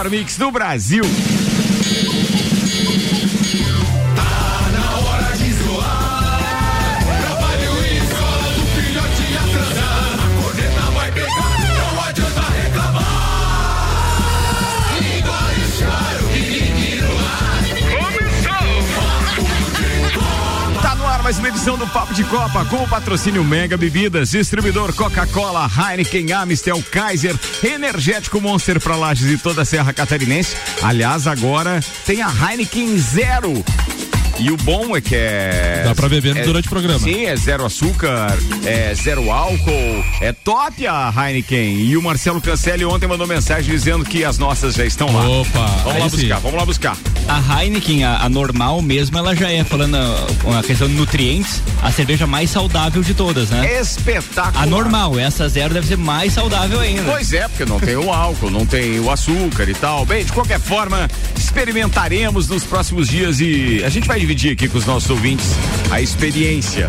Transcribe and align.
melhor 0.00 0.10
mix 0.10 0.38
do 0.38 0.50
Brasil. 0.50 1.04
Mais 21.30 21.38
uma 21.38 21.48
edição 21.48 21.78
do 21.78 21.86
Papo 21.86 22.12
de 22.12 22.24
Copa 22.24 22.64
com 22.64 22.82
o 22.82 22.88
patrocínio 22.88 23.44
Mega 23.44 23.76
Bebidas, 23.76 24.32
distribuidor 24.32 24.92
Coca-Cola, 24.92 25.70
Heineken, 25.78 26.32
Amistel, 26.32 26.82
Kaiser, 26.90 27.38
Energético 27.62 28.40
Monster 28.40 28.80
para 28.80 28.96
Lages 28.96 29.30
e 29.30 29.38
toda 29.38 29.62
a 29.62 29.64
Serra 29.64 29.92
Catarinense. 29.92 30.56
Aliás, 30.82 31.28
agora 31.28 31.78
tem 32.04 32.20
a 32.20 32.28
Heineken 32.28 32.98
Zero 32.98 33.64
e 34.40 34.50
o 34.50 34.56
bom 34.56 34.96
é 34.96 35.00
que 35.00 35.14
é. 35.14 35.82
Dá 35.84 35.94
pra 35.94 36.08
beber 36.08 36.36
é, 36.36 36.42
durante 36.42 36.66
o 36.66 36.70
programa. 36.70 36.98
Sim, 36.98 37.26
é 37.26 37.36
zero 37.36 37.64
açúcar, 37.64 38.36
é 38.64 38.94
zero 38.94 39.30
álcool. 39.30 40.04
É 40.20 40.32
top 40.32 40.86
a 40.86 41.12
Heineken. 41.14 41.80
E 41.82 41.96
o 41.96 42.02
Marcelo 42.02 42.40
Cancelli 42.40 42.84
ontem 42.84 43.06
mandou 43.06 43.26
mensagem 43.26 43.70
dizendo 43.70 44.04
que 44.04 44.24
as 44.24 44.38
nossas 44.38 44.74
já 44.74 44.84
estão 44.84 45.12
lá. 45.12 45.28
Opa! 45.28 45.66
Vamos 45.84 46.00
lá 46.00 46.10
sim. 46.10 46.16
buscar, 46.16 46.38
vamos 46.40 46.58
lá 46.58 46.64
buscar. 46.64 46.96
A 47.28 47.62
Heineken, 47.62 48.04
a, 48.04 48.22
a, 48.22 48.28
normal 48.28 48.80
mesmo, 48.80 49.18
ela 49.18 49.36
já 49.36 49.50
é, 49.50 49.62
falando 49.62 49.96
a, 49.96 50.58
a, 50.58 50.62
questão 50.62 50.88
de 50.88 50.94
nutrientes, 50.94 51.62
a 51.82 51.92
cerveja 51.92 52.26
mais 52.26 52.50
saudável 52.50 53.02
de 53.02 53.12
todas, 53.12 53.50
né? 53.50 53.80
Espetacular. 53.80 54.62
A 54.62 54.66
normal, 54.66 55.18
essa 55.18 55.48
zero 55.48 55.74
deve 55.74 55.86
ser 55.86 55.98
mais 55.98 56.32
saudável 56.32 56.80
ainda. 56.80 57.02
Pois 57.02 57.32
é, 57.32 57.46
porque 57.46 57.66
não 57.66 57.78
tem 57.78 57.96
o 57.96 58.10
álcool, 58.10 58.50
não 58.50 58.64
tem 58.64 58.98
o 59.00 59.10
açúcar 59.10 59.68
e 59.68 59.74
tal. 59.74 60.06
Bem, 60.06 60.24
de 60.24 60.32
qualquer 60.32 60.58
forma, 60.58 61.08
experimentaremos 61.36 62.48
nos 62.48 62.64
próximos 62.64 63.06
dias 63.06 63.40
e 63.40 63.82
a 63.84 63.88
gente 63.88 64.08
vai 64.08 64.20
dividir 64.30 64.52
aqui 64.52 64.68
com 64.68 64.78
os 64.78 64.86
nossos 64.86 65.10
ouvintes 65.10 65.56
a 65.90 66.00
experiência. 66.00 66.86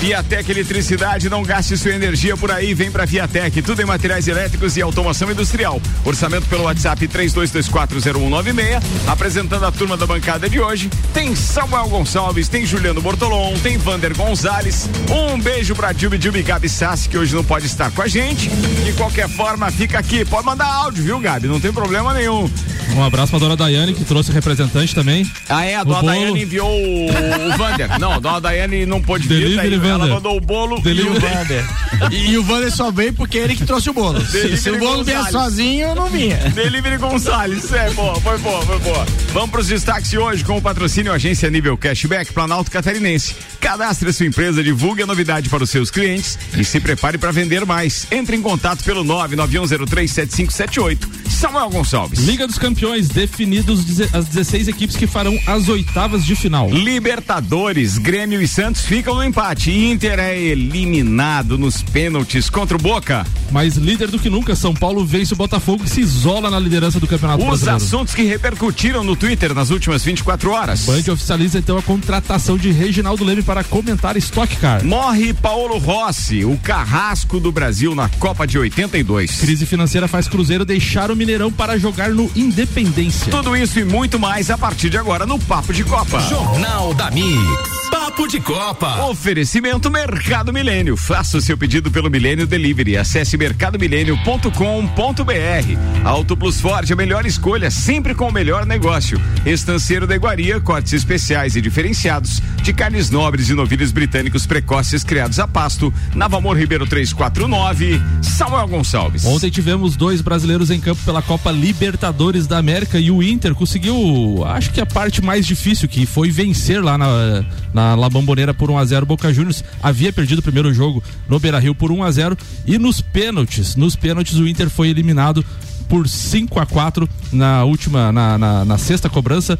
Viatec 0.00 0.48
Eletricidade, 0.48 1.28
não 1.28 1.42
gaste 1.42 1.76
sua 1.76 1.90
energia 1.92 2.36
por 2.36 2.52
aí, 2.52 2.72
vem 2.72 2.88
pra 2.88 3.04
Viatec, 3.04 3.60
tudo 3.62 3.82
em 3.82 3.84
materiais 3.84 4.28
elétricos 4.28 4.76
e 4.76 4.82
automação 4.82 5.28
industrial. 5.28 5.82
Orçamento 6.04 6.46
pelo 6.46 6.64
WhatsApp 6.64 7.08
32240196, 7.08 8.80
apresentando 9.08 9.66
a 9.66 9.72
turma 9.72 9.96
da 9.96 10.06
bancada 10.06 10.48
de 10.48 10.60
hoje. 10.60 10.88
Tem 11.12 11.34
Samuel 11.34 11.88
Gonçalves, 11.88 12.48
tem 12.48 12.64
Juliano 12.64 13.02
Bortolom, 13.02 13.58
tem 13.58 13.76
Vander 13.76 14.16
Gonzalez. 14.16 14.88
Um 15.10 15.36
beijo 15.40 15.74
pra 15.74 15.92
Jubi 15.92 16.20
Jubi 16.22 16.44
Gabi 16.44 16.68
Sassi, 16.68 17.08
que 17.08 17.18
hoje 17.18 17.34
não 17.34 17.42
pode 17.42 17.66
estar 17.66 17.90
com 17.90 18.02
a 18.02 18.06
gente. 18.06 18.48
De 18.48 18.92
qualquer 18.92 19.28
forma, 19.28 19.68
fica 19.72 19.98
aqui. 19.98 20.24
Pode 20.24 20.46
mandar 20.46 20.66
áudio, 20.66 21.02
viu, 21.02 21.18
Gabi? 21.18 21.48
Não 21.48 21.58
tem 21.58 21.72
problema 21.72 22.14
nenhum. 22.14 22.48
Um 22.94 23.02
abraço 23.02 23.30
pra 23.30 23.38
dona 23.38 23.56
Daiane, 23.56 23.94
que 23.94 24.04
trouxe 24.04 24.32
representante 24.32 24.94
também. 24.94 25.28
Ah, 25.48 25.64
é? 25.64 25.74
A 25.74 25.84
dona 25.84 26.02
Daiane 26.02 26.42
enviou 26.42 26.70
o, 26.70 27.56
Vander. 27.56 27.98
Não, 27.98 28.12
a 28.12 28.18
dona 28.18 28.40
Daiane 28.40 28.86
não 28.86 29.02
pôde 29.02 29.26
vir, 29.28 29.56
daí 29.56 29.70
ela 29.88 30.06
mandou 30.06 30.36
o 30.36 30.40
bolo 30.40 30.80
Delivery. 30.80 31.14
e 31.14 31.16
o 31.16 31.20
Vander. 31.20 31.64
e, 32.12 32.38
o 32.38 32.42
Vander 32.42 32.74
só 32.74 32.90
veio 32.90 33.12
porque 33.12 33.38
é 33.38 33.44
ele 33.44 33.56
que 33.56 33.64
trouxe 33.64 33.90
o 33.90 33.92
bolo. 33.92 34.20
Se, 34.24 34.56
se 34.56 34.70
o 34.70 34.78
bolo 34.78 35.04
vier 35.04 35.22
sozinho, 35.30 35.88
eu 35.88 35.94
não 35.94 36.08
vinha. 36.08 36.36
Delivery 36.54 36.98
Gonçalves, 36.98 37.72
é 37.72 37.90
boa, 37.90 38.20
foi 38.20 38.38
boa, 38.38 38.62
foi 38.62 38.78
boa. 38.78 39.06
Vamos 39.32 39.50
pros 39.50 39.66
destaques 39.68 40.10
de 40.10 40.18
hoje 40.18 40.44
com 40.44 40.56
o 40.56 40.62
patrocínio 40.62 41.12
Agência 41.12 41.50
Nível 41.50 41.76
Cashback 41.76 42.32
Planalto 42.32 42.70
Catarinense. 42.70 43.34
Cadastre 43.60 44.12
sua 44.12 44.26
empresa, 44.26 44.62
divulgue 44.62 45.02
a 45.02 45.06
novidade 45.06 45.48
para 45.48 45.64
os 45.64 45.70
seus 45.70 45.90
clientes 45.90 46.38
e 46.56 46.64
se 46.64 46.80
prepare 46.80 47.18
para 47.18 47.32
vender 47.32 47.64
mais. 47.64 48.06
Entre 48.10 48.36
em 48.36 48.42
contato 48.42 48.84
pelo 48.84 49.04
991037578. 49.04 50.98
Samuel 51.30 51.70
Gonçalves. 51.70 52.20
Liga 52.20 52.46
dos 52.46 52.58
Campeões, 52.58 53.08
definidos 53.08 53.80
as 54.12 54.26
16 54.26 54.68
equipes 54.68 54.96
que 54.96 55.06
farão 55.06 55.38
as 55.46 55.68
oitavas 55.68 56.24
de 56.24 56.34
final. 56.34 56.68
Libertadores, 56.70 57.98
Grêmio 57.98 58.40
e 58.42 58.48
Santos 58.48 58.82
ficam 58.82 59.14
no 59.14 59.24
empate. 59.24 59.70
Inter 59.78 60.18
é 60.18 60.36
eliminado 60.36 61.56
nos 61.56 61.82
pênaltis 61.82 62.50
contra 62.50 62.76
o 62.76 62.80
Boca. 62.80 63.24
Mas 63.52 63.76
líder 63.76 64.08
do 64.08 64.18
que 64.18 64.28
nunca, 64.28 64.56
São 64.56 64.74
Paulo 64.74 65.06
vence 65.06 65.32
o 65.32 65.36
Botafogo 65.36 65.84
e 65.84 65.88
se 65.88 66.00
isola 66.00 66.50
na 66.50 66.58
liderança 66.58 66.98
do 66.98 67.06
Campeonato 67.06 67.42
Os 67.42 67.46
Brasileiro. 67.46 67.76
Os 67.76 67.84
assuntos 67.84 68.12
que 68.12 68.24
repercutiram 68.24 69.04
no 69.04 69.14
Twitter 69.14 69.54
nas 69.54 69.70
últimas 69.70 70.02
24 70.02 70.50
horas. 70.50 70.84
Band 70.84 71.12
oficializa 71.12 71.60
então 71.60 71.78
a 71.78 71.82
contratação 71.82 72.58
de 72.58 72.72
Reginaldo 72.72 73.22
Leme 73.22 73.40
para 73.40 73.62
comentar 73.62 74.16
Stock 74.16 74.56
Car. 74.56 74.84
Morre 74.84 75.32
Paulo 75.32 75.78
Rossi, 75.78 76.44
o 76.44 76.56
carrasco 76.58 77.38
do 77.38 77.52
Brasil 77.52 77.94
na 77.94 78.08
Copa 78.08 78.48
de 78.48 78.58
82. 78.58 79.36
Crise 79.36 79.64
financeira 79.64 80.08
faz 80.08 80.26
Cruzeiro 80.26 80.64
deixar 80.64 81.08
o 81.08 81.14
Mineirão 81.14 81.52
para 81.52 81.78
jogar 81.78 82.10
no 82.10 82.28
Independência. 82.34 83.30
Tudo 83.30 83.56
isso 83.56 83.78
e 83.78 83.84
muito 83.84 84.18
mais 84.18 84.50
a 84.50 84.58
partir 84.58 84.90
de 84.90 84.98
agora 84.98 85.24
no 85.24 85.38
Papo 85.38 85.72
de 85.72 85.84
Copa. 85.84 86.18
Jornal 86.22 86.92
da 86.94 87.12
Mix. 87.12 87.87
Papo 87.90 88.26
de 88.26 88.40
Copa. 88.40 89.06
Oferecimento 89.06 89.90
Mercado 89.90 90.52
Milênio. 90.52 90.96
Faça 90.96 91.38
o 91.38 91.40
seu 91.40 91.56
pedido 91.56 91.90
pelo 91.90 92.10
Milênio 92.10 92.46
Delivery. 92.46 92.96
Acesse 92.96 93.36
mercadomilênio.com.br. 93.36 96.04
Auto 96.04 96.36
Plus 96.36 96.60
Ford, 96.60 96.90
a 96.90 96.96
melhor 96.96 97.26
escolha, 97.26 97.70
sempre 97.70 98.14
com 98.14 98.28
o 98.28 98.32
melhor 98.32 98.66
negócio. 98.66 99.20
Estanceiro 99.44 100.06
da 100.06 100.14
Iguaria, 100.14 100.60
cortes 100.60 100.92
especiais 100.92 101.56
e 101.56 101.60
diferenciados 101.60 102.42
de 102.62 102.72
carnes 102.72 103.10
nobres 103.10 103.48
e 103.48 103.54
novilhos 103.54 103.92
britânicos 103.92 104.46
precoces 104.46 105.02
criados 105.02 105.38
a 105.38 105.48
pasto. 105.48 105.92
Navamor 106.14 106.56
Ribeiro 106.56 106.86
349, 106.86 108.00
Samuel 108.22 108.68
Gonçalves. 108.68 109.24
Ontem 109.24 109.50
tivemos 109.50 109.96
dois 109.96 110.20
brasileiros 110.20 110.70
em 110.70 110.80
campo 110.80 111.02
pela 111.04 111.22
Copa 111.22 111.50
Libertadores 111.50 112.46
da 112.46 112.58
América 112.58 112.98
e 112.98 113.10
o 113.10 113.22
Inter 113.22 113.54
conseguiu, 113.54 114.44
acho 114.46 114.70
que 114.70 114.80
a 114.80 114.86
parte 114.86 115.22
mais 115.22 115.46
difícil, 115.46 115.88
que 115.88 116.04
foi 116.04 116.30
vencer 116.30 116.82
lá 116.82 116.98
na, 116.98 117.44
na 117.72 117.77
La 117.94 118.08
Bombonera 118.08 118.54
por 118.54 118.70
1 118.70 118.78
a 118.78 118.84
0 118.84 119.06
Boca 119.06 119.32
Juniors. 119.32 119.64
Havia 119.82 120.12
perdido 120.12 120.38
o 120.38 120.42
primeiro 120.42 120.72
jogo 120.72 121.02
no 121.28 121.38
Beira 121.38 121.58
Rio 121.58 121.74
por 121.74 121.90
1 121.90 122.02
a 122.02 122.10
0 122.10 122.36
e 122.66 122.78
nos 122.78 123.00
pênaltis, 123.00 123.76
nos 123.76 123.96
pênaltis 123.96 124.34
o 124.36 124.46
Inter 124.46 124.68
foi 124.68 124.88
eliminado 124.88 125.44
por 125.88 126.08
5 126.08 126.60
a 126.60 126.66
4 126.66 127.08
na 127.32 127.64
última, 127.64 128.12
na, 128.12 128.38
na, 128.38 128.64
na 128.64 128.78
sexta 128.78 129.08
cobrança. 129.08 129.58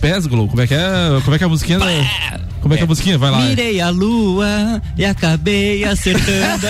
Pesglow, 0.00 0.48
como 0.48 0.62
é 0.62 0.66
que 0.66 0.74
é? 0.74 1.20
Como 1.22 1.34
é 1.34 1.38
que 1.38 1.44
é 1.44 1.46
a 1.46 1.50
musiquinha? 1.50 1.78
Como 2.60 2.74
é 2.74 2.76
que 2.76 2.82
é 2.82 2.84
a 2.84 2.88
musiquinha? 2.88 3.18
Vai 3.18 3.30
lá. 3.30 3.40
Mirei 3.40 3.80
a 3.80 3.90
lua 3.90 4.82
e 4.96 5.04
acabei 5.04 5.84
acertando 5.84 6.66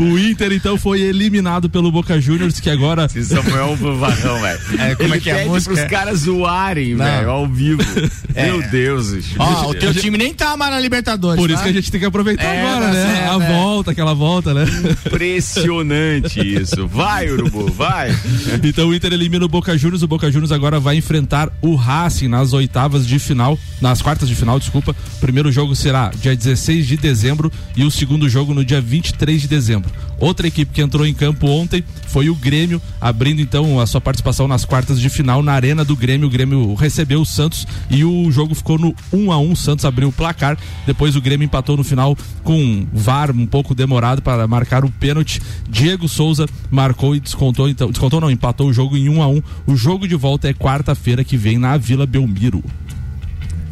O 0.00 0.18
Inter, 0.18 0.52
então, 0.52 0.78
foi 0.78 1.00
eliminado 1.00 1.68
pelo 1.68 1.92
Boca 1.92 2.20
Juniors, 2.20 2.58
que 2.58 2.70
agora. 2.70 3.08
Se 3.08 3.24
Samuel 3.24 3.76
Varrão, 3.76 4.40
velho. 4.40 4.60
É, 4.78 4.94
como 4.94 5.08
Ele 5.08 5.16
é 5.16 5.20
que 5.20 5.30
é 5.30 5.42
a 5.42 5.46
música? 5.46 5.74
pros 5.74 5.90
caras 5.90 6.20
zoarem, 6.20 6.96
velho, 6.96 7.30
ao 7.30 7.46
vivo. 7.46 7.82
É. 8.32 8.44
Meu 8.44 8.62
Deus. 8.70 9.12
Ó, 9.36 9.70
o 9.70 9.74
teu 9.74 9.92
time 9.92 10.16
nem 10.16 10.32
tá 10.32 10.56
mais 10.56 10.70
na 10.70 10.78
Libertadores. 10.78 11.40
Por 11.40 11.48
tá? 11.48 11.54
isso 11.54 11.62
que 11.64 11.68
a 11.68 11.72
gente 11.72 11.90
tem 11.90 11.98
que 11.98 12.06
aproveitar 12.06 12.44
é, 12.44 12.62
agora, 12.62 12.86
tá 12.86 12.92
né? 12.92 13.28
a 13.28 13.42
é. 13.42 13.52
volta, 13.52 13.90
aquela 13.90 14.14
volta, 14.14 14.54
né? 14.54 14.64
Impressionante 15.04 16.38
isso. 16.46 16.86
Vai, 16.86 17.28
Urubu, 17.28 17.72
vai. 17.72 18.16
Então 18.62 18.88
o 18.88 18.94
Inter 18.94 19.12
elimina 19.12 19.44
o 19.44 19.48
Boca 19.48 19.76
Juniors. 19.76 20.04
O 20.04 20.06
Boca 20.06 20.30
Juniors 20.30 20.52
agora 20.52 20.78
vai 20.78 20.96
enfrentar 20.96 21.50
o 21.60 21.74
Racing 21.74 22.28
nas 22.28 22.52
oitavas 22.52 23.04
de 23.04 23.18
final 23.18 23.49
final, 23.50 23.58
nas 23.80 24.02
quartas 24.02 24.28
de 24.28 24.34
final, 24.34 24.58
desculpa. 24.58 24.94
O 25.16 25.20
primeiro 25.20 25.50
jogo 25.50 25.74
será 25.74 26.10
dia 26.10 26.36
16 26.36 26.86
de 26.86 26.96
dezembro 26.96 27.50
e 27.74 27.84
o 27.84 27.90
segundo 27.90 28.28
jogo 28.28 28.52
no 28.52 28.64
dia 28.64 28.80
23 28.80 29.40
de 29.40 29.48
dezembro. 29.48 29.90
Outra 30.18 30.46
equipe 30.46 30.72
que 30.72 30.82
entrou 30.82 31.06
em 31.06 31.14
campo 31.14 31.46
ontem 31.46 31.82
foi 32.08 32.28
o 32.28 32.34
Grêmio, 32.34 32.80
abrindo 33.00 33.40
então 33.40 33.80
a 33.80 33.86
sua 33.86 34.00
participação 34.00 34.46
nas 34.46 34.66
quartas 34.66 35.00
de 35.00 35.08
final 35.08 35.42
na 35.42 35.52
Arena 35.52 35.82
do 35.82 35.96
Grêmio. 35.96 36.28
O 36.28 36.30
Grêmio 36.30 36.74
recebeu 36.74 37.22
o 37.22 37.26
Santos 37.26 37.66
e 37.88 38.04
o 38.04 38.30
jogo 38.30 38.54
ficou 38.54 38.78
no 38.78 38.94
1 39.12 39.32
a 39.32 39.38
1 39.38 39.56
Santos 39.56 39.84
abriu 39.84 40.08
o 40.08 40.12
placar. 40.12 40.58
Depois 40.86 41.16
o 41.16 41.22
Grêmio 41.22 41.46
empatou 41.46 41.76
no 41.76 41.84
final 41.84 42.16
com 42.44 42.60
um 42.60 42.86
VAR 42.92 43.30
um 43.30 43.46
pouco 43.46 43.74
demorado 43.74 44.20
para 44.20 44.46
marcar 44.46 44.84
o 44.84 44.90
pênalti. 44.90 45.40
Diego 45.68 46.06
Souza 46.06 46.46
marcou 46.70 47.16
e 47.16 47.20
descontou, 47.20 47.68
então, 47.68 47.90
descontou 47.90 48.20
não, 48.20 48.30
empatou 48.30 48.68
o 48.68 48.72
jogo 48.72 48.96
em 48.96 49.08
1 49.08 49.22
a 49.22 49.28
1 49.28 49.42
O 49.66 49.76
jogo 49.76 50.06
de 50.06 50.16
volta 50.16 50.48
é 50.48 50.52
quarta-feira 50.52 51.24
que 51.24 51.36
vem 51.36 51.56
na 51.56 51.78
Vila 51.78 52.06
Belmiro. 52.06 52.62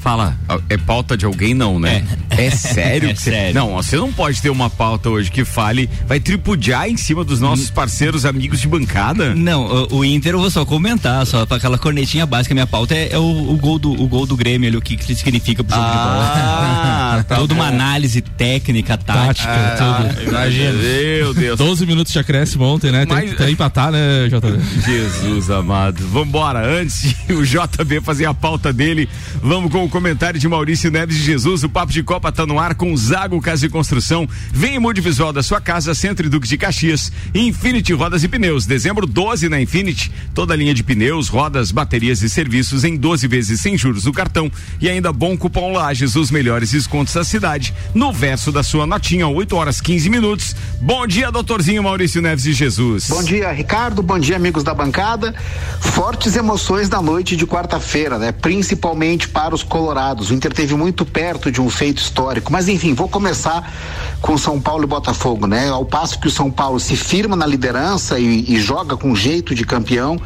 Fala, 0.08 0.34
é 0.70 0.78
pauta 0.78 1.19
de 1.19 1.26
alguém 1.26 1.52
não, 1.52 1.78
né? 1.78 2.02
É, 2.31 2.46
é 2.46 2.50
sério? 2.50 3.10
é 3.12 3.14
você... 3.14 3.31
sério. 3.31 3.55
Não, 3.55 3.75
você 3.75 3.94
não 3.94 4.10
pode 4.10 4.40
ter 4.40 4.49
uma 4.49 4.70
pauta 4.70 5.10
hoje 5.10 5.31
que 5.31 5.44
fale, 5.44 5.87
vai 6.06 6.19
tripudiar 6.19 6.88
em 6.88 6.96
cima 6.96 7.22
dos 7.22 7.43
nossos 7.43 7.69
parceiros, 7.69 8.25
amigos 8.25 8.58
de 8.58 8.69
bancada? 8.69 9.34
Não, 9.34 9.66
o, 9.66 9.96
o 9.96 10.05
Inter 10.06 10.32
eu 10.32 10.40
vou 10.40 10.50
só 10.50 10.64
comentar, 10.64 11.26
só 11.26 11.44
para 11.44 11.58
aquela 11.58 11.76
cornetinha 11.76 12.25
básica, 12.25 12.55
minha 12.55 12.66
pauta 12.66 12.94
é, 12.94 13.10
é 13.12 13.19
o, 13.19 13.52
o, 13.52 13.58
gol 13.58 13.78
do, 13.78 13.93
o 13.93 14.08
gol 14.08 14.25
do 14.25 14.34
Grêmio 14.34 14.66
ali, 14.66 14.78
o 14.78 14.81
que, 14.81 14.96
que 14.96 15.14
significa 15.14 15.62
pro 15.62 15.76
jogo 15.76 15.87
ah, 15.87 15.90
de 15.90 15.99
bola. 15.99 17.25
Tá 17.28 17.37
Toda 17.37 17.54
bom. 17.54 17.61
uma 17.61 17.69
análise 17.69 18.22
técnica, 18.22 18.96
tática, 18.96 19.50
ah, 19.50 20.06
tudo. 20.08 20.22
Imagina. 20.31 20.72
Meu 20.72 21.34
Deus. 21.34 21.58
12 21.58 21.84
minutos 21.84 22.12
de 22.12 22.19
acréscimo 22.19 22.64
ontem, 22.64 22.90
né? 22.90 23.04
Mas... 23.06 23.34
Tem, 23.34 23.46
que 23.46 23.52
empatar, 23.52 23.90
né, 23.90 24.28
JB? 24.28 24.58
Jesus 24.87 25.50
amado. 25.50 26.06
Vambora, 26.08 26.66
antes 26.66 27.14
de 27.26 27.32
o 27.34 27.44
JB 27.44 28.00
fazer 28.02 28.25
a 28.25 28.32
pauta 28.32 28.72
dele, 28.72 29.08
vamos 29.43 29.70
com 29.70 29.84
o 29.84 29.98
comentário 29.99 30.39
de 30.39 30.47
Maurício 30.47 30.93
Neves 30.93 31.17
de 31.17 31.25
Jesus. 31.25 31.65
O 31.65 31.69
Papo 31.69 31.91
de 31.91 32.05
Copa 32.05 32.29
Copa 32.29 32.33
tá 32.33 32.47
no 32.47 32.59
ar 32.59 32.75
com 32.75 32.97
Zago 32.97 33.41
Casa 33.41 33.67
e 33.67 33.69
Construção. 33.69 34.29
Vem 34.53 34.77
em 34.77 34.79
mude 34.79 35.00
visual 35.00 35.33
da 35.33 35.43
sua 35.43 35.61
casa, 35.61 35.95
Centro 35.95 36.27
e 36.27 36.29
Duque 36.29 36.47
de 36.47 36.56
Caxias. 36.59 37.11
Infinity 37.35 37.93
Rodas 37.93 38.23
e 38.23 38.29
Pneus. 38.29 38.67
Dezembro 38.67 39.06
12 39.06 39.49
na 39.49 39.61
Infinity. 39.61 40.11
Toda 40.35 40.55
a 40.55 40.56
linha 40.56 40.75
de 40.75 40.83
pneus, 40.83 41.29
rodas, 41.29 41.71
baterias 41.71 42.23
e 42.23 42.29
serviços 42.29 42.85
em 42.85 42.97
12 42.97 43.27
vezes 43.27 43.61
sem 43.61 43.77
juros 43.77 44.05
no 44.05 44.12
cartão. 44.12 44.50
E 44.81 44.89
ainda 44.89 45.12
bom 45.12 45.37
cupom 45.37 45.73
Lages, 45.73 46.17
os 46.17 46.31
melhores 46.31 46.73
descontos 46.73 47.15
da 47.15 47.25
cidade. 47.25 47.75
No 47.95 48.12
verso 48.12 48.53
da 48.53 48.62
sua 48.62 48.87
notinha, 48.87 49.27
8 49.27 49.56
horas 49.56 49.81
15 49.81 50.11
minutos. 50.11 50.55
Bom 50.81 51.06
dia, 51.06 51.31
doutorzinho 51.31 51.83
Maurício 51.83 52.21
Neves 52.21 52.45
de 52.45 52.53
Jesus. 52.53 53.09
Bom 53.09 53.23
dia, 53.23 53.50
Ricardo. 53.53 54.03
Bom 54.03 54.19
dia, 54.19 54.37
amigos 54.37 54.62
da 54.62 54.75
bancada. 54.75 55.35
Fortes 55.81 56.37
emoções 56.37 56.89
da 56.89 57.00
noite 57.00 57.37
de 57.37 57.47
quarta-feira, 57.47 58.19
né? 58.19 58.33
Principalmente 58.33 59.29
para 59.29 59.55
os 59.55 59.62
colorados. 59.78 60.30
O 60.30 60.34
Inter 60.34 60.52
teve 60.52 60.75
muito 60.75 61.04
perto 61.04 61.52
de 61.52 61.60
um 61.60 61.70
feito 61.70 61.98
histórico. 61.98 62.52
Mas 62.52 62.69
enfim, 62.69 62.94
vou 62.94 63.08
começar 63.08 63.72
com 64.20 64.36
São 64.36 64.60
Paulo 64.60 64.82
e 64.82 64.86
Botafogo, 64.86 65.46
né? 65.46 65.69
Ao 65.69 65.84
passo 65.84 66.19
que 66.19 66.26
o 66.26 66.30
São 66.30 66.50
Paulo 66.50 66.80
se 66.80 66.96
firma 66.96 67.36
na 67.36 67.46
liderança 67.46 68.19
e, 68.19 68.44
e 68.48 68.60
joga 68.60 68.96
com 68.96 69.14
jeito 69.14 69.54
de 69.54 69.64
campeão, 69.64 70.20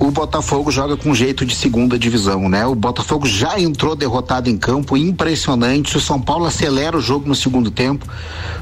o 0.00 0.10
Botafogo 0.10 0.70
joga 0.70 0.96
com 0.96 1.14
jeito 1.14 1.44
de 1.44 1.54
segunda 1.54 1.98
divisão, 1.98 2.48
né? 2.48 2.66
O 2.66 2.74
Botafogo 2.74 3.26
já 3.26 3.60
entrou 3.60 3.94
derrotado 3.94 4.48
em 4.48 4.56
campo, 4.56 4.96
impressionante. 4.96 5.98
O 5.98 6.00
São 6.00 6.18
Paulo 6.18 6.46
acelera 6.46 6.96
o 6.96 7.02
jogo 7.02 7.28
no 7.28 7.34
segundo 7.34 7.70
tempo, 7.70 8.06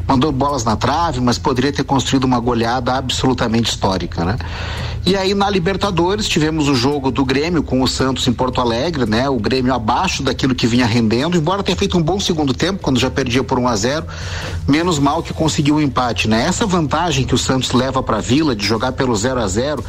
mandou 0.04 0.32
bolas 0.32 0.64
na 0.64 0.74
trave, 0.74 1.20
mas 1.20 1.38
poderia 1.38 1.72
ter 1.72 1.84
construído 1.84 2.24
uma 2.24 2.40
goleada 2.40 2.92
absolutamente 2.92 3.70
histórica, 3.70 4.24
né? 4.24 4.36
E 5.06 5.16
aí 5.16 5.32
na 5.32 5.48
Libertadores 5.48 6.28
tivemos 6.28 6.68
o 6.68 6.74
jogo 6.74 7.12
do 7.12 7.24
Grêmio 7.24 7.62
com 7.62 7.82
o 7.82 7.88
Santos 7.88 8.26
em 8.26 8.32
Porto 8.32 8.60
Alegre, 8.60 9.06
né? 9.06 9.30
O 9.30 9.38
Grêmio 9.38 9.72
abaixo 9.72 10.24
daquilo 10.24 10.56
que 10.56 10.66
vinha 10.66 10.86
rendendo, 10.86 11.36
embora 11.36 11.62
tenha 11.62 11.76
feito 11.76 11.96
um 11.96 12.02
bom 12.02 12.18
segundo 12.18 12.52
tempo, 12.52 12.80
quando 12.82 12.98
já 12.98 13.08
perdia 13.08 13.44
por 13.44 13.60
1 13.60 13.62
um 13.62 13.68
a 13.68 13.76
0 13.76 14.04
menos 14.66 14.98
mal 14.98 15.22
que 15.22 15.32
conseguiu 15.32 15.76
o 15.76 15.78
um 15.78 15.80
empate, 15.80 16.26
né? 16.28 16.46
Essa 16.46 16.66
vantagem 16.66 17.24
que 17.24 17.34
o 17.34 17.38
Santos 17.38 17.70
leva 17.72 18.02
para 18.02 18.16
a 18.16 18.20
Vila 18.20 18.56
de 18.56 18.66
jogar 18.66 18.90
pelo 18.90 19.14
0 19.14 19.40
a 19.40 19.46
0 19.46 19.84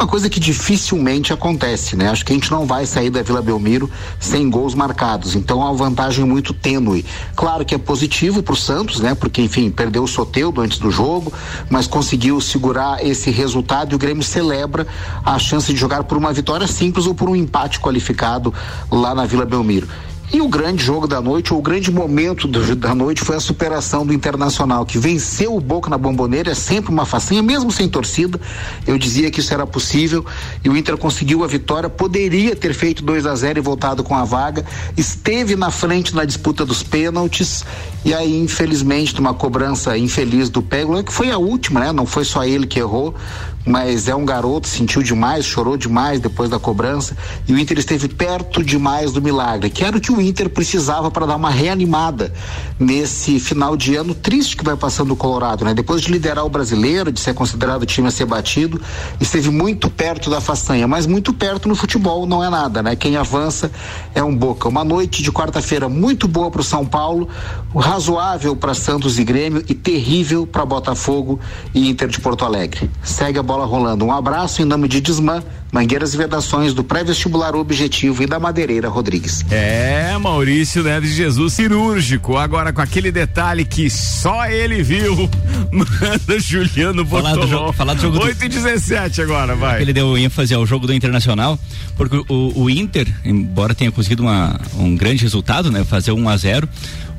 uma 0.00 0.08
coisa 0.08 0.30
que 0.30 0.40
dificilmente 0.40 1.30
acontece, 1.30 1.94
né? 1.94 2.08
Acho 2.08 2.24
que 2.24 2.32
a 2.32 2.34
gente 2.34 2.50
não 2.50 2.64
vai 2.64 2.86
sair 2.86 3.10
da 3.10 3.22
Vila 3.22 3.42
Belmiro 3.42 3.90
sem 4.18 4.48
gols 4.48 4.74
marcados. 4.74 5.34
Então 5.34 5.60
é 5.60 5.64
uma 5.66 5.74
vantagem 5.74 6.24
muito 6.24 6.54
tênue. 6.54 7.04
Claro 7.36 7.66
que 7.66 7.74
é 7.74 7.78
positivo 7.78 8.42
para 8.42 8.54
o 8.54 8.56
Santos, 8.56 9.00
né? 9.00 9.14
Porque, 9.14 9.42
enfim, 9.42 9.70
perdeu 9.70 10.02
o 10.02 10.08
Soteudo 10.08 10.62
antes 10.62 10.78
do 10.78 10.90
jogo, 10.90 11.30
mas 11.68 11.86
conseguiu 11.86 12.40
segurar 12.40 13.04
esse 13.04 13.30
resultado 13.30 13.92
e 13.92 13.94
o 13.94 13.98
Grêmio 13.98 14.22
celebra 14.22 14.86
a 15.22 15.38
chance 15.38 15.70
de 15.70 15.78
jogar 15.78 16.04
por 16.04 16.16
uma 16.16 16.32
vitória 16.32 16.66
simples 16.66 17.04
ou 17.04 17.14
por 17.14 17.28
um 17.28 17.36
empate 17.36 17.78
qualificado 17.78 18.54
lá 18.90 19.14
na 19.14 19.26
Vila 19.26 19.44
Belmiro. 19.44 19.86
E 20.32 20.40
o 20.40 20.46
grande 20.46 20.84
jogo 20.84 21.08
da 21.08 21.20
noite, 21.20 21.52
ou 21.52 21.58
o 21.58 21.62
grande 21.62 21.90
momento 21.90 22.46
do, 22.46 22.76
da 22.76 22.94
noite, 22.94 23.20
foi 23.20 23.34
a 23.34 23.40
superação 23.40 24.06
do 24.06 24.12
Internacional, 24.12 24.86
que 24.86 24.96
venceu 24.96 25.56
o 25.56 25.60
Boca 25.60 25.90
na 25.90 25.98
Bomboneira, 25.98 26.52
é 26.52 26.54
sempre 26.54 26.92
uma 26.92 27.04
façanha, 27.04 27.42
mesmo 27.42 27.72
sem 27.72 27.88
torcida. 27.88 28.40
Eu 28.86 28.96
dizia 28.96 29.28
que 29.28 29.40
isso 29.40 29.52
era 29.52 29.66
possível 29.66 30.24
e 30.64 30.68
o 30.68 30.76
Inter 30.76 30.96
conseguiu 30.96 31.42
a 31.42 31.48
vitória. 31.48 31.90
Poderia 31.90 32.54
ter 32.54 32.72
feito 32.74 33.02
2 33.02 33.26
a 33.26 33.34
0 33.34 33.58
e 33.58 33.62
voltado 33.62 34.04
com 34.04 34.14
a 34.14 34.22
vaga. 34.22 34.64
Esteve 34.96 35.56
na 35.56 35.70
frente 35.70 36.14
na 36.14 36.24
disputa 36.24 36.64
dos 36.64 36.80
pênaltis 36.80 37.64
e 38.04 38.14
aí, 38.14 38.40
infelizmente, 38.40 39.16
numa 39.16 39.34
cobrança 39.34 39.98
infeliz 39.98 40.48
do 40.48 40.62
Pégula, 40.62 41.02
que 41.02 41.12
foi 41.12 41.32
a 41.32 41.38
última, 41.38 41.80
né? 41.80 41.92
Não 41.92 42.06
foi 42.06 42.24
só 42.24 42.44
ele 42.44 42.68
que 42.68 42.78
errou 42.78 43.16
mas 43.64 44.08
é 44.08 44.14
um 44.14 44.24
garoto, 44.24 44.66
sentiu 44.66 45.02
demais, 45.02 45.44
chorou 45.44 45.76
demais 45.76 46.18
depois 46.20 46.48
da 46.48 46.58
cobrança 46.58 47.16
e 47.46 47.52
o 47.52 47.58
Inter 47.58 47.78
esteve 47.78 48.08
perto 48.08 48.62
demais 48.64 49.12
do 49.12 49.22
milagre, 49.22 49.70
que 49.70 49.84
era 49.84 49.96
o 49.96 50.00
que 50.00 50.10
o 50.10 50.20
Inter 50.20 50.48
precisava 50.48 51.10
para 51.10 51.26
dar 51.26 51.36
uma 51.36 51.50
reanimada 51.50 52.32
nesse 52.78 53.38
final 53.38 53.76
de 53.76 53.94
ano 53.94 54.14
triste 54.14 54.56
que 54.56 54.64
vai 54.64 54.76
passando 54.76 55.12
o 55.12 55.16
Colorado, 55.16 55.64
né? 55.64 55.74
Depois 55.74 56.02
de 56.02 56.10
liderar 56.10 56.44
o 56.44 56.48
brasileiro, 56.48 57.12
de 57.12 57.20
ser 57.20 57.34
considerado 57.34 57.84
time 57.84 58.08
a 58.08 58.10
ser 58.10 58.24
batido, 58.24 58.80
esteve 59.20 59.50
muito 59.50 59.90
perto 59.90 60.30
da 60.30 60.40
façanha, 60.40 60.88
mas 60.88 61.06
muito 61.06 61.32
perto 61.32 61.68
no 61.68 61.74
futebol 61.74 62.26
não 62.26 62.42
é 62.42 62.48
nada, 62.48 62.82
né? 62.82 62.96
Quem 62.96 63.16
avança 63.16 63.70
é 64.14 64.22
um 64.22 64.40
Boca. 64.40 64.68
Uma 64.68 64.82
noite 64.84 65.22
de 65.22 65.30
quarta-feira 65.30 65.86
muito 65.86 66.26
boa 66.26 66.50
para 66.50 66.62
o 66.62 66.64
São 66.64 66.86
Paulo, 66.86 67.28
razoável 67.76 68.56
para 68.56 68.72
Santos 68.72 69.18
e 69.18 69.24
Grêmio 69.24 69.62
e 69.68 69.74
terrível 69.74 70.46
para 70.46 70.64
Botafogo 70.64 71.38
e 71.74 71.90
Inter 71.90 72.08
de 72.08 72.18
Porto 72.20 72.44
Alegre. 72.44 72.90
Segue 73.02 73.38
a 73.38 73.42
bola 73.50 73.66
rolando. 73.66 74.04
Um 74.04 74.12
abraço 74.12 74.62
em 74.62 74.64
nome 74.64 74.86
de 74.86 75.00
Desmã, 75.00 75.42
Mangueiras 75.72 76.14
e 76.14 76.16
Vedações 76.16 76.72
do 76.72 76.84
Pré-Vestibular 76.84 77.56
Objetivo 77.56 78.22
e 78.22 78.26
da 78.26 78.38
Madeireira 78.38 78.88
Rodrigues. 78.88 79.44
É, 79.50 80.16
Maurício 80.18 80.84
Neves 80.84 81.10
Jesus 81.16 81.54
cirúrgico, 81.54 82.36
agora 82.36 82.72
com 82.72 82.80
aquele 82.80 83.10
detalhe 83.10 83.64
que 83.64 83.90
só 83.90 84.46
ele 84.46 84.84
viu. 84.84 85.28
Manda 85.72 86.38
Juliano 86.38 87.04
falar 87.04 87.34
do 87.34 87.48
jogo, 87.48 87.72
falar 87.72 87.94
do 87.94 88.02
jogo 88.02 88.22
8 88.22 88.38
do... 88.38 88.44
e 88.44 88.48
17 88.50 89.20
agora, 89.22 89.56
vai. 89.56 89.82
Ele 89.82 89.92
deu 89.92 90.16
ênfase 90.16 90.54
ao 90.54 90.64
jogo 90.64 90.86
do 90.86 90.94
Internacional, 90.94 91.58
porque 91.96 92.22
o, 92.28 92.52
o 92.54 92.70
Inter, 92.70 93.12
embora 93.24 93.74
tenha 93.74 93.90
conseguido 93.90 94.22
uma, 94.22 94.60
um 94.78 94.94
grande 94.94 95.24
resultado, 95.24 95.72
né, 95.72 95.82
fazer 95.82 96.12
1 96.12 96.28
a 96.28 96.36
0 96.36 96.68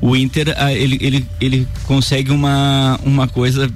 o 0.02 0.16
Inter 0.16 0.52
ah, 0.58 0.72
ele, 0.72 0.98
ele, 1.00 1.26
ele 1.40 1.68
consegue 1.86 2.32
uma, 2.32 2.98
uma 3.04 3.28
coisa 3.28 3.70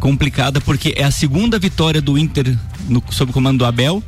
complicada 0.00 0.60
porque 0.60 0.94
é 0.96 1.04
a 1.04 1.10
segunda 1.10 1.58
vitória 1.58 2.00
do 2.00 2.18
Inter 2.18 2.56
no, 2.88 3.02
sob 3.10 3.30
o 3.30 3.34
comando 3.34 3.58
do 3.58 3.64
Abel 3.64 4.02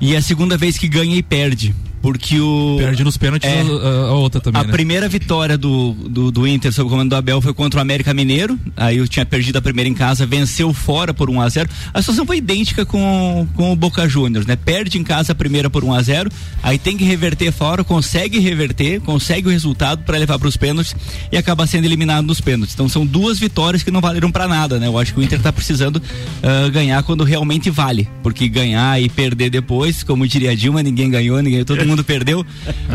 e 0.00 0.14
é 0.14 0.18
a 0.18 0.22
segunda 0.22 0.56
vez 0.56 0.78
que 0.78 0.88
ganha 0.88 1.16
e 1.16 1.22
perde 1.22 1.74
porque 2.04 2.38
o. 2.38 2.76
Perde 2.78 3.02
nos 3.02 3.16
pênaltis 3.16 3.48
é, 3.48 3.62
a, 3.62 4.08
a, 4.08 4.12
outra 4.12 4.38
também. 4.38 4.60
A 4.60 4.64
né? 4.64 4.70
primeira 4.70 5.08
vitória 5.08 5.56
do, 5.56 5.92
do, 5.94 6.30
do, 6.30 6.46
Inter 6.46 6.70
sob 6.70 6.86
o 6.86 6.90
comando 6.90 7.08
do 7.08 7.16
Abel 7.16 7.40
foi 7.40 7.54
contra 7.54 7.78
o 7.78 7.80
América 7.80 8.12
Mineiro. 8.12 8.60
Aí 8.76 8.98
eu 8.98 9.08
tinha 9.08 9.24
perdido 9.24 9.56
a 9.56 9.62
primeira 9.62 9.88
em 9.88 9.94
casa, 9.94 10.26
venceu 10.26 10.74
fora 10.74 11.14
por 11.14 11.30
1 11.30 11.40
a 11.40 11.48
0 11.48 11.70
A 11.94 12.02
situação 12.02 12.26
foi 12.26 12.36
idêntica 12.36 12.84
com, 12.84 13.48
com 13.54 13.72
o 13.72 13.76
Boca 13.76 14.06
Juniors, 14.06 14.44
né? 14.44 14.54
Perde 14.54 14.98
em 14.98 15.02
casa 15.02 15.32
a 15.32 15.34
primeira 15.34 15.70
por 15.70 15.82
1 15.82 15.94
a 15.94 16.02
0 16.02 16.30
aí 16.62 16.76
tem 16.76 16.94
que 16.94 17.04
reverter 17.04 17.50
fora, 17.50 17.82
consegue 17.82 18.38
reverter, 18.38 19.00
consegue 19.00 19.48
o 19.48 19.50
resultado 19.50 20.02
para 20.02 20.18
levar 20.18 20.38
para 20.38 20.48
os 20.48 20.58
pênaltis 20.58 20.94
e 21.32 21.38
acaba 21.38 21.66
sendo 21.66 21.86
eliminado 21.86 22.26
nos 22.26 22.38
pênaltis. 22.38 22.74
Então 22.74 22.86
são 22.86 23.06
duas 23.06 23.38
vitórias 23.38 23.82
que 23.82 23.90
não 23.90 24.02
valeram 24.02 24.30
para 24.30 24.46
nada, 24.46 24.78
né? 24.78 24.88
Eu 24.88 24.98
acho 24.98 25.14
que 25.14 25.20
o 25.20 25.22
Inter 25.22 25.40
tá 25.40 25.50
precisando 25.50 25.96
uh, 25.96 26.70
ganhar 26.70 27.02
quando 27.02 27.24
realmente 27.24 27.70
vale, 27.70 28.06
porque 28.22 28.46
ganhar 28.46 29.00
e 29.00 29.08
perder 29.08 29.48
depois, 29.48 30.02
como 30.02 30.28
diria 30.28 30.54
Dilma, 30.54 30.82
ninguém 30.82 31.08
ganhou, 31.08 31.40
ninguém 31.40 31.64
todo 31.64 31.86
mundo 31.86 31.93
mundo 31.94 32.04
perdeu. 32.04 32.44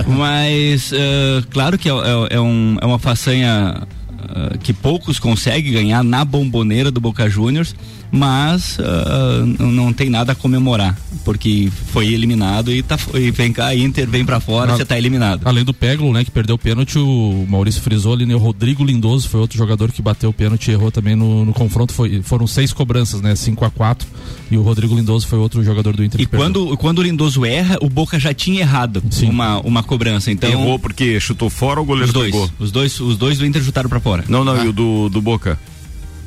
Mas, 0.07 0.91
uh, 0.91 1.45
claro 1.49 1.77
que 1.77 1.89
é, 1.89 1.91
é, 1.91 2.35
é, 2.35 2.39
um, 2.39 2.77
é 2.81 2.85
uma 2.85 2.99
façanha 2.99 3.83
uh, 3.83 4.57
que 4.59 4.73
poucos 4.73 5.19
conseguem 5.19 5.71
ganhar 5.71 6.03
na 6.03 6.23
bomboneira 6.25 6.91
do 6.91 6.99
Boca 6.99 7.29
Juniors 7.29 7.75
mas 8.11 8.78
uh, 8.80 9.63
não 9.63 9.94
tem 9.94 10.09
nada 10.09 10.31
a 10.31 10.35
comemorar, 10.35 10.97
porque 11.23 11.71
foi 11.92 12.13
eliminado 12.13 12.71
e, 12.71 12.81
tá, 12.81 12.97
e 13.13 13.31
vem 13.31 13.54
cá, 13.54 13.75
Inter 13.75 14.07
vem 14.07 14.25
para 14.25 14.39
fora, 14.39 14.75
você 14.75 14.85
tá 14.85 14.97
eliminado. 14.97 15.42
Além 15.45 15.63
do 15.63 15.73
Peglo, 15.73 16.11
né, 16.11 16.23
que 16.23 16.31
perdeu 16.31 16.56
o 16.56 16.57
pênalti, 16.57 16.97
o 16.97 17.45
Maurício 17.47 17.81
frisou 17.81 18.13
ali, 18.13 18.25
né, 18.25 18.35
o 18.35 18.39
Rodrigo 18.39 18.83
Lindoso 18.83 19.30
foi 19.30 19.39
outro 19.39 19.57
jogador 19.57 19.92
que 19.92 20.01
bateu 20.01 20.30
o 20.30 20.33
pênalti 20.33 20.69
e 20.69 20.71
errou 20.71 20.92
também 20.92 21.16
no, 21.16 21.45
no 21.45 21.54
confronto, 21.54 21.94
foi, 21.94 22.21
foram 22.23 22.47
seis 22.47 22.73
cobranças, 22.73 23.21
né, 23.21 23.35
5 23.35 23.66
a 23.66 23.69
4 23.69 24.07
e 24.49 24.57
o 24.57 24.61
Rodrigo 24.61 24.95
Lindoso 24.95 25.28
foi 25.28 25.37
outro 25.37 25.63
jogador 25.63 25.95
do 25.95 26.04
Inter. 26.04 26.21
E 26.21 26.25
quando, 26.25 26.75
quando 26.78 26.99
o 26.99 27.04
Lindoso 27.04 27.45
erra, 27.45 27.78
o 27.81 27.89
Boca 27.89 28.19
já 28.19 28.33
tinha 28.33 28.61
errado 28.61 29.04
uma, 29.23 29.59
uma 29.59 29.83
cobrança, 29.83 30.31
então... 30.31 30.49
Errou 30.49 30.80
porque 30.80 31.19
chutou 31.19 31.49
fora 31.49 31.80
ou 31.80 31.83
o 31.83 31.87
goleiro 31.87 32.07
os 32.07 32.13
dois, 32.13 32.31
pegou? 32.31 32.49
Os 32.59 32.71
dois, 32.71 32.99
os 32.99 33.18
dois 33.18 33.37
do 33.37 33.45
Inter 33.45 33.63
chutaram 33.63 33.89
para 33.89 33.99
fora. 33.99 34.23
Não, 34.28 34.44
não, 34.44 34.54
ah. 34.54 34.66
e 34.66 34.68
o 34.68 34.73
do, 34.73 35.09
do 35.09 35.21
Boca? 35.21 35.59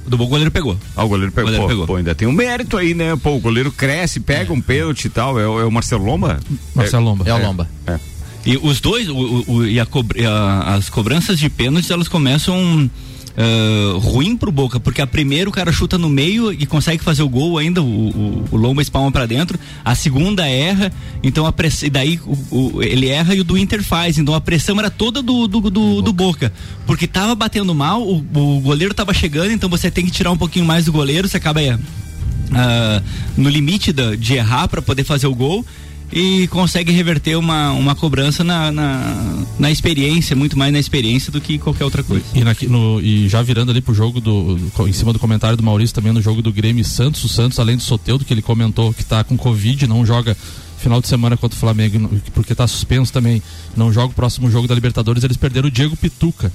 Do 0.07 0.17
bom 0.17 0.27
goleiro 0.27 0.51
pegou. 0.51 0.77
Ah, 0.97 1.05
o 1.05 1.09
goleiro 1.09 1.33
pegou. 1.33 1.51
O 1.51 1.53
goleiro 1.53 1.63
pô, 1.63 1.69
pegou. 1.69 1.87
Pô, 1.87 1.97
ainda 1.97 2.15
tem 2.15 2.27
um 2.27 2.33
mérito 2.33 2.77
aí, 2.77 2.95
né? 2.95 3.17
Pô, 3.17 3.37
o 3.37 3.41
goleiro 3.41 3.71
cresce, 3.71 4.21
pega 4.21 4.53
é. 4.53 4.57
um 4.57 4.61
pênalti 4.61 5.05
e 5.07 5.09
tal. 5.11 5.39
É, 5.39 5.43
é, 5.43 5.47
o 5.47 5.71
Marcelo 5.71 6.05
Lomba? 6.05 6.41
Marcelo 6.75 7.05
Lomba. 7.05 7.25
É, 7.27 7.31
é 7.31 7.35
o 7.35 7.39
Lomba. 7.39 7.69
É. 7.87 7.99
E 8.45 8.57
os 8.57 8.81
dois, 8.81 9.09
o, 9.09 9.45
o, 9.47 9.65
e 9.65 9.79
a, 9.79 9.87
a, 9.87 10.75
as 10.75 10.91
cobranças 10.91 11.39
de 11.39 11.49
pênaltis, 11.49 11.91
elas 11.91 12.09
começam 12.09 12.91
uh, 13.37 13.99
ruim 13.99 14.37
pro 14.37 14.53
Boca, 14.53 14.79
porque 14.81 15.01
a 15.01 15.07
primeira 15.07 15.49
o 15.49 15.53
cara 15.53 15.73
chuta 15.73 15.99
no 15.99 16.09
meio 16.09 16.53
e 16.53 16.67
consegue 16.67 17.03
fazer 17.03 17.23
o 17.23 17.29
gol 17.29 17.59
ainda, 17.59 17.83
o, 17.83 17.87
o, 17.87 18.45
o 18.51 18.57
Lomba 18.57 18.83
espalma 18.83 19.11
para 19.11 19.27
dentro, 19.27 19.59
a 19.85 19.95
segunda 19.95 20.49
erra, 20.49 20.93
então 21.23 21.47
a 21.47 21.53
press... 21.53 21.83
e 21.83 21.91
daí 21.91 22.21
o, 22.25 22.57
o, 22.77 22.83
ele 22.83 23.09
erra 23.09 23.35
e 23.35 23.41
o 23.41 23.45
do 23.45 23.57
Inter 23.57 23.83
faz, 23.83 24.19
então 24.19 24.35
a 24.35 24.41
pressão 24.41 24.79
era 24.79 24.91
toda 24.91 25.23
do, 25.23 25.47
do, 25.47 25.61
do, 25.61 25.71
do, 25.71 26.03
do 26.03 26.12
Boca, 26.12 26.53
porque 26.87 27.07
tava 27.07 27.35
batendo 27.35 27.75
mal, 27.75 28.03
o, 28.03 28.25
o 28.35 28.61
goleiro 28.61 28.95
tava 28.95 29.12
chegando, 29.15 29.53
então 29.53 29.69
você 29.69 29.91
tem 29.91 30.05
que 30.05 30.11
tirar 30.11 30.31
um 30.31 30.39
pouquinho 30.39 30.65
mais 30.65 30.85
do 30.85 30.93
goleiro, 30.93 31.29
você 31.29 31.37
acaba 31.37 31.61
uh, 31.61 33.03
no 33.37 33.49
limite 33.49 33.93
da, 33.93 34.15
de 34.15 34.35
errar 34.35 34.69
para 34.69 34.83
poder 34.83 35.05
fazer 35.05 35.27
o 35.27 35.35
gol 35.35 35.65
e 36.12 36.47
consegue 36.49 36.92
reverter 36.92 37.37
uma, 37.37 37.73
uma 37.73 37.95
cobrança 37.95 38.45
na, 38.45 38.71
na, 38.71 39.45
na, 39.59 39.71
experiência, 39.71 40.37
muito 40.37 40.59
mais 40.59 40.73
na 40.73 40.78
experiência 40.78 41.33
do 41.33 41.40
que 41.40 41.59
qualquer 41.59 41.85
outra 41.85 42.02
coisa. 42.02 42.25
E, 42.35 42.45
na, 42.45 42.54
no, 42.69 43.00
e 43.00 43.28
já 43.28 43.40
virando 43.40 43.71
ali 43.71 43.81
pro 43.81 43.95
jogo 43.95 44.21
do, 44.21 44.59
em 44.87 44.92
cima 44.92 45.12
do 45.12 45.19
comentário 45.19 45.57
do 45.57 45.62
Maurício 45.62 45.95
também 45.95 46.12
no 46.12 46.21
jogo 46.21 46.42
do 46.42 46.52
Grêmio 46.52 46.85
Santos, 46.85 47.25
o 47.25 47.28
Santos, 47.28 47.59
além 47.59 47.76
do 47.76 47.83
Soteudo, 47.83 48.25
que 48.25 48.35
ele 48.35 48.42
comentou 48.42 48.92
que 48.92 49.04
tá 49.04 49.25
com 49.25 49.37
Covid, 49.37 49.87
não 49.87 50.04
joga 50.04 50.37
final 50.76 51.00
de 51.00 51.09
semana 51.09 51.37
contra 51.37 51.57
o 51.57 51.61
Flamengo, 51.61 52.11
porque 52.35 52.52
está 52.52 52.66
suspenso 52.66 53.12
também, 53.12 53.42
não 53.76 53.92
joga 53.92 54.09
o 54.09 54.14
próximo 54.14 54.50
jogo 54.50 54.66
da 54.66 54.75
Libertadores, 54.75 55.23
eles 55.23 55.37
perderam 55.37 55.69
o 55.69 55.71
Diego 55.71 55.97
Pituca. 55.97 56.52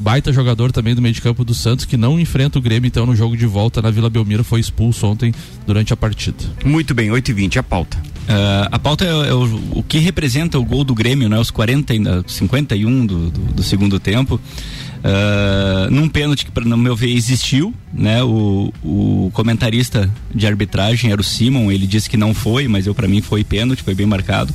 Baita 0.00 0.32
jogador 0.32 0.72
também 0.72 0.94
do 0.94 1.02
meio 1.02 1.14
de 1.14 1.20
campo 1.20 1.44
do 1.44 1.52
Santos, 1.54 1.84
que 1.84 1.96
não 1.96 2.18
enfrenta 2.18 2.58
o 2.58 2.62
Grêmio, 2.62 2.88
então, 2.88 3.04
no 3.04 3.14
jogo 3.14 3.36
de 3.36 3.44
volta 3.44 3.82
na 3.82 3.90
Vila 3.90 4.08
Belmiro, 4.08 4.42
foi 4.42 4.58
expulso 4.58 5.06
ontem 5.06 5.32
durante 5.66 5.92
a 5.92 5.96
partida. 5.96 6.38
Muito 6.64 6.94
bem, 6.94 7.10
8 7.10 7.30
e 7.30 7.34
20 7.34 7.58
a 7.58 7.62
pauta. 7.62 7.98
Uh, 7.98 8.68
a 8.70 8.78
pauta 8.78 9.04
é, 9.04 9.08
é 9.08 9.34
o, 9.34 9.60
o, 9.72 9.82
que 9.82 9.98
representa 9.98 10.58
o 10.58 10.64
gol 10.64 10.84
do 10.84 10.94
Grêmio, 10.94 11.28
né? 11.28 11.38
Os 11.38 11.50
40, 11.50 12.24
51 12.26 13.06
do, 13.06 13.30
do, 13.30 13.40
do 13.52 13.62
segundo 13.62 14.00
tempo. 14.00 14.40
Uh, 15.00 15.90
num 15.90 16.08
pênalti 16.08 16.44
que, 16.44 16.60
no 16.60 16.76
meu 16.76 16.94
ver, 16.94 17.10
existiu, 17.10 17.72
né? 17.92 18.22
O, 18.22 18.72
o 18.84 19.30
comentarista 19.32 20.10
de 20.34 20.46
arbitragem 20.46 21.10
era 21.10 21.20
o 21.20 21.24
Simon, 21.24 21.72
ele 21.72 21.86
disse 21.86 22.08
que 22.08 22.18
não 22.18 22.34
foi, 22.34 22.68
mas 22.68 22.86
eu 22.86 22.94
para 22.94 23.08
mim 23.08 23.22
foi 23.22 23.42
pênalti, 23.42 23.82
foi 23.82 23.94
bem 23.94 24.06
marcado. 24.06 24.52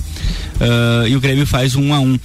Uh, 0.55 1.07
e 1.07 1.15
o 1.15 1.19
Grêmio 1.19 1.47
faz 1.47 1.75
um 1.75 1.93
a 1.93 1.99
um. 1.99 2.13
Uh, 2.13 2.19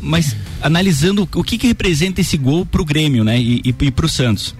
mas 0.00 0.36
analisando 0.60 1.28
o 1.34 1.44
que, 1.44 1.56
que 1.56 1.68
representa 1.68 2.20
esse 2.20 2.36
gol 2.36 2.66
pro 2.66 2.84
Grêmio, 2.84 3.22
né? 3.22 3.40
E, 3.40 3.62
e, 3.64 3.74
e 3.82 3.90
pro 3.90 4.08
Santos. 4.08 4.54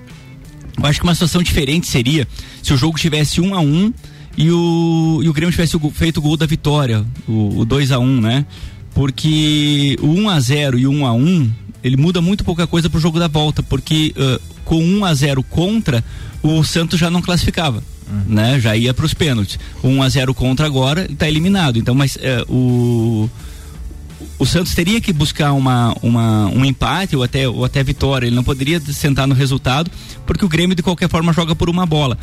Eu 0.79 0.87
acho 0.87 1.01
que 1.01 1.05
uma 1.05 1.15
situação 1.15 1.43
diferente 1.43 1.87
seria 1.87 2.27
se 2.63 2.73
o 2.73 2.77
jogo 2.77 2.99
tivesse 2.99 3.41
um 3.41 3.55
a 3.55 3.61
um 3.61 3.93
e 4.37 4.51
o, 4.51 5.21
e 5.23 5.29
o 5.29 5.33
Grêmio 5.33 5.53
tivesse 5.53 5.77
feito 5.93 6.19
o 6.19 6.23
gol 6.23 6.37
da 6.37 6.47
vitória, 6.47 7.05
o, 7.27 7.61
o 7.61 7.65
2 7.65 7.93
a 7.93 7.99
1 7.99 8.21
né? 8.21 8.47
Porque 8.93 9.97
o 10.01 10.07
1 10.07 10.29
a 10.29 10.41
0 10.41 10.79
e 10.79 10.87
o 10.87 10.93
1 10.93 11.07
a 11.07 11.13
1 11.13 11.53
ele 11.85 11.99
muda 11.99 12.23
muito 12.23 12.43
pouca 12.43 12.67
coisa 12.67 12.89
pro 12.89 12.99
jogo 12.99 13.21
da 13.21 13.29
volta, 13.29 13.63
porque 13.63 14.15
uh, 14.17 14.41
com 14.65 14.83
1 14.83 15.05
a 15.05 15.15
0 15.15 15.43
contra, 15.43 16.03
o 16.43 16.65
Santos 16.65 16.99
já 16.99 17.11
não 17.11 17.21
classificava. 17.21 17.83
Uhum. 18.11 18.35
Né? 18.35 18.59
Já 18.59 18.75
ia 18.75 18.95
para 18.95 19.05
os 19.05 19.13
pênaltis. 19.13 19.59
1 19.83 20.03
a 20.03 20.09
0 20.09 20.35
contra 20.35 20.67
agora 20.67 21.07
está 21.11 21.29
eliminado. 21.29 21.79
Então, 21.79 21.95
mas 21.95 22.17
uh, 22.17 22.51
o 22.51 23.31
o 24.39 24.45
Santos 24.45 24.75
teria 24.75 25.01
que 25.01 25.13
buscar 25.13 25.53
uma, 25.53 25.95
uma, 26.03 26.47
um 26.49 26.65
empate 26.65 27.15
ou 27.15 27.23
até, 27.23 27.49
ou 27.49 27.65
até 27.65 27.83
vitória. 27.83 28.27
Ele 28.27 28.35
não 28.35 28.43
poderia 28.43 28.81
sentar 28.81 29.27
no 29.27 29.35
resultado, 29.35 29.91
porque 30.27 30.45
o 30.45 30.49
Grêmio, 30.49 30.75
de 30.75 30.83
qualquer 30.83 31.09
forma, 31.09 31.33
joga 31.33 31.55
por 31.55 31.69
uma 31.71 31.87
bola. 31.87 32.19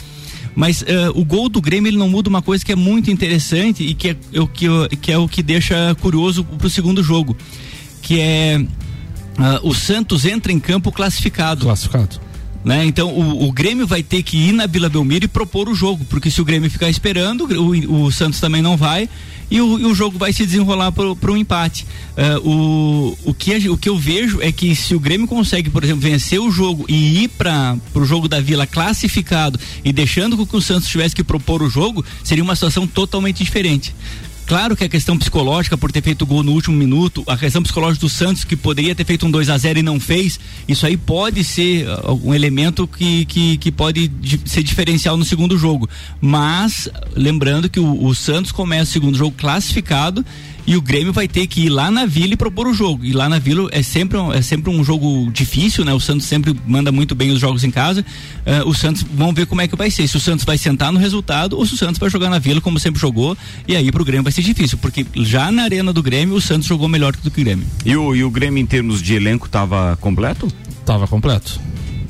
Mas 0.55 0.81
uh, 0.81 0.85
o 1.15 1.23
gol 1.23 1.47
do 1.47 1.61
Grêmio 1.61 1.89
ele 1.89 1.97
não 1.97 2.09
muda 2.09 2.29
uma 2.29 2.41
coisa 2.41 2.65
que 2.65 2.71
é 2.71 2.75
muito 2.75 3.09
interessante 3.09 3.83
e 3.83 3.93
que 3.93 4.09
é, 4.09 4.15
que, 4.53 4.97
que 4.97 5.11
é 5.11 5.17
o 5.17 5.27
que 5.27 5.41
deixa 5.41 5.95
curioso 6.01 6.43
para 6.43 6.67
o 6.67 6.69
segundo 6.69 7.01
jogo. 7.01 7.37
Que 8.01 8.19
é 8.19 8.65
uh, 9.37 9.67
o 9.67 9.73
Santos 9.73 10.25
entra 10.25 10.51
em 10.51 10.59
campo 10.59 10.91
classificado. 10.91 11.65
Classificado. 11.65 12.19
Né? 12.63 12.85
Então 12.85 13.09
o, 13.09 13.47
o, 13.47 13.51
Grêmio 13.51 13.87
vai 13.87 14.03
ter 14.03 14.21
que 14.21 14.37
ir 14.37 14.51
na 14.51 14.67
Vila 14.67 14.87
Belmiro 14.87 15.25
e 15.25 15.27
propor 15.27 15.67
o 15.67 15.73
jogo, 15.73 16.05
porque 16.05 16.29
se 16.29 16.39
o 16.41 16.45
Grêmio 16.45 16.69
ficar 16.69 16.89
esperando, 16.89 17.45
o, 17.45 18.05
o 18.05 18.11
Santos 18.11 18.39
também 18.39 18.61
não 18.61 18.77
vai 18.77 19.09
e 19.51 19.59
o, 19.59 19.77
e 19.77 19.85
o 19.85 19.93
jogo 19.93 20.17
vai 20.17 20.31
se 20.31 20.45
desenrolar 20.45 20.93
para 20.93 21.31
um 21.31 21.35
empate. 21.35 21.85
Uh, 22.15 22.49
o, 22.49 23.17
o, 23.25 23.33
que, 23.33 23.67
o 23.67 23.77
que 23.77 23.89
eu 23.89 23.97
vejo 23.97 24.41
é 24.41 24.49
que 24.51 24.73
se 24.73 24.95
o 24.95 24.99
Grêmio 24.99 25.27
consegue, 25.27 25.69
por 25.69 25.83
exemplo, 25.83 26.01
vencer 26.01 26.39
o 26.39 26.49
jogo 26.49 26.85
e 26.87 27.23
ir 27.23 27.27
para 27.27 27.77
o 27.93 28.05
jogo 28.05 28.29
da 28.29 28.39
Vila 28.39 28.65
classificado 28.65 29.59
e 29.83 29.91
deixando 29.91 30.45
que 30.45 30.55
o 30.55 30.61
Santos 30.61 30.87
tivesse 30.87 31.13
que 31.13 31.23
propor 31.23 31.61
o 31.61 31.69
jogo, 31.69 32.05
seria 32.23 32.43
uma 32.43 32.55
situação 32.55 32.87
totalmente 32.87 33.43
diferente. 33.43 33.93
Claro 34.51 34.75
que 34.75 34.83
a 34.83 34.89
questão 34.89 35.17
psicológica 35.17 35.77
por 35.77 35.93
ter 35.93 36.03
feito 36.03 36.25
gol 36.25 36.43
no 36.43 36.51
último 36.51 36.75
minuto, 36.75 37.23
a 37.25 37.37
questão 37.37 37.63
psicológica 37.63 38.01
do 38.01 38.09
Santos 38.09 38.43
que 38.43 38.57
poderia 38.57 38.93
ter 38.93 39.05
feito 39.05 39.25
um 39.25 39.31
2 39.31 39.49
a 39.49 39.57
0 39.57 39.79
e 39.79 39.81
não 39.81 39.97
fez, 39.97 40.37
isso 40.67 40.85
aí 40.85 40.97
pode 40.97 41.41
ser 41.41 41.87
uh, 41.87 42.19
um 42.21 42.33
elemento 42.33 42.85
que, 42.85 43.23
que, 43.23 43.57
que 43.57 43.71
pode 43.71 44.11
ser 44.43 44.61
diferencial 44.61 45.15
no 45.15 45.23
segundo 45.23 45.57
jogo. 45.57 45.89
Mas 46.19 46.89
lembrando 47.15 47.69
que 47.69 47.79
o, 47.79 48.03
o 48.03 48.13
Santos 48.13 48.51
começa 48.51 48.89
o 48.89 48.93
segundo 48.93 49.17
jogo 49.17 49.33
classificado 49.37 50.25
e 50.65 50.75
o 50.75 50.81
Grêmio 50.81 51.11
vai 51.11 51.27
ter 51.27 51.47
que 51.47 51.65
ir 51.65 51.69
lá 51.69 51.89
na 51.89 52.05
Vila 52.05 52.33
e 52.33 52.37
propor 52.37 52.67
o 52.67 52.73
jogo. 52.73 53.03
E 53.03 53.11
lá 53.11 53.27
na 53.27 53.39
Vila 53.39 53.69
é 53.71 53.81
sempre, 53.81 54.17
um, 54.17 54.31
é 54.31 54.41
sempre 54.41 54.69
um 54.69 54.83
jogo 54.83 55.29
difícil, 55.31 55.83
né? 55.83 55.93
O 55.93 55.99
Santos 55.99 56.27
sempre 56.27 56.55
manda 56.65 56.91
muito 56.91 57.15
bem 57.15 57.31
os 57.31 57.39
jogos 57.39 57.63
em 57.63 57.71
casa. 57.71 58.05
Uh, 58.45 58.69
o 58.69 58.73
Santos, 58.73 59.05
vamos 59.13 59.35
ver 59.35 59.45
como 59.45 59.61
é 59.61 59.67
que 59.67 59.75
vai 59.75 59.89
ser. 59.89 60.07
Se 60.07 60.17
o 60.17 60.19
Santos 60.19 60.45
vai 60.45 60.57
sentar 60.57 60.91
no 60.91 60.99
resultado 60.99 61.57
ou 61.57 61.65
se 61.65 61.73
o 61.73 61.77
Santos 61.77 61.97
vai 61.97 62.09
jogar 62.09 62.29
na 62.29 62.39
Vila 62.39 62.61
como 62.61 62.79
sempre 62.79 63.01
jogou. 63.01 63.37
E 63.67 63.75
aí 63.75 63.91
pro 63.91 64.05
Grêmio 64.05 64.23
vai 64.23 64.31
ser 64.31 64.43
difícil, 64.43 64.77
porque 64.77 65.05
já 65.15 65.51
na 65.51 65.63
arena 65.63 65.91
do 65.91 66.03
Grêmio 66.03 66.35
o 66.35 66.41
Santos 66.41 66.67
jogou 66.67 66.87
melhor 66.87 67.13
do 67.13 67.31
que 67.31 67.41
o 67.41 67.43
Grêmio. 67.43 67.65
E 67.85 67.95
o, 67.95 68.15
e 68.15 68.23
o 68.23 68.29
Grêmio 68.29 68.61
em 68.61 68.65
termos 68.65 69.01
de 69.01 69.15
elenco 69.15 69.49
tava 69.49 69.97
completo? 69.99 70.47
Tava 70.85 71.07
completo. 71.07 71.59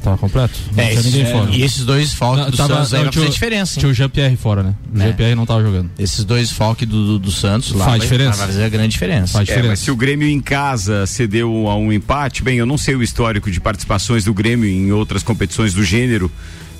Tava 0.01 0.17
completo? 0.17 0.57
Não 0.75 0.83
é, 0.83 0.89
tinha 0.89 1.03
ninguém 1.03 1.21
é, 1.21 1.31
fora. 1.31 1.51
E 1.51 1.61
esses 1.61 1.85
dois 1.85 2.09
desfalques 2.09 2.45
do 2.47 2.57
tava, 2.57 2.73
Santos 2.75 2.93
aí 2.93 3.03
vai 3.03 3.13
fazer 3.13 3.29
diferença. 3.29 3.79
Tinha 3.79 3.91
o 3.91 3.93
Jean-Pierre 3.93 4.35
fora, 4.35 4.63
né? 4.63 4.73
O 4.91 4.97
né? 4.97 5.05
Jean-Pierre 5.05 5.35
não 5.35 5.45
tava 5.45 5.61
jogando. 5.61 5.91
Esses 5.97 6.25
dois 6.25 6.49
desfalques 6.49 6.87
do, 6.87 7.05
do, 7.05 7.19
do, 7.19 7.31
Santos 7.31 7.71
lá 7.71 7.85
faz 7.85 7.97
vai, 7.97 7.99
diferença. 7.99 8.37
vai 8.37 8.47
fazer 8.47 8.63
a 8.63 8.69
grande 8.69 8.89
diferença. 8.89 9.33
Faz 9.33 9.45
diferença. 9.45 9.67
É, 9.67 9.69
mas 9.69 9.79
se 9.79 9.91
o 9.91 9.95
Grêmio 9.95 10.27
em 10.27 10.41
casa 10.41 11.05
cedeu 11.05 11.69
a 11.69 11.75
um 11.75 11.93
empate, 11.93 12.43
bem, 12.43 12.57
eu 12.57 12.65
não 12.65 12.77
sei 12.77 12.95
o 12.95 13.03
histórico 13.03 13.51
de 13.51 13.59
participações 13.59 14.23
do 14.23 14.33
Grêmio 14.33 14.67
em 14.67 14.91
outras 14.91 15.21
competições 15.21 15.73
do 15.73 15.83
gênero, 15.83 16.31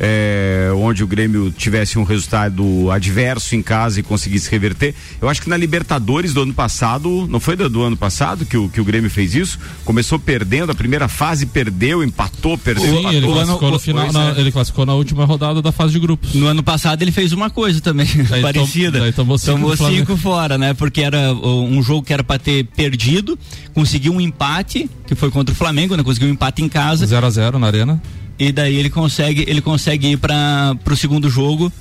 é, 0.03 0.71
onde 0.75 1.03
o 1.03 1.07
Grêmio 1.07 1.51
tivesse 1.51 1.99
um 1.99 2.03
resultado 2.03 2.89
adverso 2.89 3.55
em 3.55 3.61
casa 3.61 3.99
e 3.99 4.03
conseguisse 4.03 4.49
reverter. 4.49 4.95
Eu 5.21 5.29
acho 5.29 5.39
que 5.39 5.47
na 5.47 5.55
Libertadores 5.55 6.33
do 6.33 6.41
ano 6.41 6.55
passado, 6.55 7.27
não 7.29 7.39
foi 7.39 7.55
do, 7.55 7.69
do 7.69 7.83
ano 7.83 7.95
passado 7.95 8.43
que 8.43 8.57
o, 8.57 8.67
que 8.67 8.81
o 8.81 8.83
Grêmio 8.83 9.11
fez 9.11 9.35
isso? 9.35 9.59
Começou 9.85 10.17
perdendo, 10.17 10.71
a 10.71 10.75
primeira 10.75 11.07
fase 11.07 11.45
perdeu, 11.45 12.03
empatou, 12.03 12.57
perdeu. 12.57 12.83
Sim, 12.83 12.99
empatou. 12.99 13.13
ele 13.13 13.27
classificou, 13.27 13.71
no 13.71 13.79
final, 13.79 14.11
na, 14.11 14.31
ele 14.31 14.51
classificou 14.51 14.85
na 14.87 14.95
última 14.95 15.23
rodada 15.23 15.61
da 15.61 15.71
fase 15.71 15.93
de 15.93 15.99
grupos. 15.99 16.33
No 16.33 16.47
ano 16.47 16.63
passado 16.63 16.99
ele 17.03 17.11
fez 17.11 17.31
uma 17.31 17.51
coisa 17.51 17.79
também 17.79 18.07
daí 18.27 18.41
parecida. 18.41 18.99
Tom, 19.11 19.11
tomou 19.11 19.37
cinco, 19.37 19.53
tomou 19.59 19.77
cinco 19.77 20.17
fora, 20.17 20.57
né? 20.57 20.73
Porque 20.73 21.01
era 21.01 21.31
um 21.31 21.83
jogo 21.83 22.01
que 22.01 22.11
era 22.11 22.23
para 22.23 22.39
ter 22.39 22.63
perdido, 22.75 23.37
conseguiu 23.71 24.13
um 24.13 24.19
empate, 24.19 24.89
que 25.05 25.13
foi 25.13 25.29
contra 25.29 25.53
o 25.53 25.55
Flamengo, 25.55 25.95
né? 25.95 26.01
Conseguiu 26.01 26.27
um 26.27 26.31
empate 26.31 26.63
em 26.63 26.69
casa. 26.69 27.05
0 27.05 27.23
a 27.23 27.29
0 27.29 27.59
na 27.59 27.67
arena 27.67 28.01
e 28.41 28.51
daí 28.51 28.75
ele 28.75 28.89
consegue 28.89 29.45
ele 29.47 29.61
consegue 29.61 30.13
ir 30.13 30.17
para 30.17 30.75
o 30.89 30.95
segundo 30.95 31.29
jogo 31.29 31.71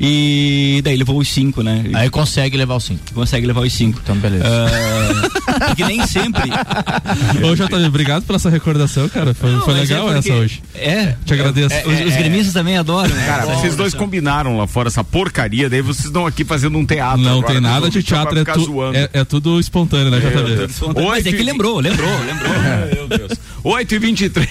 e 0.00 0.80
daí 0.84 0.96
levou 0.96 1.18
os 1.18 1.28
cinco, 1.28 1.62
né? 1.62 1.84
Aí 1.94 2.08
consegue 2.08 2.56
levar 2.56 2.76
os 2.76 2.84
cinco. 2.84 3.02
Consegue 3.12 3.46
levar 3.46 3.62
os 3.62 3.72
cinco. 3.72 4.00
Então, 4.02 4.16
beleza. 4.16 4.44
Uh, 4.44 5.66
porque 5.66 5.84
nem 5.84 6.06
sempre. 6.06 6.50
Ô, 7.44 7.54
JB, 7.54 7.86
obrigado 7.86 8.24
pela 8.24 8.36
essa 8.36 8.48
recordação, 8.48 9.08
cara. 9.08 9.34
Foi, 9.34 9.50
Não, 9.50 9.62
foi 9.62 9.74
é 9.74 9.76
legal 9.78 10.12
é 10.12 10.18
essa 10.18 10.32
hoje. 10.32 10.62
É. 10.74 11.16
Te 11.24 11.34
agradeço. 11.34 11.74
É, 11.74 11.82
os, 11.86 12.06
os 12.06 12.14
é. 12.14 12.18
gremistas 12.18 12.52
também 12.54 12.78
adoram. 12.78 13.12
Né? 13.14 13.26
Cara, 13.26 13.46
vocês 13.46 13.74
dois 13.74 13.92
combinaram 13.92 14.56
lá 14.56 14.66
fora 14.66 14.88
essa 14.88 15.02
porcaria, 15.02 15.68
daí 15.68 15.82
vocês 15.82 16.06
estão 16.06 16.26
aqui 16.26 16.44
fazendo 16.44 16.78
um 16.78 16.86
teatro. 16.86 17.20
Não 17.20 17.38
agora, 17.38 17.52
tem 17.54 17.60
nada 17.60 17.90
de 17.90 18.02
teatro, 18.02 18.38
é, 18.38 18.44
tu, 18.44 18.84
é, 18.94 19.10
é, 19.12 19.24
tudo 19.24 19.58
espontâneo, 19.58 20.10
né, 20.10 20.20
JB? 20.20 20.68
Mas 21.04 21.26
é 21.26 21.32
que 21.32 21.42
lembrou, 21.42 21.80
lembrou, 21.80 22.10
lembrou. 22.24 22.52
Meu 22.94 23.08
Deus. 23.08 23.32
8 23.64 23.94
e 23.94 23.98
23 23.98 24.48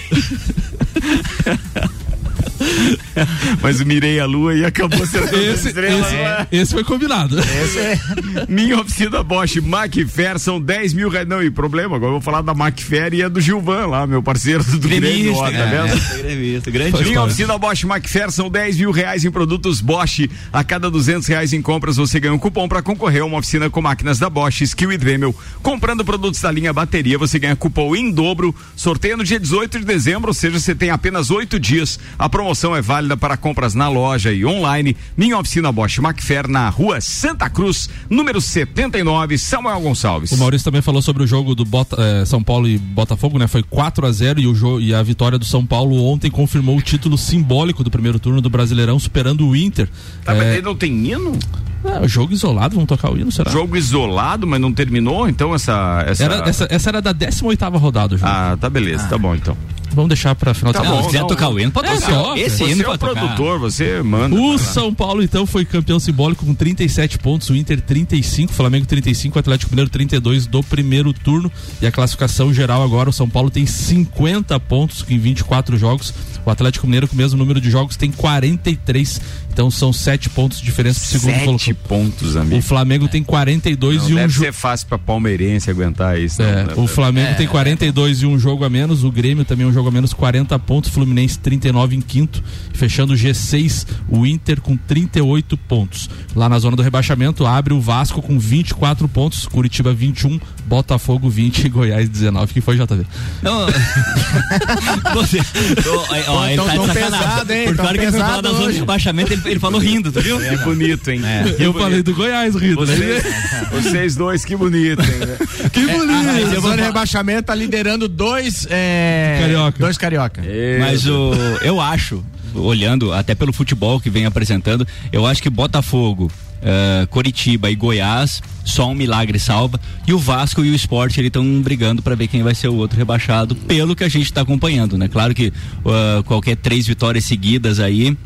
Mas 3.62 3.82
mirei 3.82 4.20
a 4.20 4.26
lua 4.26 4.56
e 4.56 4.66
acabou 4.66 5.06
sendo 5.06 5.36
esse, 5.36 5.70
esse, 5.70 5.80
é. 5.80 6.48
esse, 6.52 6.74
foi 6.74 6.84
combinado. 6.84 7.40
Esse 7.40 7.80
é. 7.80 8.00
Minha 8.48 8.80
oficina 8.80 9.24
Bosch 9.24 9.58
Macfair 9.58 10.40
são 10.40 10.60
10 10.60 10.94
mil 10.94 11.10
reais. 11.10 11.28
Não, 11.28 11.42
e 11.42 11.50
problema, 11.50 11.96
agora 11.96 12.10
eu 12.10 12.14
vou 12.14 12.22
falar 12.22 12.42
da 12.42 12.54
Macfair 12.54 13.14
e 13.14 13.22
é 13.22 13.30
do 13.30 13.40
Gilvan 13.40 13.88
lá, 13.88 14.08
meu 14.08 14.22
parceiro 14.22 14.64
do 14.64 14.80
Grêmio, 14.80 15.36
tá 15.36 15.50
vendo? 15.50 16.72
grande 16.72 17.04
Minha 17.04 17.24
oficina 17.24 17.58
Bosch 17.58 17.84
Macfair 17.84 18.32
são 18.32 18.50
10 18.50 18.78
mil 18.78 18.92
reais 18.92 19.26
em 19.26 19.32
produtos 19.32 19.82
Bosch. 19.82 20.30
A 20.52 20.64
cada 20.64 20.90
200 20.90 21.28
reais 21.28 21.54
em 21.54 21.62
compras 21.62 21.98
você 21.98 22.20
ganha 22.20 22.34
um 22.34 22.40
cupom 22.40 22.68
para 22.68 22.82
concorrer 22.82 23.22
a 23.22 23.26
uma 23.26 23.38
oficina 23.38 23.70
com 23.70 23.82
máquinas 23.82 24.20
da 24.20 24.30
Bosch, 24.30 24.62
Skill 24.62 24.92
e 24.92 24.98
Dremel. 24.98 25.36
Comprando 25.62 26.04
produtos 26.04 26.42
da 26.42 26.52
linha 26.52 26.74
bateria, 26.74 27.18
você 27.18 27.40
ganha 27.40 27.56
cupom 27.56 27.96
em 27.96 28.12
dobro. 28.12 28.54
Sorteio 28.76 29.18
no 29.18 29.24
dia 29.24 29.40
18 29.40 29.80
de 29.80 29.86
dezembro, 29.86 30.30
ou 30.30 30.34
seja, 30.34 30.60
você 30.60 30.76
tem 30.76 30.90
apenas 30.90 31.30
oito 31.32 31.60
dias. 31.60 32.00
A 32.18 32.28
promoção 32.28 32.76
é 32.76 32.82
válida 32.82 33.07
para 33.16 33.38
compras 33.38 33.74
na 33.74 33.88
loja 33.88 34.34
e 34.34 34.44
online. 34.44 34.98
Minha 35.16 35.38
oficina 35.38 35.72
Bosch 35.72 36.00
Macfer 36.00 36.48
na 36.48 36.68
rua 36.70 37.00
Santa 37.00 37.50
Cruz, 37.50 37.90
número 38.10 38.42
79, 38.42 39.38
Samuel 39.38 39.80
Gonçalves. 39.80 40.32
O 40.32 40.38
Maurício 40.38 40.66
também 40.66 40.82
falou 40.82 41.02
sobre 41.02 41.24
o 41.24 41.28
jogo 41.28 41.54
do 41.54 41.64
Bota, 41.64 41.96
eh, 42.00 42.26
São 42.26 42.42
Paulo 42.42 42.68
e 42.68 42.78
Botafogo, 42.78 43.38
né? 43.38 43.48
Foi 43.48 43.64
4 43.64 44.06
a 44.06 44.12
0 44.12 44.40
e, 44.40 44.48
o 44.48 44.82
e 44.82 44.94
a 44.94 45.04
vitória 45.04 45.38
do 45.38 45.46
São 45.46 45.66
Paulo 45.66 46.04
ontem 46.04 46.32
confirmou 46.32 46.76
o 46.76 46.82
título 46.82 47.18
simbólico 47.18 47.84
do 47.84 47.92
primeiro 47.92 48.20
turno 48.20 48.42
do 48.42 48.50
Brasileirão, 48.50 48.98
superando 48.98 49.48
o 49.48 49.56
Inter. 49.56 49.88
Tá, 50.26 50.34
é... 50.34 50.38
mas 50.38 50.48
ele 50.48 50.62
não 50.64 50.76
tem 50.76 50.92
hino? 51.08 51.38
É, 51.84 52.08
jogo 52.08 52.34
isolado, 52.34 52.76
vamos 52.76 52.88
tocar 52.88 53.12
o 53.12 53.18
hino, 53.18 53.32
será? 53.32 53.52
Jogo 53.52 53.78
isolado, 53.78 54.48
mas 54.48 54.60
não 54.60 54.74
terminou, 54.74 55.30
então 55.30 55.54
essa. 55.54 56.04
Essa, 56.08 56.24
era, 56.24 56.50
essa, 56.50 56.68
essa 56.70 56.90
era 56.90 57.02
da 57.02 57.14
18 57.14 57.64
rodada, 57.78 58.18
jogo. 58.18 58.30
Ah, 58.30 58.58
tá 58.60 58.70
beleza, 58.70 59.06
ah. 59.06 59.10
tá 59.10 59.18
bom 59.18 59.36
então. 59.36 59.56
Vamos 59.94 60.10
deixar 60.10 60.36
para 60.36 60.54
final 60.54 60.74
tá 60.74 60.80
de 60.80 60.86
semana. 60.86 61.04
Se 61.04 61.10
quiser 61.10 61.26
tocar 61.26 61.50
o 61.50 61.60
hino, 61.60 61.72
pode 61.72 61.88
é, 61.88 62.00
tocar. 62.00 62.38
Esse 62.38 62.58
você 62.58 62.72
hino 62.72 62.84
é 62.84 62.90
o 62.90 62.98
produtor, 62.98 63.60
você 63.60 64.02
manda. 64.02 64.36
O 64.36 64.58
São 64.58 64.94
Paulo, 64.94 65.24
então, 65.24 65.46
foi 65.46 65.66
campeão 65.66 66.00
simbólico 66.00 66.46
com 66.46 66.54
37 66.54 67.18
pontos, 67.20 67.50
o 67.50 67.56
Inter 67.56 67.82
35, 67.82 68.54
Flamengo 68.54 68.86
35, 68.86 69.38
o 69.38 69.40
Atlético 69.40 69.72
Mineiro 69.72 69.90
32 69.90 70.46
do 70.46 70.62
primeiro 70.64 71.14
turno. 71.14 71.52
E 71.82 71.88
a 71.88 71.92
classificação 71.92 72.54
geral 72.54 72.84
agora, 72.84 73.10
o 73.10 73.14
São 73.14 73.30
Paulo 73.30 73.50
tem 73.50 73.66
50 73.66 74.60
pontos 74.62 75.06
em 75.10 75.18
24 75.18 75.78
jogos. 75.78 76.14
O 76.46 76.50
Atlético 76.50 76.86
Mineiro, 76.88 77.08
com 77.08 77.14
o 77.14 77.18
mesmo 77.18 77.38
número 77.38 77.60
de 77.60 77.70
jogos, 77.70 77.98
tem 77.98 78.12
43. 78.12 79.22
Então 79.58 79.72
são 79.72 79.92
sete 79.92 80.30
pontos 80.30 80.60
de 80.60 80.66
diferença 80.66 81.00
pro 81.00 81.20
segundo 81.20 81.44
colocado. 81.44 81.76
pontos, 81.88 82.36
amigo. 82.36 82.58
O 82.58 82.62
Flamengo 82.62 83.08
tem 83.08 83.24
42 83.24 84.04
Não 84.04 84.10
e 84.10 84.14
um 84.14 84.16
deve 84.16 84.34
jogo. 84.34 84.46
ser 84.46 84.54
fácil 84.54 84.88
pra 84.88 85.00
palmeirense 85.00 85.70
aguentar 85.72 86.20
isso. 86.20 86.44
É, 86.44 86.64
não, 86.64 86.84
o 86.84 86.88
Flamengo 86.88 87.36
tem 87.36 87.48
42 87.48 88.22
e 88.22 88.26
um 88.28 88.38
jogo 88.38 88.64
a 88.64 88.70
menos, 88.70 89.04
o 89.04 89.12
Grêmio 89.12 89.44
também 89.44 89.66
um 89.66 89.74
jogo 89.78 89.90
a 89.90 89.92
menos, 89.92 90.12
40 90.12 90.58
pontos, 90.60 90.90
Fluminense 90.90 91.38
39 91.38 91.96
em 91.96 92.02
quinto, 92.02 92.44
fechando 92.74 93.14
o 93.14 93.16
G6, 93.16 93.86
o 94.10 94.26
Inter 94.26 94.60
com 94.60 94.76
38 94.76 95.56
pontos. 95.56 96.10
Lá 96.36 96.50
na 96.50 96.58
zona 96.58 96.76
do 96.76 96.82
rebaixamento, 96.82 97.46
abre 97.46 97.74
o 97.74 97.80
Vasco 97.80 98.22
com 98.22 98.40
24 98.40 99.08
pontos, 99.08 99.46
Curitiba 99.46 99.94
21, 99.94 100.40
Botafogo 100.66 101.30
20 101.30 101.66
e 101.66 101.70
Goiás 101.70 102.10
19. 102.10 102.54
que 102.54 102.62
foi, 102.62 102.76
JV? 102.76 103.06
Não. 103.44 103.68
Você. 105.14 105.40
Ó, 105.88 106.32
ó, 106.34 106.48
ele 106.48 106.62
tá 106.62 106.74
tão 106.74 106.88
pesado, 106.88 107.54
hein? 107.54 107.66
Porque 107.66 107.78
Tão 107.78 107.86
a 107.86 107.88
hora 107.88 107.98
que 107.98 108.06
ele 108.06 108.18
da 108.18 108.52
zona 108.52 108.72
de 108.74 108.80
rebaixamento, 108.80 109.34
ele, 109.34 109.42
ele 109.46 109.60
falou 109.60 109.80
rindo, 109.80 110.12
tu 110.12 110.22
viu? 110.22 110.42
É 110.42 110.58
bonito, 110.58 111.10
hein? 111.12 111.22
Eu 111.60 111.74
falei 111.74 112.02
do 112.02 112.14
Goiás, 112.14 112.56
Rido, 112.56 112.86
né? 112.86 112.96
Vocês, 112.96 113.24
vocês 113.72 114.16
dois, 114.16 114.44
que 114.44 114.56
bonito, 114.56 115.02
hein? 115.02 115.20
né? 115.20 115.38
Que 115.72 115.82
A 115.82 115.94
bonito! 115.94 116.62
zona 116.62 116.78
de 116.78 116.84
rebaixamento 116.84 117.44
tá 117.44 117.56
liderando 117.56 118.08
dois. 118.08 118.68
É, 118.70 119.38
Carioca. 119.42 119.67
Dois 119.80 119.98
carioca. 119.98 120.42
Mas 120.80 121.06
o, 121.06 121.32
eu 121.62 121.80
acho, 121.80 122.24
olhando 122.54 123.14
até 123.14 123.36
pelo 123.36 123.54
futebol 123.54 124.00
que 124.00 124.10
vem 124.10 124.26
apresentando, 124.26 124.88
eu 125.12 125.26
acho 125.26 125.42
que 125.42 125.50
Botafogo, 125.50 126.32
eh, 126.62 127.08
Coritiba 127.10 127.70
e 127.70 127.76
Goiás, 127.76 128.42
só 128.66 128.90
um 128.90 128.96
milagre 128.96 129.40
salva. 129.40 129.80
E 130.06 130.14
o 130.14 130.20
Vasco 130.20 130.64
e 130.64 130.72
o 130.72 130.76
Sport 130.76 131.18
ele 131.18 131.28
estão 131.28 131.62
brigando 131.62 132.02
para 132.02 132.16
ver 132.16 132.28
quem 132.28 132.44
vai 132.44 132.56
ser 132.56 132.68
o 132.68 132.76
outro 132.76 132.98
rebaixado, 132.98 133.56
pelo 133.56 133.96
que 133.96 134.04
a 134.04 134.10
gente 134.10 134.26
está 134.26 134.42
acompanhando, 134.42 134.98
né? 134.98 135.08
Claro 135.08 135.34
que 135.34 135.54
ah, 135.86 136.24
qualquer 136.26 136.56
três 136.58 136.88
vitórias 136.88 137.26
seguidas 137.26 137.80
aí 137.80 138.18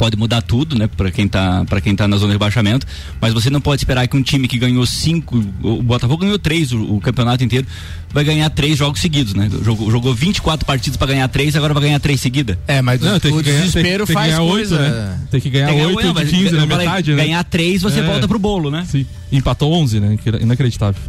pode 0.00 0.16
mudar 0.16 0.40
tudo, 0.40 0.78
né, 0.78 0.86
para 0.96 1.10
quem 1.10 1.28
tá 1.28 1.62
para 1.68 1.78
quem 1.78 1.94
tá 1.94 2.08
na 2.08 2.16
zona 2.16 2.28
de 2.28 2.32
rebaixamento, 2.36 2.86
mas 3.20 3.34
você 3.34 3.50
não 3.50 3.60
pode 3.60 3.82
esperar 3.82 4.08
que 4.08 4.16
um 4.16 4.22
time 4.22 4.48
que 4.48 4.56
ganhou 4.56 4.86
cinco, 4.86 5.44
o 5.62 5.82
Botafogo 5.82 6.22
ganhou 6.22 6.38
três 6.38 6.72
o, 6.72 6.94
o 6.96 7.00
campeonato 7.02 7.44
inteiro, 7.44 7.66
vai 8.10 8.24
ganhar 8.24 8.48
três 8.48 8.78
jogos 8.78 8.98
seguidos, 8.98 9.34
né? 9.34 9.50
Jogou, 9.62 9.90
jogou 9.90 10.14
24 10.14 10.64
partidas 10.64 10.96
para 10.96 11.08
ganhar 11.08 11.28
três, 11.28 11.54
agora 11.54 11.74
vai 11.74 11.82
ganhar 11.82 12.00
três 12.00 12.18
seguida. 12.18 12.58
É, 12.66 12.80
mas 12.80 12.98
Não, 13.02 13.20
tem 13.20 13.30
o 13.30 13.36
que 13.36 13.42
ganhar, 13.42 13.58
tem, 13.58 13.66
desespero 13.66 14.06
tem 14.06 14.06
que 14.06 14.12
faz 14.14 14.28
ganhar 14.32 14.42
8, 14.42 14.52
coisa. 14.54 14.78
né? 14.78 15.18
Tem 15.30 15.40
que 15.42 15.50
ganhar 15.50 15.66
Tem 15.66 15.76
que 15.76 15.84
8 15.84 15.96
ganhar, 15.96 16.08
de 16.08 16.14
mas 16.14 16.30
15 16.30 16.50
na 16.56 16.66
falei, 16.66 16.86
metade, 16.86 17.10
né? 17.10 17.16
Ganhar 17.22 17.44
três, 17.44 17.82
você 17.82 18.00
É. 18.00 18.02
volta 18.02 18.26
pro 18.26 18.38
bolo, 18.38 18.70
né? 18.70 18.86
Sim. 18.88 19.04
Empatou 19.30 19.70
11, 19.74 20.00
né? 20.00 20.16
Inacreditável. 20.40 21.00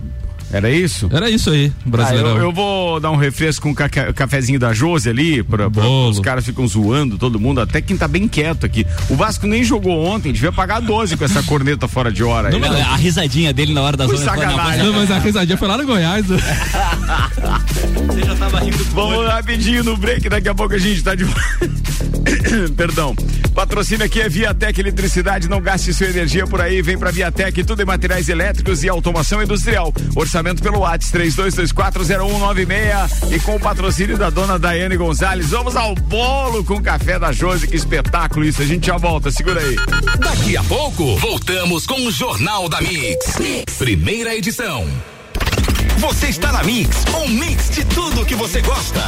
Era 0.52 0.70
isso? 0.70 1.10
Era 1.14 1.30
isso 1.30 1.50
aí, 1.50 1.72
Ah, 1.76 1.90
Brasileirão. 1.90 2.30
eu, 2.38 2.38
eu 2.44 2.52
vou 2.52 3.00
dar 3.00 3.10
um 3.12 3.16
refresco 3.16 3.64
com 3.64 3.72
o 3.72 3.76
ca- 3.76 3.90
cafezinho 4.14 4.60
da 4.60 4.74
Josi 4.74 5.10
ali, 5.10 5.42
pra, 5.44 5.70
pra- 5.70 5.88
os 5.88 6.20
caras 6.20 6.44
ficam 6.46 6.68
zoando 6.68 7.18
todo 7.18 7.40
mundo, 7.40 7.62
até 7.62 7.82
quem 7.82 7.96
tá 7.98 8.08
bem 8.08 8.28
quieto 8.28 8.66
aqui. 8.66 8.86
O 9.10 9.16
Vasco 9.16 9.48
nem 9.48 9.64
jogou 9.64 10.04
ontem, 10.06 10.32
devia 10.34 10.52
pagar 10.52 10.80
12 10.82 11.16
com 11.16 11.24
essa 11.26 11.42
corneta 11.44 11.88
fora 11.88 12.12
de 12.12 12.24
hora 12.24 12.50
aí. 12.50 12.62
A 12.82 12.96
risadinha 12.96 13.54
dele 13.54 13.74
na 13.74 13.82
hora 13.82 13.96
da 13.98 14.06
Foi 14.08 14.18
zona 14.18 14.30
sacanagem. 14.32 14.84
Não, 14.86 14.94
mas 14.94 15.10
a 15.12 15.20
risadinha 15.20 15.58
foi 15.58 15.68
lá 15.68 15.78
no 15.78 15.86
Goiás. 15.86 16.26
Você 18.12 18.24
já 18.26 18.36
tava 18.36 18.60
rindo 18.60 18.78
do 18.78 18.84
Vamos 18.86 19.26
rapidinho 19.28 19.84
no 19.84 19.96
break, 19.98 20.28
daqui 20.30 20.50
a 20.50 20.56
pouco 20.56 20.74
a 20.74 20.78
gente 20.78 21.02
tá 21.02 21.16
de 21.16 21.26
Perdão. 22.76 23.16
Patrocínio 23.54 24.06
aqui 24.06 24.22
é 24.22 24.30
Viatec 24.30 24.80
Eletricidade, 24.80 25.50
não 25.50 25.62
gaste 25.62 25.94
sua 25.94 26.08
energia 26.08 26.48
por 26.48 26.62
aí, 26.62 26.82
vem 26.82 26.98
pra 26.98 27.12
Viatec, 27.12 27.64
tudo 27.64 27.82
em 27.82 27.86
materiais 27.86 28.30
elétricos 28.30 28.84
e 28.84 28.90
automação 28.90 29.44
industrial. 29.44 29.94
Orçamento 30.16 30.64
pelo 30.64 30.80
WhatsApp 30.80 31.30
32240196 31.30 33.36
e 33.36 33.40
com 33.40 33.56
o 33.56 33.60
patrocínio 33.60 34.18
da 34.18 34.30
dona 34.30 34.58
Daiane 34.58 34.96
Gonzalez. 34.96 35.50
Vamos 35.50 35.76
ao 35.76 35.94
bolo 35.96 36.64
com 36.64 36.76
o 36.76 36.82
café 36.82 37.20
da 37.20 37.32
Josi, 37.32 37.68
que 37.68 37.76
espetáculo 37.76 38.46
isso. 38.46 38.62
A 38.62 38.66
gente 38.66 38.88
já 38.88 38.98
volta, 38.98 39.32
segura 39.32 39.60
aí. 39.60 39.76
Daqui 40.20 40.56
a 40.56 40.64
pouco, 40.64 41.18
voltamos 41.18 41.86
com 41.86 42.06
o 42.06 42.12
Jornal 42.12 42.70
da 42.70 42.80
Mix. 42.82 43.36
Primeira 43.78 44.36
edição. 44.36 44.88
Você 45.98 46.28
está 46.28 46.52
na 46.52 46.64
Mix, 46.64 47.06
um 47.16 47.28
mix 47.28 47.70
de 47.70 47.86
tudo 47.86 48.26
que 48.26 48.36
você 48.36 48.62
gosta. 48.62 49.02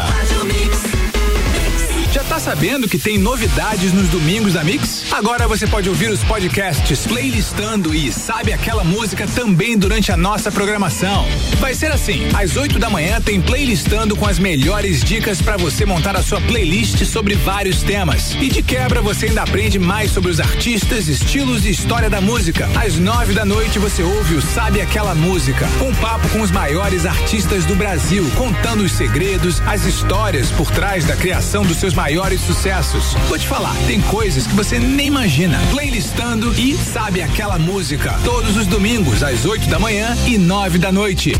Já 2.14 2.24
tá 2.26 2.40
sabendo 2.40 2.88
que 2.88 3.00
tem 3.00 3.18
novidades 3.18 3.92
nos 3.92 4.08
domingos 4.08 4.54
da 4.54 4.64
Mix? 4.64 5.12
Agora 5.12 5.48
você 5.48 5.66
pode 5.66 5.90
ouvir 5.90 6.12
os 6.12 6.24
podcasts 6.24 7.08
playlistando 7.08 7.92
e 7.92 8.12
sabe 8.12 8.54
aquela 8.54 8.84
música 8.84 9.26
também 9.26 9.76
durante 9.76 10.12
a 10.12 10.18
nossa 10.18 10.52
programação. 10.52 11.26
Vai 11.60 11.74
ser 11.74 11.92
assim: 11.92 12.28
às 12.36 12.56
8 12.56 12.78
da 12.78 12.88
manhã 12.88 13.20
tem 13.20 13.42
playlistando 13.42 14.16
com 14.16 14.28
as 14.28 14.38
melhores 14.38 15.04
dicas 15.04 15.42
para 15.42 15.58
você 15.58 15.88
montar 15.88 16.16
a 16.16 16.22
sua 16.22 16.40
playlist 16.42 17.04
sobre 17.04 17.34
vários 17.34 17.82
temas. 17.82 18.36
E 18.40 18.48
de 18.48 18.62
quebra 18.62 19.02
você 19.02 19.26
ainda 19.26 19.42
aprende 19.42 19.80
mais 19.80 20.12
sobre 20.12 20.30
os 20.30 20.40
artistas, 20.40 21.08
estilos 21.08 21.66
e 21.66 21.72
história 21.72 22.12
da 22.12 22.22
música. 22.22 22.70
Às 22.76 22.94
9 22.94 23.34
da 23.34 23.44
noite 23.44 23.80
você 23.80 24.04
ouve 24.04 24.36
o 24.36 24.42
Sabe 24.42 24.82
Aquela 24.82 25.16
Música, 25.16 25.68
um 25.82 25.92
papo 25.96 26.30
com 26.30 26.42
os 26.42 26.52
maiores 26.52 27.08
artistas 27.08 27.66
do 27.66 27.74
Brasil, 27.74 28.30
contando 28.38 28.84
os 28.84 28.92
segredos, 28.92 29.60
as 29.66 29.84
histórias 29.86 30.52
por 30.52 30.70
trás 30.70 31.06
da 31.06 31.16
criação 31.16 31.64
dos 31.64 31.78
seus 31.78 31.96
maiores 32.04 32.42
sucessos. 32.42 33.14
Vou 33.30 33.40
te 33.40 33.48
falar, 33.48 33.74
tem 33.88 34.02
coisas 34.02 34.46
que 34.46 34.54
você 34.54 34.78
nem 34.78 35.08
imagina. 35.08 35.58
Playlistando 35.72 36.54
e 36.60 36.76
Sabe 36.76 37.22
Aquela 37.22 37.58
Música, 37.58 38.20
todos 38.26 38.58
os 38.58 38.68
domingos 38.68 39.24
às 39.24 39.46
8 39.46 39.70
da 39.70 39.80
manhã 39.80 40.14
e 40.26 40.38
9 40.38 40.80
da 40.80 40.92
noite. 40.92 41.32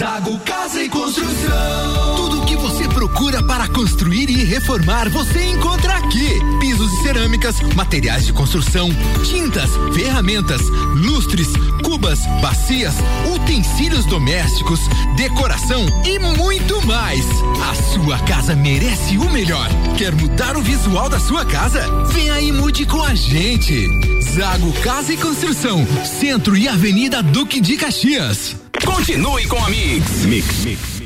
Zago 0.00 0.38
Casa 0.46 0.82
e 0.82 0.88
Construção. 0.88 2.16
Tudo 2.16 2.40
o 2.40 2.46
que 2.46 2.56
você 2.56 2.88
procura 2.88 3.42
para 3.42 3.68
construir 3.68 4.30
e 4.30 4.44
reformar, 4.44 5.10
você 5.10 5.44
encontra 5.50 5.92
aqui. 5.92 6.40
Pisos 6.58 6.90
e 6.90 7.02
cerâmicas, 7.02 7.60
materiais 7.76 8.24
de 8.24 8.32
construção, 8.32 8.88
tintas, 9.22 9.68
ferramentas, 9.92 10.62
lustres, 10.94 11.48
cubas, 11.84 12.18
bacias, 12.40 12.94
utensílios 13.34 14.06
domésticos, 14.06 14.80
decoração 15.18 15.84
e 16.06 16.18
muito 16.18 16.80
mais. 16.86 17.26
A 17.70 17.74
sua 17.92 18.18
casa 18.20 18.56
merece 18.56 19.18
o 19.18 19.28
melhor. 19.28 19.68
Quer 19.98 20.14
mudar 20.14 20.56
o 20.56 20.62
visual 20.62 21.10
da 21.10 21.20
sua 21.20 21.44
casa? 21.44 21.86
Vem 22.06 22.30
aí 22.30 22.48
e 22.48 22.52
mude 22.52 22.86
com 22.86 23.02
a 23.02 23.14
gente. 23.14 23.86
Zago 24.34 24.72
Casa 24.80 25.12
e 25.12 25.18
Construção, 25.18 25.86
Centro 26.06 26.56
e 26.56 26.66
Avenida 26.66 27.22
Duque 27.22 27.60
de 27.60 27.76
Caxias. 27.76 28.56
Continue 28.94 29.46
com 29.46 29.64
a 29.64 29.68
Mix. 29.68 30.24
Mix, 30.26 30.64
mix. 30.64 30.99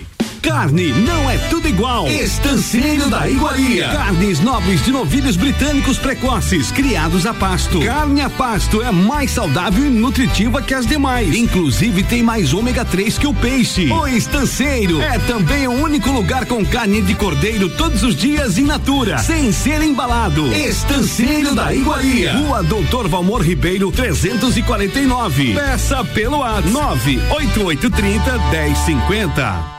Carne 0.45 0.93
não 0.93 1.31
é 1.31 1.39
tudo 1.49 1.67
igual. 1.67 2.07
Estanceiro 2.07 3.09
da 3.09 3.27
Iguaria. 3.27 3.89
Carnes 3.89 4.41
nobres 4.41 4.85
de 4.85 4.93
novilhos 4.93 5.37
britânicos 5.37 5.99
precoces, 5.99 6.71
criados 6.71 7.25
a 7.25 7.33
pasto. 7.33 7.81
Carne 7.81 8.21
a 8.21 8.29
pasto 8.29 8.83
é 8.83 8.93
mais 8.93 9.31
saudável 9.31 9.87
e 9.87 9.89
nutritiva 9.89 10.61
que 10.61 10.75
as 10.75 10.87
demais. 10.87 11.35
Inclusive 11.35 12.03
tem 12.03 12.23
mais 12.23 12.53
ômega 12.53 12.85
3 12.85 13.17
que 13.17 13.27
o 13.27 13.33
peixe. 13.33 13.91
O 13.91 14.07
Estanceiro 14.07 15.01
é 15.01 15.19
também 15.21 15.67
o 15.67 15.73
único 15.73 16.11
lugar 16.11 16.45
com 16.45 16.63
carne 16.63 17.01
de 17.01 17.15
cordeiro 17.15 17.71
todos 17.71 18.03
os 18.03 18.15
dias 18.15 18.59
in 18.59 18.65
natura, 18.65 19.17
sem 19.17 19.51
ser 19.51 19.81
embalado. 19.81 20.53
Estanceiro 20.53 21.55
da 21.55 21.75
Iguaria. 21.75 22.37
Rua 22.37 22.63
Doutor 22.63 23.09
Valmor 23.09 23.41
Ribeiro 23.41 23.91
349. 23.91 25.55
Peça 25.55 26.05
pelo 26.05 26.41
WhatsApp 26.41 26.71
98830 26.71 28.39
1050. 28.51 29.74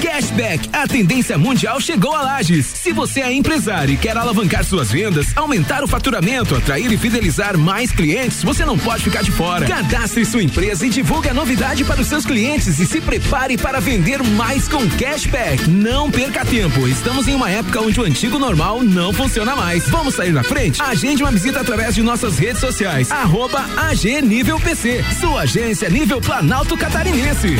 Cashback, 0.00 0.68
a 0.72 0.86
tendência 0.86 1.38
mundial 1.38 1.80
chegou 1.80 2.14
a 2.14 2.22
Lages. 2.22 2.66
Se 2.66 2.92
você 2.92 3.20
é 3.20 3.32
empresário 3.32 3.94
e 3.94 3.96
quer 3.96 4.16
alavancar 4.16 4.64
suas 4.64 4.90
vendas, 4.90 5.28
aumentar 5.36 5.82
o 5.82 5.88
faturamento, 5.88 6.54
atrair 6.54 6.92
e 6.92 6.98
fidelizar 6.98 7.56
mais 7.56 7.90
clientes, 7.90 8.42
você 8.42 8.64
não 8.64 8.78
pode 8.78 9.04
ficar 9.04 9.22
de 9.22 9.30
fora. 9.30 9.66
Cadastre 9.66 10.24
sua 10.24 10.42
empresa 10.42 10.86
e 10.86 10.90
divulgue 10.90 11.28
a 11.28 11.34
novidade 11.34 11.84
para 11.84 12.00
os 12.00 12.06
seus 12.06 12.26
clientes 12.26 12.78
e 12.78 12.86
se 12.86 13.00
prepare 13.00 13.56
para 13.56 13.80
vender 13.80 14.22
mais 14.22 14.68
com 14.68 14.86
Cashback. 14.88 15.68
Não 15.68 16.10
perca 16.10 16.44
tempo, 16.44 16.86
estamos 16.86 17.26
em 17.26 17.34
uma 17.34 17.50
época 17.50 17.80
onde 17.80 18.00
o 18.00 18.04
antigo 18.04 18.38
normal 18.38 18.82
não 18.82 19.12
funciona 19.12 19.56
mais. 19.56 19.88
Vamos 19.88 20.14
sair 20.14 20.32
na 20.32 20.42
frente? 20.42 20.80
Agende 20.82 21.22
uma 21.22 21.32
visita 21.32 21.60
através 21.60 21.94
de 21.94 22.02
nossas 22.02 22.38
redes 22.38 22.60
sociais. 22.60 23.10
Arroba 23.10 23.64
AG 23.76 24.20
Nível 24.22 24.60
PC, 24.60 25.04
sua 25.20 25.42
agência 25.42 25.88
nível 25.88 26.20
Planalto 26.20 26.76
Catarinense. 26.76 27.56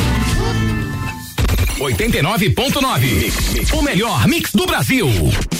89.9. 1.79 3.73
O 3.73 3.81
melhor 3.83 4.27
mix 4.27 4.51
do 4.51 4.65
Brasil. 4.65 5.07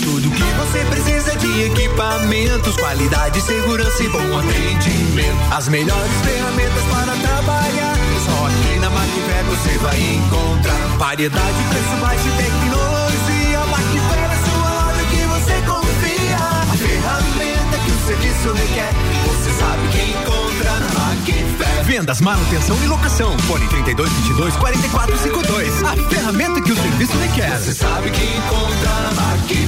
Tudo 0.04 0.32
que 0.32 0.44
você 0.44 0.80
precisa 0.86 1.36
de 1.36 1.64
equipamentos, 1.64 2.76
qualidade, 2.76 3.40
segurança 3.42 4.04
e 4.04 4.10
bom 4.10 4.40
atendimento. 4.40 5.54
As 5.54 5.68
melhores 5.68 6.12
ferramentas 6.26 6.84
para 6.90 7.16
trabalhar. 7.16 7.96
Só 8.26 8.48
aqui 8.48 8.80
na 8.80 8.90
Macfer 8.90 9.44
você 9.46 9.78
vai 9.78 10.00
encontrar 10.00 10.98
variedade, 10.98 11.64
preço 11.70 11.96
baixo 12.02 12.28
e 12.28 12.32
tecnologia. 12.44 13.60
Macfer 13.70 14.32
é 14.32 14.38
sua 14.50 14.70
loja 14.74 15.04
que 15.12 15.22
você 15.28 15.54
confia. 15.68 16.38
A 16.38 16.78
ferramenta 16.78 17.78
que 17.86 17.92
o 17.92 18.08
serviço 18.08 18.54
requer, 18.54 18.94
você 19.28 19.52
sabe 19.52 19.88
que 19.90 20.12
encontra. 20.12 20.37
Vendas, 21.88 22.20
manutenção 22.20 22.78
e 22.84 22.88
locação. 22.88 23.40
Fone 23.40 23.66
32 23.70 24.12
22 24.12 24.56
44 24.58 25.18
52. 25.18 25.84
A 25.84 25.96
ferramenta 26.10 26.62
que 26.62 26.74
o 26.74 26.76
serviço 26.76 27.18
requer. 27.18 27.58
Você 27.58 27.74
sabe 27.74 28.12
que 28.12 28.24
encontra 28.24 28.90
na 28.90 29.14
Macfer. 29.14 29.68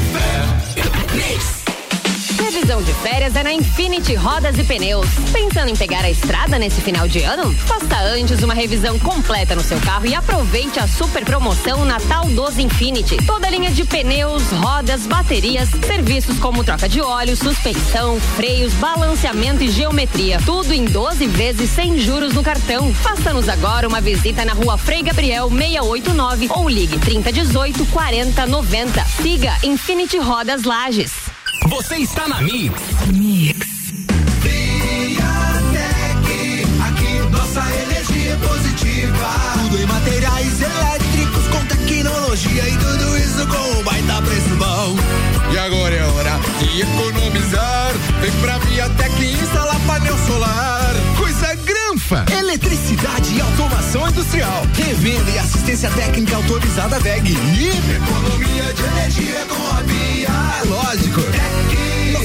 Previsão 2.70 2.84
de 2.84 3.02
férias 3.02 3.36
é 3.36 3.42
na 3.42 3.52
Infinity 3.52 4.14
Rodas 4.14 4.56
e 4.60 4.64
Pneus. 4.64 5.08
Pensando 5.34 5.70
em 5.70 5.76
pegar 5.76 6.06
a 6.06 6.10
estrada 6.12 6.60
nesse 6.60 6.80
final 6.82 7.08
de 7.08 7.24
ano? 7.24 7.52
Faça 7.66 8.00
antes 8.00 8.44
uma 8.44 8.54
revisão 8.54 9.00
completa 9.00 9.56
no 9.56 9.62
seu 9.64 9.80
carro 9.80 10.06
e 10.06 10.14
aproveite 10.14 10.80
a 10.80 10.88
super 10.88 11.26
promoção 11.26 11.84
Natal 11.84 12.26
dos 12.26 12.60
Infinity. 12.60 13.18
Toda 13.26 13.50
linha 13.50 13.72
de 13.72 13.84
pneus, 13.86 14.44
rodas, 14.52 15.08
baterias, 15.08 15.68
serviços 15.84 16.38
como 16.38 16.64
troca 16.64 16.88
de 16.88 17.02
óleo, 17.02 17.36
suspensão, 17.36 18.20
freios, 18.36 18.72
balanceamento 18.74 19.64
e 19.64 19.72
geometria. 19.72 20.40
Tudo 20.46 20.72
em 20.72 20.86
12 20.86 21.26
vezes 21.26 21.72
sem 21.72 21.98
juros 21.98 22.36
no 22.36 22.44
cartão. 22.44 22.94
Faça-nos 22.94 23.50
agora 23.50 23.88
uma 23.88 24.00
visita 24.00 24.46
na 24.46 24.54
rua 24.54 24.78
Frei 24.78 25.02
Gabriel 25.02 25.50
689 25.50 26.50
ou 26.52 26.70
ligue 26.70 27.00
3018 27.00 27.84
4090. 27.88 29.06
Siga 29.24 29.58
Infinity 29.64 30.20
Rodas 30.20 30.66
Lages. 30.66 31.29
Você 31.70 31.98
está 31.98 32.28
na 32.28 32.42
Mix. 32.42 32.74
Mix. 33.14 33.68
Viatec, 34.42 35.20
aqui 36.84 37.20
nossa 37.32 37.62
energia 37.84 38.32
é 38.32 38.36
positiva. 38.38 39.30
Tudo 39.54 39.78
em 39.80 39.86
materiais 39.86 40.62
elétricos 40.62 41.48
com 41.48 41.64
tecnologia 41.66 42.68
e 42.68 42.78
tudo 42.78 43.18
isso 43.18 43.48
com 43.48 43.80
um 43.80 43.84
baita 43.84 44.22
preço 44.24 44.56
bom. 44.58 44.96
E 45.54 45.58
agora 45.60 45.96
é 45.96 46.04
hora 46.04 46.40
de 46.60 46.82
economizar. 46.82 47.94
Vem 48.20 48.32
pra 48.42 48.58
Viatec 48.58 49.22
e 49.22 49.34
instalar 49.34 49.80
painel 49.82 50.18
solar. 50.26 50.79
Eletricidade 52.40 53.36
e 53.36 53.40
automação 53.40 54.08
industrial. 54.10 54.64
Revenda 54.74 55.30
e 55.30 55.38
assistência 55.38 55.92
técnica 55.92 56.38
autorizada 56.38 57.00
VEG. 57.00 57.34
E 57.34 57.68
Economia 57.96 58.74
de 58.74 58.84
energia 58.84 59.46
com 59.46 59.68
a 59.78 59.82
Via. 59.84 60.28
é 60.28 60.64
lógico. 60.68 61.22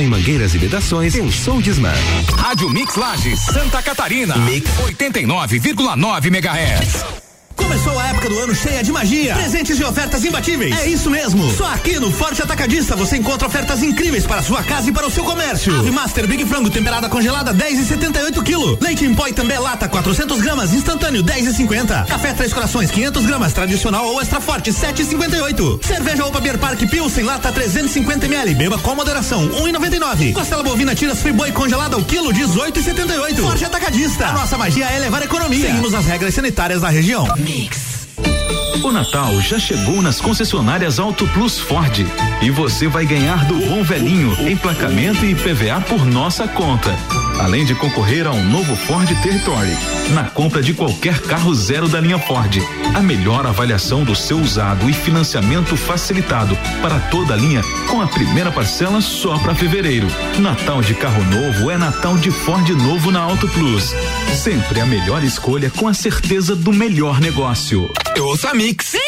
Em 0.00 0.06
mangueiras 0.06 0.54
e 0.54 0.58
vedações? 0.58 1.14
Pensou 1.14 1.60
Disman. 1.60 1.92
Rádio 2.36 2.70
Mix 2.70 2.94
Lages, 2.94 3.40
Santa 3.40 3.82
Catarina. 3.82 4.36
Mix 4.36 4.70
89,9 4.78 6.26
MHz. 6.26 7.27
Começou 7.58 7.98
a 7.98 8.06
época 8.08 8.28
do 8.28 8.38
ano 8.38 8.54
cheia 8.54 8.82
de 8.82 8.90
magia, 8.90 9.34
presentes 9.34 9.78
e 9.78 9.84
ofertas 9.84 10.24
imbatíveis. 10.24 10.74
É 10.78 10.88
isso 10.88 11.10
mesmo. 11.10 11.50
Só 11.50 11.66
aqui 11.74 11.98
no 11.98 12.10
Forte 12.10 12.40
Atacadista 12.42 12.96
você 12.96 13.16
encontra 13.16 13.46
ofertas 13.46 13.82
incríveis 13.82 14.24
para 14.26 14.42
sua 14.42 14.62
casa 14.62 14.88
e 14.88 14.92
para 14.92 15.06
o 15.06 15.10
seu 15.10 15.22
comércio. 15.24 15.76
Ave 15.78 15.90
Master 15.90 16.26
Big 16.26 16.44
Frango 16.46 16.70
temperada 16.70 17.08
congelada 17.08 17.52
10 17.52 17.80
e 17.80 17.84
78 17.84 18.42
kg. 18.42 18.78
Leite 18.80 19.04
em 19.04 19.14
pó 19.14 19.26
e 19.26 19.32
também 19.32 19.58
lata 19.58 19.88
400 19.88 20.40
gramas 20.40 20.72
instantâneo 20.72 21.22
10 21.22 21.48
e 21.48 21.54
50. 21.54 22.04
Café 22.08 22.32
Três 22.32 22.52
Corações 22.52 22.90
500 22.90 23.26
gramas 23.26 23.52
tradicional 23.52 24.06
ou 24.06 24.22
extra 24.22 24.40
forte 24.40 24.72
7 24.72 25.02
e 25.02 25.04
58. 25.04 25.80
Cerveja 25.84 26.24
Opa 26.24 26.40
Beer 26.40 26.58
Park 26.58 26.80
Pilsen 26.88 27.24
lata 27.24 27.52
350 27.52 28.26
ml. 28.26 28.54
Beba 28.54 28.78
com 28.78 28.94
moderação 28.94 29.42
1 29.42 29.68
e 29.68 29.72
99. 29.72 30.32
Costela 30.32 30.62
bovina 30.62 30.94
tiras 30.94 31.20
friboi 31.20 31.52
congelada 31.52 31.96
ao 31.96 32.02
quilo 32.04 32.32
18 32.32 32.78
e 32.78 32.82
78. 32.82 33.42
Forte 33.42 33.64
Atacadista. 33.64 34.26
A 34.28 34.32
nossa 34.32 34.56
magia 34.56 34.86
é 34.90 34.96
elevar 34.96 35.20
a 35.22 35.24
economia. 35.24 35.66
Seguimos 35.66 35.92
as 35.92 36.06
regras 36.06 36.34
sanitárias 36.34 36.80
da 36.80 36.88
região. 36.88 37.26
Mix. 37.48 38.67
O 38.82 38.92
Natal 38.92 39.40
já 39.40 39.58
chegou 39.58 40.00
nas 40.00 40.20
concessionárias 40.20 40.98
Auto 40.98 41.26
Plus 41.28 41.58
Ford 41.58 42.06
e 42.40 42.50
você 42.50 42.86
vai 42.86 43.04
ganhar 43.04 43.44
do 43.44 43.54
bom 43.66 43.82
velhinho 43.82 44.36
emplacamento 44.48 45.24
e 45.24 45.34
PVA 45.34 45.80
por 45.80 46.06
nossa 46.06 46.46
conta. 46.46 46.94
Além 47.40 47.64
de 47.64 47.74
concorrer 47.74 48.26
a 48.26 48.32
um 48.32 48.44
novo 48.44 48.74
Ford 48.76 49.08
Territory 49.22 49.76
na 50.12 50.24
compra 50.24 50.62
de 50.62 50.74
qualquer 50.74 51.20
carro 51.20 51.54
zero 51.54 51.88
da 51.88 52.00
linha 52.00 52.18
Ford. 52.18 52.56
A 52.94 53.00
melhor 53.00 53.46
avaliação 53.46 54.04
do 54.04 54.14
seu 54.14 54.38
usado 54.38 54.88
e 54.88 54.92
financiamento 54.92 55.76
facilitado 55.76 56.56
para 56.80 56.98
toda 56.98 57.34
a 57.34 57.36
linha 57.36 57.62
com 57.88 58.00
a 58.00 58.06
primeira 58.06 58.50
parcela 58.50 59.00
só 59.00 59.38
para 59.38 59.54
fevereiro. 59.54 60.06
Natal 60.38 60.80
de 60.80 60.94
carro 60.94 61.22
novo 61.24 61.70
é 61.70 61.76
Natal 61.76 62.16
de 62.16 62.30
Ford 62.30 62.68
novo 62.70 63.10
na 63.10 63.20
Auto 63.20 63.48
Plus. 63.48 63.94
Sempre 64.34 64.80
a 64.80 64.86
melhor 64.86 65.22
escolha 65.22 65.70
com 65.70 65.86
a 65.86 65.94
certeza 65.94 66.56
do 66.56 66.72
melhor 66.72 67.20
negócio. 67.20 67.90
Eu 68.16 68.26
ouço 68.26 68.48
a 68.48 68.54
Mix. 68.68 68.98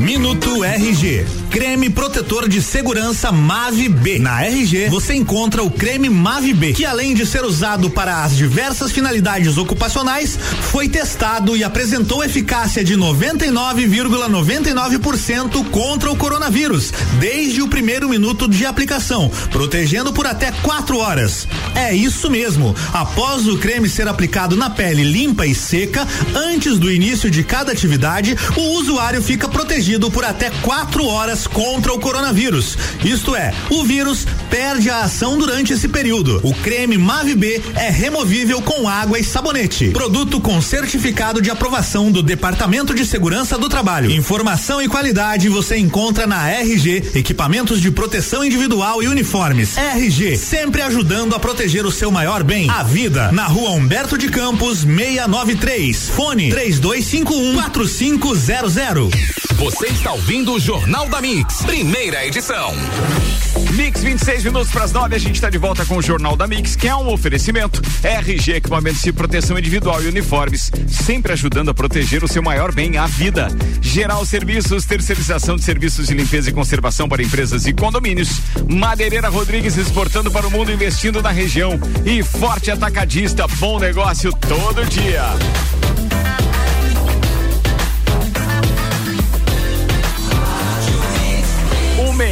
Minuto 0.00 0.64
RG. 0.64 1.26
Creme 1.50 1.88
protetor 1.88 2.48
de 2.48 2.60
segurança 2.60 3.30
Mave 3.30 3.88
B. 3.88 4.18
Na 4.18 4.44
RG, 4.44 4.88
você 4.88 5.14
encontra 5.14 5.62
o 5.62 5.70
creme 5.70 6.10
Mave 6.10 6.52
B, 6.52 6.72
que 6.72 6.84
além 6.84 7.14
de 7.14 7.24
ser 7.24 7.44
usado 7.44 7.88
para 7.88 8.24
as 8.24 8.36
diversas 8.36 8.90
finalidades 8.90 9.56
ocupacionais, 9.56 10.36
foi 10.72 10.88
testado 10.88 11.56
e 11.56 11.62
apresentou 11.62 12.24
eficácia 12.24 12.82
de 12.82 12.96
99,99% 12.96 15.70
contra 15.70 16.10
o 16.10 16.16
coronavírus, 16.16 16.92
desde 17.20 17.62
o 17.62 17.68
primeiro 17.68 18.08
minuto 18.08 18.48
de 18.48 18.66
aplicação, 18.66 19.30
protegendo 19.50 20.12
por 20.12 20.26
até 20.26 20.50
quatro 20.50 20.98
horas. 20.98 21.46
É 21.74 21.94
isso 21.94 22.28
mesmo. 22.28 22.74
Após 22.92 23.46
o 23.46 23.58
creme 23.58 23.88
ser 23.88 24.08
aplicado 24.08 24.56
na 24.56 24.70
pele 24.70 25.04
limpa 25.04 25.46
e 25.46 25.54
seca, 25.54 26.04
antes 26.34 26.76
do 26.78 26.90
início 26.90 27.30
de 27.30 27.44
cada 27.44 27.70
atividade, 27.70 28.36
o 28.56 28.78
usuário 28.78 29.22
fica 29.22 29.48
protegido 29.48 29.83
por 30.10 30.24
até 30.24 30.48
quatro 30.62 31.06
horas 31.06 31.46
contra 31.46 31.92
o 31.92 31.98
coronavírus. 31.98 32.78
Isto 33.04 33.36
é, 33.36 33.52
o 33.68 33.84
vírus 33.84 34.26
perde 34.48 34.88
a 34.88 35.00
ação 35.02 35.36
durante 35.36 35.74
esse 35.74 35.88
período. 35.88 36.40
O 36.42 36.54
creme 36.54 36.96
Mave 36.96 37.34
B 37.34 37.60
é 37.74 37.90
removível 37.90 38.62
com 38.62 38.88
água 38.88 39.18
e 39.18 39.24
sabonete. 39.24 39.90
Produto 39.90 40.40
com 40.40 40.60
certificado 40.62 41.42
de 41.42 41.50
aprovação 41.50 42.10
do 42.10 42.22
Departamento 42.22 42.94
de 42.94 43.04
Segurança 43.04 43.58
do 43.58 43.68
Trabalho. 43.68 44.10
Informação 44.10 44.80
e 44.80 44.88
qualidade 44.88 45.50
você 45.50 45.76
encontra 45.76 46.26
na 46.26 46.48
RG, 46.48 47.10
equipamentos 47.14 47.80
de 47.80 47.90
proteção 47.90 48.42
individual 48.42 49.02
e 49.02 49.08
uniformes. 49.08 49.76
RG, 49.76 50.38
sempre 50.38 50.80
ajudando 50.80 51.34
a 51.34 51.38
proteger 51.38 51.84
o 51.84 51.92
seu 51.92 52.10
maior 52.10 52.42
bem, 52.42 52.70
a 52.70 52.82
vida. 52.82 53.30
Na 53.32 53.44
rua 53.44 53.70
Humberto 53.72 54.16
de 54.16 54.28
Campos, 54.30 54.78
693. 54.80 56.08
Fone 56.08 56.48
3251 56.48 57.54
4500. 57.54 59.44
Você 59.56 59.73
está 59.82 60.12
ouvindo 60.12 60.52
o 60.52 60.60
Jornal 60.60 61.08
da 61.08 61.20
Mix, 61.20 61.62
primeira 61.62 62.24
edição. 62.24 62.72
Mix 63.72 64.02
26 64.02 64.44
minutos 64.44 64.70
para 64.70 64.84
as 64.84 64.92
9, 64.92 65.16
a 65.16 65.18
gente 65.18 65.34
está 65.34 65.50
de 65.50 65.58
volta 65.58 65.84
com 65.84 65.96
o 65.96 66.02
Jornal 66.02 66.36
da 66.36 66.46
Mix, 66.46 66.76
que 66.76 66.86
é 66.86 66.94
um 66.94 67.12
oferecimento 67.12 67.82
RG 68.02 68.52
Equipamentos 68.52 69.02
de 69.02 69.12
Proteção 69.12 69.58
Individual 69.58 70.00
e 70.02 70.06
Uniformes, 70.06 70.70
sempre 70.86 71.32
ajudando 71.32 71.70
a 71.70 71.74
proteger 71.74 72.22
o 72.22 72.28
seu 72.28 72.42
maior 72.42 72.72
bem, 72.72 72.96
a 72.96 73.06
vida. 73.06 73.48
Geral 73.80 74.24
Serviços, 74.24 74.84
terceirização 74.84 75.56
de 75.56 75.64
serviços 75.64 76.06
de 76.06 76.14
limpeza 76.14 76.50
e 76.50 76.52
conservação 76.52 77.08
para 77.08 77.22
empresas 77.22 77.66
e 77.66 77.72
condomínios. 77.72 78.40
Madeireira 78.70 79.28
Rodrigues 79.28 79.76
exportando 79.76 80.30
para 80.30 80.46
o 80.46 80.50
mundo, 80.50 80.70
investindo 80.70 81.20
na 81.20 81.30
região. 81.30 81.78
E 82.04 82.22
Forte 82.22 82.70
Atacadista, 82.70 83.46
bom 83.58 83.80
negócio 83.80 84.32
todo 84.32 84.84
dia. 84.86 85.24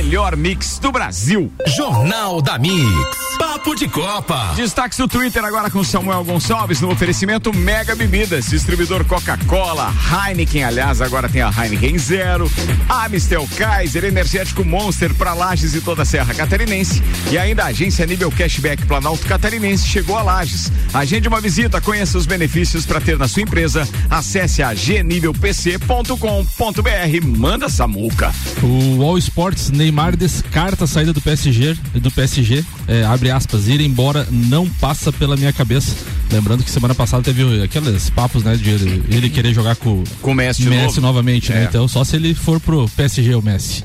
Melhor 0.02 0.36
mix 0.36 0.80
do 0.80 0.90
Brasil. 0.90 1.52
Jornal 1.64 2.42
da 2.42 2.58
Mix. 2.58 3.22
Papo 3.38 3.74
de 3.74 3.88
Copa. 3.88 4.52
Destaques 4.56 4.98
do 4.98 5.06
Twitter 5.06 5.44
agora 5.44 5.70
com 5.70 5.82
Samuel 5.82 6.24
Gonçalves 6.24 6.80
no 6.80 6.90
oferecimento 6.90 7.52
Mega 7.52 7.94
Bebidas, 7.94 8.46
distribuidor 8.46 9.04
Coca-Cola, 9.04 9.92
Heineken, 10.10 10.64
aliás, 10.64 11.00
agora 11.00 11.28
tem 11.28 11.40
a 11.40 11.50
Heineken 11.50 11.98
Zero, 11.98 12.50
Amistel 12.88 13.48
Kaiser, 13.56 14.04
Energético 14.04 14.64
Monster 14.64 15.14
para 15.14 15.34
Lages 15.34 15.74
e 15.74 15.80
toda 15.80 16.02
a 16.02 16.04
Serra 16.04 16.34
Catarinense 16.34 17.02
e 17.30 17.38
ainda 17.38 17.64
a 17.64 17.66
agência 17.66 18.04
Nível 18.04 18.30
Cashback 18.30 18.84
Planalto 18.86 19.26
Catarinense 19.26 19.86
chegou 19.86 20.18
a 20.18 20.22
Lages. 20.22 20.70
Agende 20.92 21.28
uma 21.28 21.40
visita, 21.40 21.80
conheça 21.80 22.18
os 22.18 22.26
benefícios 22.26 22.84
para 22.84 23.00
ter 23.00 23.16
na 23.16 23.28
sua 23.28 23.42
empresa. 23.42 23.88
Acesse 24.10 24.62
a 24.62 24.74
gnivelpc.com.br. 24.74 27.38
Manda 27.38 27.66
essa 27.66 27.86
muca. 27.86 28.32
O 28.62 29.02
All 29.02 29.18
Sports 29.18 29.70
Neymar 29.70 29.91
descarta 30.16 30.84
a 30.84 30.86
saída 30.86 31.12
do 31.12 31.20
PSG, 31.20 31.76
do 31.94 32.10
PSG, 32.10 32.64
é, 32.88 33.04
abre 33.04 33.30
aspas, 33.30 33.68
ir 33.68 33.80
embora 33.80 34.26
não 34.30 34.68
passa 34.68 35.12
pela 35.12 35.36
minha 35.36 35.52
cabeça. 35.52 35.94
Lembrando 36.30 36.64
que 36.64 36.70
semana 36.70 36.94
passada 36.94 37.22
teve 37.22 37.62
aqueles 37.62 38.08
papos, 38.10 38.42
né, 38.42 38.56
de 38.56 38.70
ele, 38.70 39.04
ele 39.08 39.30
querer 39.30 39.52
jogar 39.52 39.76
com, 39.76 40.02
com 40.20 40.30
o 40.32 40.34
Messi, 40.34 40.62
Messi 40.64 40.86
novo. 40.86 41.00
novamente, 41.02 41.52
né? 41.52 41.62
É. 41.62 41.64
Então 41.64 41.86
só 41.86 42.04
se 42.04 42.16
ele 42.16 42.34
for 42.34 42.58
pro 42.58 42.88
PSG 42.96 43.34
o 43.34 43.42
Messi. 43.42 43.84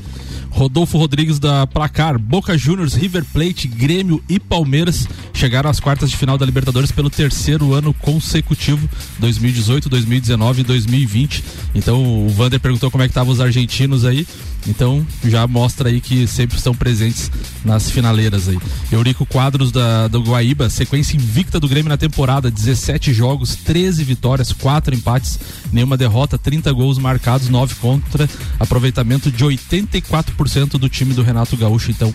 Rodolfo 0.58 0.98
Rodrigues 0.98 1.38
da 1.38 1.67
Placar, 1.67 2.17
Boca 2.17 2.58
Juniors, 2.58 2.96
River 2.96 3.24
Plate, 3.32 3.67
Grêmio 3.67 4.24
e 4.28 4.39
Palmeiras 4.39 5.08
chegaram 5.32 5.70
às 5.70 5.80
quartas 5.80 6.10
de 6.10 6.17
final 6.17 6.36
da 6.36 6.48
Libertadores 6.48 6.91
pelo 6.91 7.12
terceiro 7.12 7.74
ano 7.74 7.93
consecutivo, 7.93 8.89
2018, 9.20 9.88
2019 9.88 10.62
e 10.62 10.63
2020. 10.63 11.43
Então 11.76 12.26
o 12.26 12.30
Vander 12.30 12.60
perguntou 12.60 12.89
como 12.89 13.04
é 13.04 13.08
que 13.08 13.12
estavam 13.12 13.32
os 13.32 13.39
argentinos 13.39 14.04
aí. 14.04 14.26
Então 14.67 15.06
já 15.23 15.47
mostra 15.47 15.89
aí 15.89 16.01
que 16.01 16.27
sempre 16.27 16.58
estão 16.58 16.73
presentes 16.73 17.32
nas 17.63 17.89
finaleiras 17.89 18.47
aí. 18.49 18.58
Eurico 18.91 19.25
Quadros 19.25 19.71
da, 19.71 20.08
do 20.08 20.21
Guaíba, 20.21 20.69
sequência 20.69 21.15
invicta 21.15 21.60
do 21.60 21.67
Grêmio 21.67 21.89
na 21.89 21.97
temporada, 21.97 22.51
17 22.51 23.13
jogos, 23.13 23.56
13 23.56 24.03
vitórias, 24.03 24.51
4 24.51 24.93
empates, 24.93 25.39
nenhuma 25.71 25.97
derrota, 25.97 26.38
30 26.38 26.71
gols 26.73 26.97
marcados, 26.97 27.49
9 27.49 27.75
contra, 27.75 28.30
aproveitamento 28.60 29.32
de 29.32 29.43
84% 29.43 30.71
do 30.71 30.89
time 30.89 31.13
do 31.13 31.23
Renato 31.23 31.56
Gaúcho, 31.56 31.91
então 31.91 32.13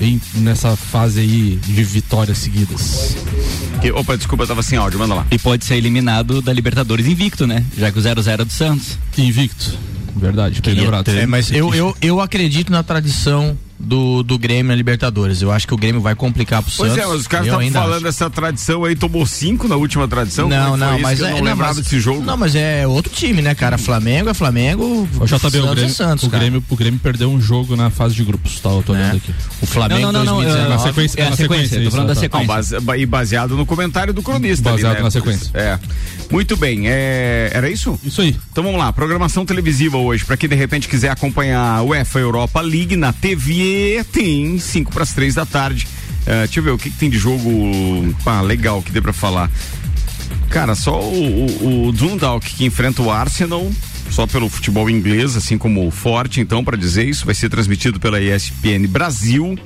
em, 0.00 0.20
nessa 0.36 0.76
fase 0.76 1.20
aí 1.20 1.58
de 1.64 1.84
vitórias 1.84 2.38
seguidas. 2.38 3.16
Que, 3.80 3.90
opa, 3.92 4.16
desculpa, 4.16 4.44
eu 4.44 4.48
tava 4.48 4.62
sem 4.62 4.78
áudio, 4.78 4.98
manda 4.98 5.14
lá. 5.14 5.26
E 5.30 5.38
pode 5.38 5.64
ser 5.64 5.76
eliminado 5.76 6.42
da 6.42 6.52
Libertadores 6.52 7.06
invicto, 7.06 7.46
né? 7.46 7.64
Já 7.76 7.90
que 7.90 7.98
o 7.98 8.02
0-0 8.02 8.40
é 8.40 8.44
do 8.44 8.52
Santos. 8.52 8.98
Invicto. 9.16 9.93
Verdade, 10.14 10.60
bem 10.60 10.74
lembrado. 10.74 11.08
É, 11.08 11.26
mas 11.26 11.50
eu, 11.50 11.74
eu, 11.74 11.96
eu 12.00 12.20
acredito 12.20 12.70
na 12.70 12.82
tradição 12.82 13.58
do, 13.78 14.22
do 14.22 14.38
Grêmio 14.38 14.64
na 14.70 14.74
Libertadores. 14.74 15.42
Eu 15.42 15.50
acho 15.50 15.66
que 15.66 15.74
o 15.74 15.76
Grêmio 15.76 16.00
vai 16.00 16.14
complicar 16.14 16.62
pro 16.62 16.72
Pois 16.76 16.92
Santos. 16.92 17.04
é, 17.04 17.06
mas 17.08 17.20
os 17.20 17.26
caras 17.26 17.46
estavam 17.46 17.64
ainda 17.66 17.78
falando 17.80 17.94
acho. 17.96 18.04
dessa 18.04 18.30
tradição 18.30 18.84
aí, 18.84 18.94
tomou 18.96 19.26
cinco 19.26 19.66
na 19.68 19.76
última 19.76 20.06
tradição. 20.08 20.48
Não, 20.48 20.74
é 20.74 20.78
não, 20.78 20.92
foi 20.92 21.00
mas 21.02 21.20
é, 21.20 21.22
eu 21.24 21.28
não, 21.30 21.36
não, 21.38 21.44
lembrava 21.44 21.74
mas- 21.74 21.82
desse 21.84 22.00
jogo. 22.00 22.22
Não, 22.22 22.36
mas 22.36 22.54
é 22.54 22.86
outro 22.86 23.12
time, 23.12 23.42
né, 23.42 23.54
cara? 23.54 23.76
Flamengo 23.76 24.28
é 24.30 24.34
Flamengo. 24.34 25.08
O 25.20 25.24
JB, 25.26 25.34
o 25.34 25.38
Santos 25.38 25.50
Grêmio, 25.52 25.84
é 25.84 25.88
Santos, 25.88 26.24
o, 26.24 26.30
cara. 26.30 26.42
Grêmio, 26.42 26.64
o 26.68 26.76
Grêmio 26.76 27.00
perdeu 27.00 27.30
um 27.30 27.40
jogo 27.40 27.76
na 27.76 27.90
fase 27.90 28.14
de 28.14 28.24
grupos, 28.24 28.58
tá? 28.60 28.70
Eu 28.70 28.82
tô 28.82 28.92
olhando 28.92 29.16
aqui. 29.16 29.34
O 29.60 29.66
Flamengo 29.66 30.00
Não, 30.00 30.12
não, 30.12 30.24
não, 30.24 30.34
não, 30.34 30.42
2019. 30.42 30.68
na 30.70 30.78
sequência, 30.78 31.20
é 31.20 31.30
na 31.30 31.36
sequência, 31.36 31.64
sequência, 31.64 31.82
isso, 31.82 31.90
falando 31.90 32.08
da 32.08 32.14
tá. 32.14 32.20
sequência. 32.20 32.46
Não, 32.46 32.54
base- 32.54 32.80
ba- 32.80 32.96
e 32.98 33.06
baseado 33.06 33.56
no 33.56 33.66
comentário 33.66 34.12
do 34.14 34.22
cronista. 34.22 34.68
ali, 34.70 34.82
Baseado 34.82 34.96
né? 34.98 35.02
na 35.02 35.10
sequência. 35.10 35.50
É. 35.54 35.78
Muito 36.30 36.56
bem, 36.56 36.88
é... 36.88 37.50
era 37.52 37.68
isso? 37.68 37.98
Isso 38.04 38.20
aí. 38.20 38.36
Então 38.50 38.64
vamos 38.64 38.78
lá, 38.78 38.92
programação 38.92 39.44
televisiva 39.44 39.96
hoje, 39.98 40.24
pra 40.24 40.36
quem 40.36 40.48
de 40.48 40.54
repente 40.54 40.88
quiser 40.88 41.10
acompanhar 41.10 41.60
a 41.78 41.82
UEFA 41.82 42.18
Europa 42.18 42.60
League 42.60 42.96
na 42.96 43.12
TV, 43.12 43.63
tem 44.12 44.58
5 44.58 44.92
para 44.92 45.02
as 45.02 45.12
3 45.12 45.34
da 45.34 45.46
tarde. 45.46 45.86
É, 46.26 46.44
deixa 46.44 46.60
eu 46.60 46.64
ver 46.64 46.70
o 46.70 46.78
que, 46.78 46.90
que 46.90 46.96
tem 46.96 47.10
de 47.10 47.18
jogo 47.18 48.14
ah, 48.24 48.40
legal 48.40 48.82
que 48.82 48.90
dê 48.90 49.00
pra 49.00 49.12
falar. 49.12 49.50
Cara, 50.48 50.74
só 50.74 51.00
o, 51.00 51.46
o, 51.46 51.88
o 51.88 51.92
Dundalk 51.92 52.54
que 52.54 52.64
enfrenta 52.64 53.02
o 53.02 53.10
Arsenal, 53.10 53.70
só 54.10 54.26
pelo 54.26 54.48
futebol 54.48 54.88
inglês, 54.88 55.36
assim 55.36 55.58
como 55.58 55.86
o 55.86 55.90
Forte, 55.90 56.40
então, 56.40 56.64
pra 56.64 56.76
dizer 56.76 57.04
isso, 57.04 57.26
vai 57.26 57.34
ser 57.34 57.48
transmitido 57.48 57.98
pela 57.98 58.20
ESPN 58.20 58.86
Brasil. 58.88 59.58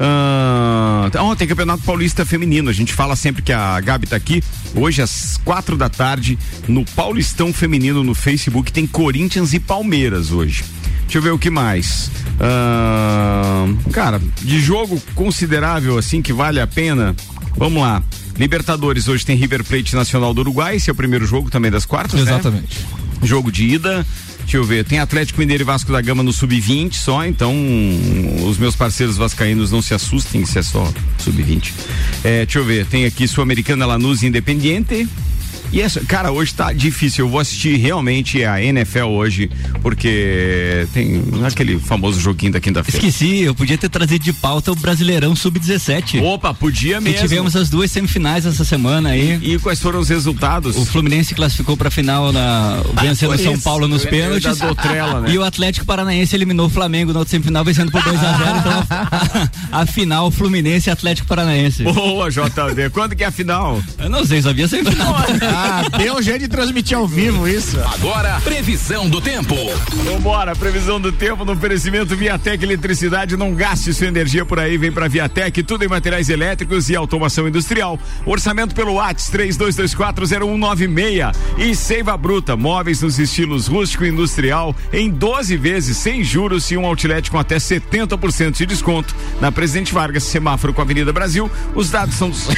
Ah, 0.00 1.10
tem 1.36 1.46
Campeonato 1.46 1.82
Paulista 1.84 2.24
Feminino. 2.24 2.70
A 2.70 2.72
gente 2.72 2.92
fala 2.92 3.14
sempre 3.14 3.42
que 3.42 3.52
a 3.52 3.78
Gabi 3.80 4.06
tá 4.06 4.16
aqui. 4.16 4.42
Hoje, 4.74 5.02
às 5.02 5.36
quatro 5.44 5.76
da 5.76 5.88
tarde, 5.88 6.38
no 6.66 6.84
Paulistão 6.84 7.52
Feminino 7.52 8.02
no 8.02 8.14
Facebook, 8.14 8.72
tem 8.72 8.86
Corinthians 8.86 9.52
e 9.52 9.60
Palmeiras 9.60 10.32
hoje. 10.32 10.64
Deixa 11.12 11.18
eu 11.18 11.30
ver 11.30 11.32
o 11.32 11.38
que 11.38 11.50
mais. 11.50 12.10
Ah, 12.40 13.66
cara, 13.92 14.18
de 14.40 14.58
jogo 14.58 14.98
considerável, 15.14 15.98
assim, 15.98 16.22
que 16.22 16.32
vale 16.32 16.58
a 16.58 16.66
pena. 16.66 17.14
Vamos 17.54 17.82
lá. 17.82 18.02
Libertadores 18.38 19.08
hoje 19.08 19.26
tem 19.26 19.36
River 19.36 19.62
Plate 19.62 19.94
Nacional 19.94 20.32
do 20.32 20.40
Uruguai, 20.40 20.76
esse 20.76 20.88
é 20.88 20.92
o 20.94 20.96
primeiro 20.96 21.26
jogo 21.26 21.50
também 21.50 21.70
das 21.70 21.84
quartas, 21.84 22.14
né? 22.24 22.32
Exatamente. 22.32 22.78
Jogo 23.22 23.52
de 23.52 23.62
ida. 23.62 24.06
Deixa 24.40 24.56
eu 24.56 24.64
ver, 24.64 24.86
tem 24.86 25.00
Atlético 25.00 25.38
Mineiro 25.38 25.62
e 25.62 25.66
Vasco 25.66 25.92
da 25.92 26.00
Gama 26.00 26.22
no 26.22 26.32
sub-20 26.32 26.94
só, 26.94 27.26
então 27.26 27.54
os 28.48 28.56
meus 28.56 28.74
parceiros 28.74 29.18
vascaínos 29.18 29.70
não 29.70 29.82
se 29.82 29.92
assustem 29.92 30.46
se 30.46 30.60
é 30.60 30.62
só 30.62 30.90
sub-20. 31.18 31.72
É, 32.24 32.46
deixa 32.46 32.58
eu 32.58 32.64
ver, 32.64 32.86
tem 32.86 33.04
aqui 33.04 33.28
Sul-Americana 33.28 33.84
Lanús 33.84 34.22
Independiente. 34.22 35.06
E 35.72 35.80
essa, 35.80 36.00
cara, 36.00 36.30
hoje 36.30 36.52
tá 36.52 36.72
difícil. 36.72 37.24
Eu 37.24 37.30
vou 37.30 37.40
assistir 37.40 37.76
realmente 37.78 38.44
a 38.44 38.62
NFL 38.62 39.04
hoje, 39.06 39.50
porque 39.80 40.86
tem 40.92 41.22
aquele 41.46 41.78
famoso 41.78 42.20
joguinho 42.20 42.52
da 42.52 42.60
quinta-feira. 42.60 42.98
Esqueci, 42.98 43.40
eu 43.40 43.54
podia 43.54 43.78
ter 43.78 43.88
trazido 43.88 44.22
de 44.22 44.32
pauta 44.34 44.70
o 44.70 44.74
Brasileirão 44.74 45.34
Sub-17. 45.34 46.22
Opa, 46.22 46.52
podia 46.52 47.00
mesmo. 47.00 47.20
tivemos 47.20 47.56
as 47.56 47.70
duas 47.70 47.90
semifinais 47.90 48.44
essa 48.44 48.64
semana 48.64 49.10
aí. 49.10 49.38
E 49.42 49.58
quais 49.58 49.80
foram 49.80 50.00
os 50.00 50.08
resultados? 50.10 50.76
O 50.76 50.84
Fluminense 50.84 51.34
classificou 51.34 51.76
pra 51.76 51.90
final 51.90 52.32
na 52.32 52.82
vencendo 53.00 53.30
foi 53.30 53.38
São. 53.38 53.58
Paulo 53.58 53.88
nos 53.88 54.04
pênaltis. 54.04 54.58
né? 54.60 54.72
E 55.32 55.38
o 55.38 55.44
Atlético 55.44 55.86
Paranaense 55.86 56.34
eliminou 56.34 56.66
o 56.66 56.70
Flamengo 56.70 57.12
na 57.12 57.20
outra 57.20 57.30
semifinal 57.30 57.64
vencendo 57.64 57.90
por 57.90 58.02
2 58.02 58.16
a 58.22 58.38
0 58.38 58.58
Então 58.58 58.86
a, 59.70 59.80
a 59.82 59.86
final 59.86 60.30
Fluminense 60.30 60.88
e 60.88 60.92
Atlético 60.92 61.26
Paranaense. 61.26 61.82
Boa, 61.84 62.30
JD. 62.30 62.90
Quando 62.92 63.16
que 63.16 63.24
é 63.24 63.28
a 63.28 63.30
final? 63.30 63.82
Eu 63.98 64.10
não 64.10 64.24
sei, 64.26 64.42
só 64.42 64.52
vi 64.52 64.64
a 64.64 64.68
semifinal. 64.68 65.14
Ah, 65.64 65.84
deu 65.96 66.16
um 66.16 66.22
jeito 66.22 66.40
de 66.40 66.48
transmitir 66.48 66.98
ao 66.98 67.06
vivo 67.06 67.46
isso. 67.46 67.78
Agora, 67.94 68.40
previsão 68.40 69.08
do 69.08 69.20
tempo. 69.20 69.54
Vambora, 70.04 70.56
previsão 70.56 71.00
do 71.00 71.12
tempo 71.12 71.44
no 71.44 71.52
oferecimento 71.52 72.16
Viatec 72.16 72.64
Eletricidade. 72.64 73.36
Não 73.36 73.54
gaste 73.54 73.94
sua 73.94 74.08
energia 74.08 74.44
por 74.44 74.58
aí, 74.58 74.76
vem 74.76 74.90
pra 74.90 75.06
Viatec, 75.06 75.62
tudo 75.62 75.84
em 75.84 75.88
materiais 75.88 76.28
elétricos 76.28 76.90
e 76.90 76.96
automação 76.96 77.46
industrial. 77.46 77.96
Orçamento 78.26 78.74
pelo 78.74 78.94
WhatsApp 78.94 79.38
32240196 79.38 81.32
e 81.58 81.76
Seiva 81.76 82.16
Bruta, 82.16 82.56
móveis 82.56 83.02
nos 83.02 83.20
estilos 83.20 83.68
rústico 83.68 84.04
e 84.04 84.08
industrial 84.08 84.74
em 84.92 85.08
12 85.08 85.56
vezes 85.56 85.96
sem 85.96 86.24
juros 86.24 86.68
e 86.72 86.76
um 86.76 86.84
outlet 86.84 87.30
com 87.30 87.38
até 87.38 87.56
70% 87.56 88.56
de 88.56 88.66
desconto. 88.66 89.14
Na 89.40 89.52
Presidente 89.52 89.94
Vargas, 89.94 90.24
semáforo 90.24 90.74
com 90.74 90.80
a 90.80 90.84
Avenida 90.84 91.12
Brasil. 91.12 91.48
Os 91.74 91.88
dados 91.90 92.16
são 92.16 92.30
dos 92.30 92.48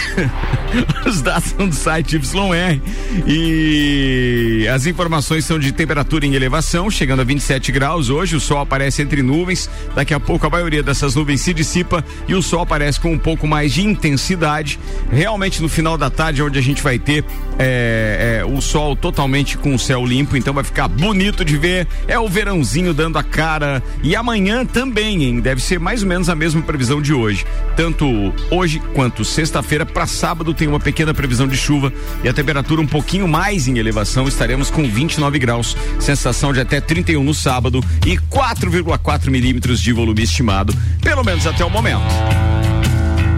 os 1.06 1.20
dados 1.20 1.50
são 1.50 1.68
do 1.68 1.74
site 1.74 2.16
YR 2.16 2.80
e 3.26 4.66
as 4.72 4.86
informações 4.86 5.44
são 5.44 5.58
de 5.58 5.72
temperatura 5.72 6.26
em 6.26 6.34
elevação, 6.34 6.90
chegando 6.90 7.20
a 7.20 7.24
27 7.24 7.70
graus 7.72 8.10
hoje. 8.10 8.36
O 8.36 8.40
sol 8.40 8.58
aparece 8.58 9.02
entre 9.02 9.22
nuvens. 9.22 9.70
Daqui 9.94 10.12
a 10.12 10.20
pouco 10.20 10.46
a 10.46 10.50
maioria 10.50 10.82
dessas 10.82 11.14
nuvens 11.14 11.40
se 11.40 11.54
dissipa 11.54 12.04
e 12.26 12.34
o 12.34 12.42
sol 12.42 12.62
aparece 12.62 13.00
com 13.00 13.12
um 13.12 13.18
pouco 13.18 13.46
mais 13.46 13.72
de 13.72 13.82
intensidade. 13.82 14.78
Realmente 15.10 15.62
no 15.62 15.68
final 15.68 15.96
da 15.96 16.10
tarde, 16.10 16.42
onde 16.42 16.58
a 16.58 16.62
gente 16.62 16.82
vai 16.82 16.98
ter 16.98 17.24
é, 17.58 18.40
é, 18.40 18.44
o 18.44 18.60
sol 18.60 18.96
totalmente 18.96 19.56
com 19.56 19.74
o 19.74 19.78
céu 19.78 20.04
limpo, 20.04 20.36
então 20.36 20.52
vai 20.52 20.64
ficar 20.64 20.88
bonito 20.88 21.44
de 21.44 21.56
ver. 21.56 21.86
É 22.08 22.18
o 22.18 22.28
verãozinho 22.28 22.92
dando 22.92 23.18
a 23.18 23.22
cara. 23.22 23.82
E 24.02 24.16
amanhã 24.16 24.64
também, 24.64 25.24
hein? 25.24 25.40
Deve 25.40 25.62
ser 25.62 25.78
mais 25.78 26.02
ou 26.02 26.08
menos 26.08 26.28
a 26.28 26.34
mesma 26.34 26.62
previsão 26.62 27.00
de 27.00 27.12
hoje. 27.12 27.46
Tanto 27.76 28.32
hoje 28.50 28.82
quanto 28.94 29.24
sexta-feira 29.24 29.86
para 29.86 30.06
sábado 30.06 30.52
tem 30.52 30.68
uma 30.68 30.80
pequena 30.80 31.14
previsão 31.14 31.46
de 31.46 31.56
chuva 31.56 31.92
e 32.22 32.28
a 32.28 32.32
temperatura 32.32 32.80
um 32.84 32.86
pouquinho 32.86 33.26
mais 33.26 33.66
em 33.66 33.78
elevação. 33.78 34.28
Estaremos 34.28 34.70
com 34.70 34.88
29 34.88 35.38
graus, 35.38 35.76
sensação 35.98 36.52
de 36.52 36.60
até 36.60 36.80
31 36.80 37.22
no 37.22 37.34
sábado 37.34 37.82
e 38.06 38.16
4,4 38.16 39.30
milímetros 39.30 39.80
de 39.80 39.92
volume 39.92 40.22
estimado, 40.22 40.74
pelo 41.00 41.24
menos 41.24 41.46
até 41.46 41.64
o 41.64 41.70
momento. 41.70 42.63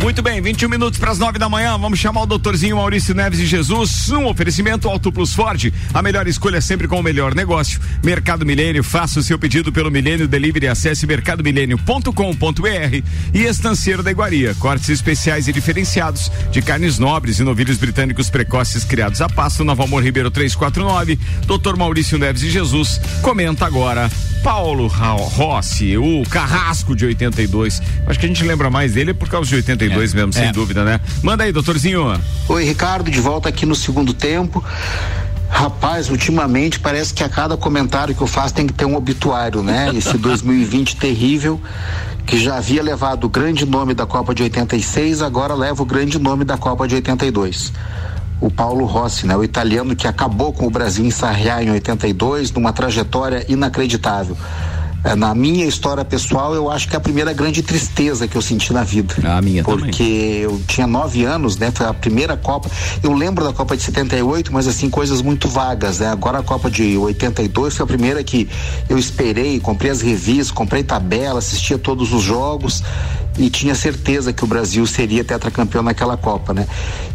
Muito 0.06 0.22
bem, 0.22 0.40
21 0.40 0.68
minutos 0.68 1.00
para 1.00 1.10
as 1.10 1.18
9 1.18 1.36
da 1.36 1.48
manhã. 1.48 1.76
Vamos 1.76 1.98
chamar 1.98 2.22
o 2.22 2.26
doutorzinho 2.26 2.76
Maurício 2.76 3.12
Neves 3.12 3.40
de 3.40 3.44
Jesus. 3.44 4.08
Um 4.10 4.26
oferecimento 4.26 4.88
Auto 4.88 5.10
Plus 5.10 5.34
Ford. 5.34 5.74
A 5.92 6.00
melhor 6.00 6.28
escolha 6.28 6.60
sempre 6.60 6.86
com 6.86 7.00
o 7.00 7.02
melhor 7.02 7.34
negócio. 7.34 7.80
Mercado 8.04 8.46
Milênio, 8.46 8.84
faça 8.84 9.18
o 9.18 9.22
seu 9.24 9.36
pedido 9.36 9.72
pelo 9.72 9.90
Milênio 9.90 10.28
Delivery. 10.28 10.68
Acesse 10.68 11.08
mercadomilênio.com.br 11.08 13.02
e 13.34 13.42
Estanceiro 13.42 14.00
da 14.00 14.12
Iguaria. 14.12 14.54
Cortes 14.54 14.90
especiais 14.90 15.48
e 15.48 15.52
diferenciados 15.52 16.30
de 16.52 16.62
carnes 16.62 17.00
nobres 17.00 17.40
e 17.40 17.42
novilhos 17.42 17.76
britânicos 17.76 18.30
precoces 18.30 18.84
criados 18.84 19.20
a 19.20 19.28
pasto. 19.28 19.64
Nova 19.64 19.82
Amor 19.82 20.04
Ribeiro 20.04 20.30
349. 20.30 21.18
Doutor 21.48 21.76
Maurício 21.76 22.16
Neves 22.16 22.42
de 22.42 22.50
Jesus. 22.50 23.00
Comenta 23.22 23.66
agora 23.66 24.08
Paulo 24.44 24.86
Rossi, 24.86 25.98
o 25.98 26.22
carrasco 26.30 26.94
de 26.94 27.06
82. 27.06 27.82
Acho 28.06 28.20
que 28.20 28.26
a 28.26 28.28
gente 28.28 28.44
lembra 28.44 28.70
mais 28.70 28.92
dele 28.92 29.12
por 29.12 29.28
causa 29.28 29.48
de 29.48 29.56
82 29.56 29.95
é, 29.96 30.16
mesmo, 30.16 30.32
sem 30.32 30.46
é. 30.46 30.52
dúvida, 30.52 30.84
né? 30.84 31.00
Manda 31.22 31.44
aí, 31.44 31.52
doutorzinho. 31.52 32.20
Oi, 32.48 32.64
Ricardo, 32.64 33.10
de 33.10 33.20
volta 33.20 33.48
aqui 33.48 33.66
no 33.66 33.74
segundo 33.74 34.12
tempo. 34.12 34.64
Rapaz, 35.48 36.10
ultimamente 36.10 36.80
parece 36.80 37.14
que 37.14 37.22
a 37.22 37.28
cada 37.28 37.56
comentário 37.56 38.14
que 38.14 38.20
eu 38.20 38.26
faço 38.26 38.54
tem 38.54 38.66
que 38.66 38.72
ter 38.72 38.84
um 38.84 38.96
obituário, 38.96 39.62
né? 39.62 39.90
Esse 39.94 40.16
2020 40.18 40.96
terrível, 40.96 41.60
que 42.26 42.38
já 42.38 42.56
havia 42.56 42.82
levado 42.82 43.24
o 43.24 43.28
grande 43.28 43.64
nome 43.64 43.94
da 43.94 44.06
Copa 44.06 44.34
de 44.34 44.42
86, 44.42 45.22
agora 45.22 45.54
leva 45.54 45.82
o 45.82 45.86
grande 45.86 46.18
nome 46.18 46.44
da 46.44 46.56
Copa 46.56 46.86
de 46.86 46.96
82 46.96 47.72
o 48.40 48.50
Paulo 48.50 48.84
Rossi, 48.84 49.26
né, 49.26 49.36
o 49.36 49.42
italiano 49.42 49.96
que 49.96 50.06
acabou 50.06 50.52
com 50.52 50.66
o 50.66 50.70
Brasil 50.70 51.04
em 51.04 51.10
Sarriá 51.10 51.62
em 51.62 51.70
82, 51.70 52.52
numa 52.52 52.72
trajetória 52.72 53.46
inacreditável. 53.48 54.36
É, 55.06 55.14
na 55.14 55.34
minha 55.36 55.64
história 55.64 56.04
pessoal, 56.04 56.52
eu 56.52 56.68
acho 56.68 56.88
que 56.88 56.96
é 56.96 56.98
a 56.98 57.00
primeira 57.00 57.32
grande 57.32 57.62
tristeza 57.62 58.26
que 58.26 58.36
eu 58.36 58.42
senti 58.42 58.72
na 58.72 58.82
vida. 58.82 59.14
A 59.24 59.40
minha 59.40 59.62
Porque 59.62 59.92
também. 59.92 60.40
eu 60.40 60.60
tinha 60.66 60.84
nove 60.84 61.24
anos, 61.24 61.56
né? 61.56 61.70
Foi 61.70 61.86
a 61.86 61.94
primeira 61.94 62.36
Copa. 62.36 62.68
Eu 63.00 63.12
lembro 63.12 63.44
da 63.44 63.52
Copa 63.52 63.76
de 63.76 63.84
78, 63.84 64.52
mas 64.52 64.66
assim, 64.66 64.90
coisas 64.90 65.22
muito 65.22 65.48
vagas, 65.48 66.00
né? 66.00 66.08
Agora 66.08 66.40
a 66.40 66.42
Copa 66.42 66.68
de 66.68 66.96
82 66.96 67.76
foi 67.76 67.84
a 67.84 67.86
primeira 67.86 68.24
que 68.24 68.48
eu 68.88 68.98
esperei, 68.98 69.60
comprei 69.60 69.92
as 69.92 70.00
revistas, 70.00 70.50
comprei 70.50 70.82
tabela, 70.82 71.38
assistia 71.38 71.78
todos 71.78 72.12
os 72.12 72.22
jogos 72.22 72.82
e 73.38 73.50
tinha 73.50 73.74
certeza 73.74 74.32
que 74.32 74.44
o 74.44 74.46
Brasil 74.46 74.86
seria 74.86 75.22
tetracampeão 75.24 75.82
naquela 75.82 76.16
Copa, 76.16 76.54
né? 76.54 76.66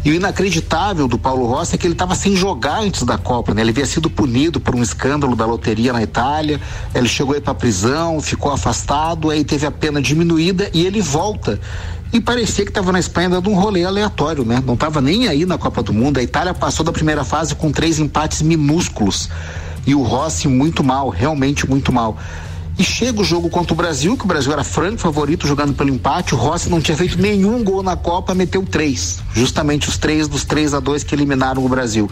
E 0.04 0.10
o 0.10 0.14
inacreditável 0.14 1.08
do 1.08 1.18
Paulo 1.18 1.46
Rossi 1.46 1.74
é 1.74 1.78
que 1.78 1.86
ele 1.86 1.94
estava 1.94 2.14
sem 2.14 2.36
jogar 2.36 2.80
antes 2.80 3.02
da 3.02 3.18
Copa, 3.18 3.54
né? 3.54 3.62
Ele 3.62 3.70
havia 3.70 3.86
sido 3.86 4.08
punido 4.08 4.60
por 4.60 4.74
um 4.74 4.82
escândalo 4.82 5.34
da 5.34 5.44
loteria 5.44 5.92
na 5.92 6.02
Itália, 6.02 6.60
ele 6.94 7.08
chegou 7.08 7.34
aí 7.34 7.40
para 7.40 7.54
prisão, 7.54 8.20
ficou 8.20 8.52
afastado, 8.52 9.30
aí 9.30 9.44
teve 9.44 9.66
a 9.66 9.70
pena 9.70 10.00
diminuída 10.00 10.70
e 10.72 10.86
ele 10.86 11.00
volta 11.00 11.58
e 12.12 12.20
parecia 12.20 12.64
que 12.64 12.70
estava 12.70 12.92
na 12.92 13.00
Espanha 13.00 13.30
dando 13.30 13.48
um 13.48 13.54
rolê 13.54 13.84
aleatório, 13.84 14.44
né? 14.44 14.62
Não 14.64 14.74
estava 14.74 15.00
nem 15.00 15.28
aí 15.28 15.46
na 15.46 15.56
Copa 15.56 15.82
do 15.82 15.94
Mundo. 15.94 16.18
A 16.18 16.22
Itália 16.22 16.52
passou 16.52 16.84
da 16.84 16.92
primeira 16.92 17.24
fase 17.24 17.54
com 17.54 17.72
três 17.72 17.98
empates 17.98 18.42
minúsculos 18.42 19.30
e 19.86 19.94
o 19.94 20.02
Rossi 20.02 20.46
muito 20.46 20.84
mal, 20.84 21.08
realmente 21.08 21.68
muito 21.68 21.90
mal. 21.90 22.18
E 22.78 22.82
chega 22.82 23.20
o 23.20 23.24
jogo 23.24 23.50
contra 23.50 23.74
o 23.74 23.76
Brasil, 23.76 24.16
que 24.16 24.24
o 24.24 24.26
Brasil 24.26 24.50
era 24.50 24.64
franco 24.64 24.98
favorito 24.98 25.46
jogando 25.46 25.74
pelo 25.74 25.90
empate. 25.90 26.34
O 26.34 26.38
Rossi 26.38 26.70
não 26.70 26.80
tinha 26.80 26.96
feito 26.96 27.20
nenhum 27.20 27.62
gol 27.62 27.82
na 27.82 27.96
Copa, 27.96 28.34
meteu 28.34 28.64
três. 28.64 29.20
Justamente 29.34 29.88
os 29.88 29.98
três 29.98 30.26
dos 30.26 30.44
3 30.44 30.74
a 30.74 30.80
2 30.80 31.04
que 31.04 31.14
eliminaram 31.14 31.64
o 31.64 31.68
Brasil. 31.68 32.10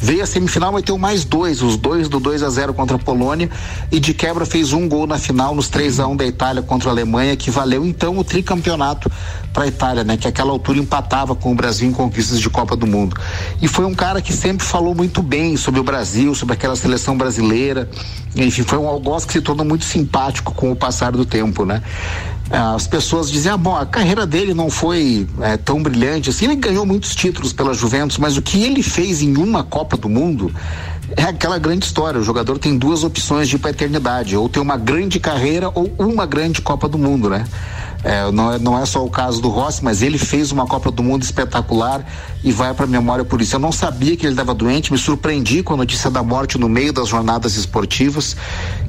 Veio 0.00 0.22
a 0.22 0.26
semifinal, 0.26 0.72
meteu 0.72 0.98
mais 0.98 1.24
dois, 1.24 1.62
os 1.62 1.76
dois 1.76 2.08
do 2.08 2.18
2 2.18 2.42
a 2.42 2.50
0 2.50 2.74
contra 2.74 2.96
a 2.96 2.98
Polônia. 2.98 3.48
E 3.90 4.00
de 4.00 4.12
quebra 4.12 4.44
fez 4.44 4.72
um 4.72 4.88
gol 4.88 5.06
na 5.06 5.18
final, 5.18 5.54
nos 5.54 5.68
3 5.68 6.00
a 6.00 6.06
1 6.08 6.16
da 6.16 6.26
Itália 6.26 6.62
contra 6.62 6.90
a 6.90 6.92
Alemanha, 6.92 7.36
que 7.36 7.50
valeu 7.50 7.86
então 7.86 8.18
o 8.18 8.24
tricampeonato 8.24 9.10
para 9.52 9.64
a 9.64 9.66
Itália, 9.66 10.04
né? 10.04 10.16
Que 10.16 10.28
àquela 10.28 10.50
altura 10.50 10.78
empatava 10.78 11.34
com 11.34 11.52
o 11.52 11.54
Brasil 11.54 11.88
em 11.88 11.92
conquistas 11.92 12.40
de 12.40 12.48
Copa 12.48 12.76
do 12.76 12.86
Mundo. 12.86 13.16
E 13.60 13.68
foi 13.68 13.84
um 13.84 13.94
cara 13.94 14.20
que 14.22 14.32
sempre 14.32 14.66
falou 14.66 14.94
muito 14.94 15.22
bem 15.22 15.56
sobre 15.56 15.80
o 15.80 15.84
Brasil, 15.84 16.34
sobre 16.34 16.54
aquela 16.54 16.76
seleção 16.76 17.16
brasileira. 17.16 17.90
Enfim, 18.34 18.62
foi 18.62 18.78
um 18.78 18.86
algoz 18.86 19.24
que 19.24 19.32
se 19.32 19.40
tornou 19.40 19.66
muito 19.66 19.84
simpático 19.84 20.54
com 20.54 20.70
o 20.70 20.76
passar 20.76 21.12
do 21.12 21.24
tempo, 21.24 21.64
né? 21.64 21.82
As 22.50 22.86
pessoas 22.86 23.30
diziam, 23.30 23.54
ah, 23.54 23.58
bom, 23.58 23.76
a 23.76 23.86
carreira 23.86 24.26
dele 24.26 24.52
não 24.52 24.68
foi 24.68 25.26
é, 25.40 25.56
tão 25.56 25.80
brilhante 25.80 26.30
assim, 26.30 26.46
ele 26.46 26.56
ganhou 26.56 26.84
muitos 26.84 27.14
títulos 27.14 27.52
pela 27.52 27.72
Juventus, 27.72 28.18
mas 28.18 28.36
o 28.36 28.42
que 28.42 28.64
ele 28.64 28.82
fez 28.82 29.22
em 29.22 29.36
uma 29.36 29.62
Copa 29.62 29.96
do 29.96 30.08
Mundo 30.08 30.52
é 31.16 31.22
aquela 31.22 31.58
grande 31.58 31.84
história. 31.84 32.20
O 32.20 32.24
jogador 32.24 32.58
tem 32.58 32.76
duas 32.76 33.04
opções 33.04 33.48
de 33.48 33.54
ir 33.54 33.66
eternidade, 33.66 34.36
ou 34.36 34.48
ter 34.48 34.58
uma 34.58 34.76
grande 34.76 35.20
carreira 35.20 35.70
ou 35.72 35.92
uma 35.98 36.26
grande 36.26 36.60
Copa 36.60 36.88
do 36.88 36.98
Mundo, 36.98 37.30
né? 37.30 37.44
É, 38.02 38.30
não, 38.30 38.52
é, 38.52 38.58
não 38.58 38.78
é 38.78 38.86
só 38.86 39.04
o 39.04 39.10
caso 39.10 39.40
do 39.42 39.48
Rossi, 39.48 39.84
mas 39.84 40.02
ele 40.02 40.16
fez 40.16 40.50
uma 40.52 40.66
Copa 40.66 40.90
do 40.90 41.02
Mundo 41.02 41.22
espetacular 41.22 42.04
e 42.42 42.50
vai 42.50 42.72
para 42.72 42.84
a 42.84 42.88
memória 42.88 43.24
por 43.24 43.40
isso. 43.40 43.56
Eu 43.56 43.60
não 43.60 43.72
sabia 43.72 44.16
que 44.16 44.24
ele 44.24 44.32
estava 44.32 44.54
doente, 44.54 44.90
me 44.90 44.98
surpreendi 44.98 45.62
com 45.62 45.74
a 45.74 45.76
notícia 45.76 46.10
da 46.10 46.22
morte 46.22 46.56
no 46.56 46.68
meio 46.68 46.92
das 46.92 47.08
jornadas 47.08 47.56
esportivas. 47.56 48.36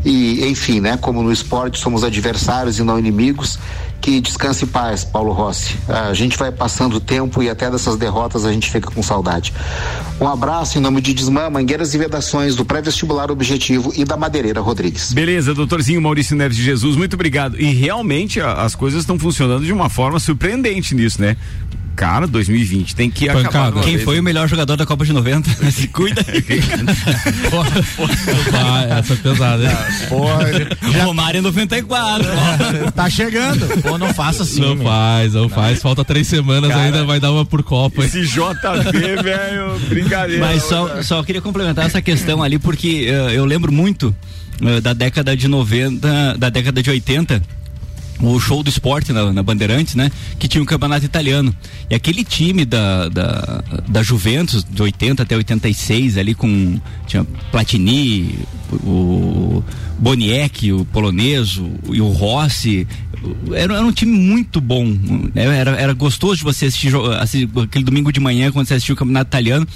E, 0.06 0.48
enfim, 0.48 0.80
né? 0.80 0.98
Como 0.98 1.22
no 1.22 1.32
esporte 1.32 1.80
somos 1.80 2.04
adversários 2.04 2.80
e 2.80 2.84
não 2.84 2.98
inimigos, 2.98 3.60
que 4.02 4.20
descanse 4.20 4.66
em 4.66 4.68
paz, 4.68 5.04
Paulo 5.06 5.32
Rossi. 5.32 5.78
A 5.88 6.14
gente 6.14 6.38
vai 6.38 6.52
passando 6.52 6.96
o 6.96 7.00
tempo 7.00 7.42
e 7.44 7.50
até 7.50 7.70
dessas 7.70 7.96
derrotas 7.96 8.44
a 8.44 8.52
gente 8.52 8.70
fica 8.70 8.90
com 8.90 9.04
saudade. 9.04 9.54
Um 10.20 10.28
abraço 10.28 10.78
em 10.78 10.82
nome 10.82 11.00
de 11.02 11.14
Desmã, 11.14 11.50
Mangueiras 11.50 11.94
e 11.94 11.98
Vedações, 11.98 12.56
do 12.56 12.66
Pré-Vestibular 12.66 13.32
Objetivo 13.32 13.94
e 13.96 14.04
da 14.04 14.18
Madeireira 14.18 14.60
Rodrigues. 14.60 15.14
Beleza, 15.14 15.54
doutorzinho 15.54 16.02
Maurício 16.02 16.36
Neves 16.36 16.58
de 16.58 16.64
Jesus, 16.64 16.96
muito 16.96 17.14
obrigado. 17.14 17.60
E 17.62 17.74
realmente 17.74 18.42
a, 18.42 18.54
as 18.54 18.74
coisas 18.74 19.02
estão 19.02 19.18
funcionando 19.20 19.64
de 19.64 19.72
uma 19.72 19.90
forma 19.90 20.20
surpreendente 20.20 20.96
nisso, 20.96 21.22
né? 21.22 21.38
Cara, 21.96 22.26
2020 22.26 22.96
tem 22.96 23.10
que 23.10 23.28
Pancada. 23.28 23.48
acabar. 23.48 23.84
Quem 23.84 23.94
vez, 23.94 24.04
foi 24.04 24.16
né? 24.16 24.22
o 24.22 24.24
melhor 24.24 24.48
jogador 24.48 24.76
da 24.76 24.86
Copa 24.86 25.06
de 25.06 25.14
90? 25.14 25.50
Se 25.72 25.88
cuida. 25.88 26.24
porra, 27.50 27.72
porra. 27.96 28.98
essa 28.98 29.14
é 29.14 29.16
pesada, 29.18 29.64
hein? 29.64 29.78
Porra. 30.10 30.48
Já... 30.92 31.04
Romário 31.06 31.40
em 31.40 31.42
94. 31.42 32.28
tá 32.96 33.10
chegando. 33.10 33.82
Pô, 33.82 33.98
não 33.98 34.14
faça 34.14 34.44
assim. 34.44 34.62
Não 34.62 34.76
meu. 34.76 34.86
faz, 34.86 35.34
não, 35.34 35.44
não, 35.44 35.50
faz. 35.50 35.82
Falta 35.82 36.04
três 36.04 36.28
semanas 36.28 36.70
Cara, 36.70 36.82
ainda, 36.82 37.06
vai 37.06 37.20
dar 37.20 37.32
uma 37.32 37.46
por 37.46 37.64
Copa. 37.64 38.04
Esse 38.04 38.22
JV, 38.26 39.22
velho, 39.22 39.80
brincadeira. 39.88 40.46
Mas 40.46 40.64
só, 40.64 41.04
só 41.04 41.24
queria 41.24 41.42
complementar 41.42 41.86
essa 41.86 42.02
questão 42.02 42.42
ali, 42.42 42.58
porque 42.58 43.08
uh, 43.10 43.30
eu 43.30 43.46
lembro 43.46 43.72
muito 43.72 44.16
uh, 44.62 44.82
da 44.82 44.94
década 44.94 45.36
de 45.36 45.48
90, 45.48 46.38
da 46.38 46.50
década 46.50 46.82
de 46.82 46.90
80 46.90 47.61
o 48.22 48.40
show 48.40 48.62
do 48.62 48.70
esporte 48.70 49.12
na, 49.12 49.32
na, 49.32 49.44
Bandeirantes, 49.44 49.96
né? 49.96 50.12
Que 50.38 50.48
tinha 50.48 50.62
um 50.62 50.66
campeonato 50.66 51.06
italiano. 51.06 51.56
E 51.90 51.96
aquele 51.96 52.24
time 52.24 52.66
da, 52.66 53.10
da, 53.10 53.64
da 53.88 54.04
Juventus, 54.04 54.64
de 54.64 54.82
80 54.82 55.24
até 55.24 55.36
86, 55.36 56.18
ali 56.18 56.34
com. 56.34 56.80
Tinha 57.08 57.26
Platini, 57.52 58.40
o 58.84 59.64
Boniek, 59.98 60.72
o 60.72 60.86
polonês, 60.86 61.58
o, 61.58 61.72
e 61.92 62.02
o 62.02 62.10
Rossi. 62.10 62.88
Era, 63.54 63.76
era, 63.76 63.86
um 63.86 63.92
time 63.92 64.18
muito 64.18 64.62
bom. 64.62 64.96
Era, 65.36 65.72
era 65.72 65.94
gostoso 65.94 66.38
de 66.38 66.44
você 66.44 66.68
assistir, 66.68 66.94
assistir 67.20 67.50
aquele 67.62 67.84
domingo 67.84 68.12
de 68.12 68.20
manhã, 68.20 68.52
quando 68.52 68.68
você 68.68 68.76
assistiu 68.76 68.96
o 68.96 68.98
campeonato 68.98 69.30
italiano 69.30 69.68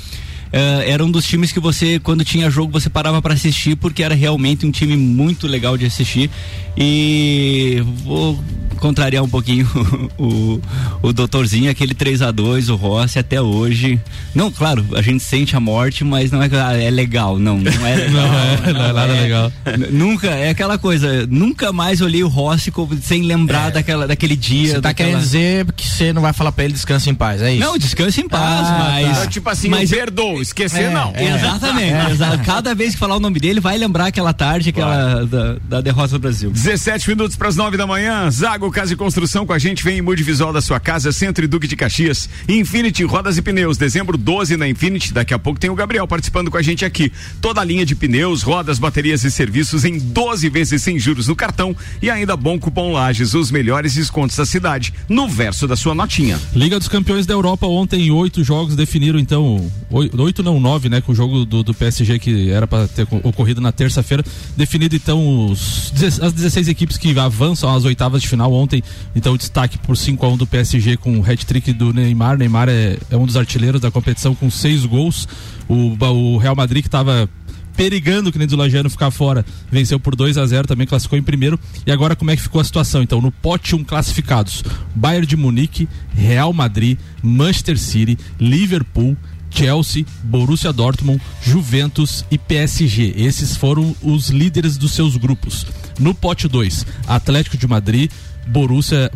era 0.85 1.03
um 1.03 1.11
dos 1.11 1.25
times 1.25 1.51
que 1.51 1.59
você, 1.59 1.99
quando 1.99 2.23
tinha 2.23 2.49
jogo, 2.49 2.71
você 2.71 2.89
parava 2.89 3.21
para 3.21 3.33
assistir, 3.33 3.75
porque 3.75 4.01
era 4.01 4.15
realmente 4.15 4.65
um 4.65 4.71
time 4.71 4.95
muito 4.95 5.47
legal 5.47 5.77
de 5.77 5.85
assistir. 5.85 6.29
E 6.77 7.81
vou 8.03 8.37
contrariar 8.75 9.23
um 9.23 9.29
pouquinho 9.29 9.67
o, 10.17 10.59
o 11.01 11.13
doutorzinho, 11.13 11.71
aquele 11.71 11.93
3 11.93 12.21
a 12.21 12.31
2 12.31 12.69
o 12.69 12.75
Rossi 12.75 13.17
até 13.17 13.41
hoje. 13.41 13.99
Não, 14.33 14.51
claro, 14.51 14.85
a 14.93 15.01
gente 15.01 15.23
sente 15.23 15.55
a 15.55 15.59
morte, 15.59 16.03
mas 16.03 16.31
não 16.31 16.43
é 16.43 16.49
ah, 16.53 16.73
é 16.73 16.89
legal, 16.89 17.39
não, 17.39 17.57
não 17.57 17.87
é 17.87 17.95
legal. 17.95 18.11
não, 18.11 18.39
é, 18.39 18.73
não 18.73 18.85
é 18.85 18.93
nada 18.93 19.13
é, 19.13 19.21
legal. 19.21 19.51
Nunca, 19.91 20.27
é 20.27 20.49
aquela 20.49 20.77
coisa, 20.77 21.25
nunca 21.27 21.71
mais 21.71 22.01
olhei 22.01 22.23
o 22.23 22.27
Rossi 22.27 22.71
sem 23.01 23.23
lembrar 23.23 23.69
é. 23.69 23.71
daquela, 23.71 24.07
daquele 24.07 24.35
dia. 24.35 24.67
Você 24.67 24.73
tá 24.75 24.81
daquela... 24.81 25.09
querendo 25.09 25.23
dizer 25.23 25.65
que 25.75 25.87
você 25.87 26.13
não 26.13 26.21
vai 26.21 26.33
falar 26.33 26.51
pra 26.51 26.65
ele 26.65 26.73
descanse 26.73 27.09
em 27.09 27.15
paz, 27.15 27.41
é 27.41 27.53
isso? 27.53 27.65
Não, 27.65 27.77
descanse 27.77 28.21
em 28.21 28.27
paz, 28.27 28.67
ah, 28.67 28.77
mas. 28.79 29.19
Tá. 29.19 29.27
Tipo 29.27 29.49
assim, 29.49 29.69
mas 29.69 29.89
perdoa, 29.89 30.41
esquecer 30.47 30.83
é, 30.83 30.89
não. 30.89 31.11
É, 31.15 31.35
exatamente, 31.35 31.93
é. 31.93 32.37
Cada 32.45 32.73
vez 32.73 32.93
que 32.93 32.99
falar 32.99 33.15
o 33.15 33.19
nome 33.19 33.39
dele, 33.39 33.59
vai 33.59 33.77
lembrar 33.77 34.07
aquela 34.07 34.33
tarde, 34.33 34.69
aquela 34.69 35.25
da, 35.25 35.55
da 35.67 35.81
derrota 35.81 36.13
do 36.13 36.19
Brasil. 36.19 36.51
17 36.51 37.09
minutos 37.09 37.35
para 37.35 37.47
as 37.47 37.55
9 37.55 37.77
da 37.77 37.87
manhã, 37.87 38.29
Zago 38.29 38.71
Casa 38.71 38.93
e 38.93 38.95
Construção 38.95 39.45
com 39.45 39.53
a 39.53 39.59
gente, 39.59 39.83
vem 39.83 39.99
em 39.99 40.01
mude 40.01 40.23
visual 40.23 40.53
da 40.53 40.61
sua 40.61 40.79
casa, 40.79 41.11
Centro 41.11 41.43
e 41.43 41.47
Duque 41.47 41.67
de 41.67 41.75
Caxias, 41.75 42.29
Infinity 42.47 43.03
Rodas 43.03 43.37
e 43.37 43.41
Pneus, 43.41 43.77
dezembro 43.77 44.17
12 44.17 44.57
na 44.57 44.67
Infinity, 44.67 45.13
daqui 45.13 45.33
a 45.33 45.39
pouco 45.39 45.59
tem 45.59 45.69
o 45.69 45.75
Gabriel 45.75 46.07
participando 46.07 46.49
com 46.49 46.57
a 46.57 46.61
gente 46.61 46.85
aqui. 46.85 47.11
Toda 47.41 47.61
a 47.61 47.63
linha 47.63 47.85
de 47.85 47.95
pneus, 47.95 48.41
rodas, 48.41 48.79
baterias 48.79 49.23
e 49.23 49.31
serviços 49.31 49.85
em 49.85 49.97
12 49.97 50.49
vezes 50.49 50.83
sem 50.83 50.97
juros 50.99 51.27
no 51.27 51.35
cartão 51.35 51.75
e 52.01 52.09
ainda 52.09 52.35
bom 52.35 52.59
cupom 52.59 52.91
Lages, 52.91 53.33
os 53.33 53.51
melhores 53.51 53.95
descontos 53.95 54.35
da 54.35 54.45
cidade, 54.45 54.93
no 55.07 55.27
verso 55.27 55.67
da 55.67 55.75
sua 55.75 55.93
notinha. 55.93 56.39
Liga 56.53 56.79
dos 56.79 56.87
Campeões 56.87 57.25
da 57.25 57.33
Europa 57.33 57.65
ontem, 57.67 58.11
oito 58.11 58.43
jogos 58.43 58.75
definiram 58.75 59.19
então, 59.19 59.71
oito 59.89 60.34
oito 60.35 60.43
não 60.43 60.59
nove, 60.59 60.89
né? 60.89 60.99
Com 60.99 61.13
o 61.13 61.15
jogo 61.15 61.45
do, 61.45 61.63
do 61.63 61.73
PSG 61.73 62.19
que 62.19 62.49
era 62.49 62.67
para 62.67 62.87
ter 62.87 63.07
ocorrido 63.23 63.61
na 63.61 63.71
terça-feira, 63.71 64.23
definido 64.57 64.95
então 64.95 65.47
os, 65.47 65.93
as 66.21 66.33
16 66.33 66.67
equipes 66.67 66.97
que 66.97 67.17
avançam 67.17 67.73
às 67.73 67.85
oitavas 67.85 68.21
de 68.21 68.27
final 68.27 68.51
ontem. 68.51 68.83
Então 69.15 69.33
o 69.33 69.37
destaque 69.37 69.77
por 69.77 69.95
5 69.95 70.25
a 70.25 70.29
1 70.29 70.37
do 70.37 70.47
PSG 70.47 70.97
com 70.97 71.17
o 71.17 71.23
hat-trick 71.23 71.71
do 71.71 71.93
Neymar. 71.93 72.37
Neymar 72.37 72.67
é, 72.69 72.97
é, 73.09 73.15
um 73.15 73.25
dos 73.25 73.37
artilheiros 73.37 73.79
da 73.79 73.89
competição 73.89 74.35
com 74.35 74.49
seis 74.49 74.85
gols. 74.85 75.27
O, 75.67 75.95
o 75.99 76.37
Real 76.37 76.55
Madrid 76.55 76.81
que 76.81 76.87
estava 76.87 77.29
perigando 77.75 78.31
que 78.31 78.37
nem 78.37 78.47
do 78.47 78.55
Lajano 78.55 78.89
ficar 78.89 79.11
fora. 79.11 79.45
Venceu 79.71 79.99
por 79.99 80.15
2 80.15 80.37
a 80.37 80.45
0 80.45 80.67
também 80.67 80.87
classificou 80.87 81.17
em 81.19 81.23
primeiro. 81.23 81.59
E 81.85 81.91
agora 81.91 82.15
como 82.15 82.31
é 82.31 82.35
que 82.35 82.41
ficou 82.41 82.59
a 82.61 82.63
situação? 82.63 83.01
Então, 83.01 83.21
no 83.21 83.31
pote 83.31 83.75
1 83.75 83.79
um, 83.79 83.83
classificados: 83.83 84.63
Bayern 84.93 85.25
de 85.25 85.35
Munique, 85.35 85.87
Real 86.13 86.51
Madrid, 86.53 86.97
Manchester 87.21 87.77
City, 87.77 88.17
Liverpool, 88.39 89.17
Chelsea, 89.55 90.05
Borussia 90.23 90.73
Dortmund, 90.73 91.21
Juventus 91.41 92.25
e 92.29 92.37
PSG. 92.37 93.13
Esses 93.15 93.55
foram 93.55 93.95
os 94.01 94.29
líderes 94.29 94.77
dos 94.77 94.91
seus 94.91 95.15
grupos. 95.15 95.65
No 95.97 96.13
pote 96.13 96.47
2, 96.47 96.85
Atlético 97.07 97.57
de 97.57 97.67
Madrid, 97.67 98.11
Borussia 98.47 99.09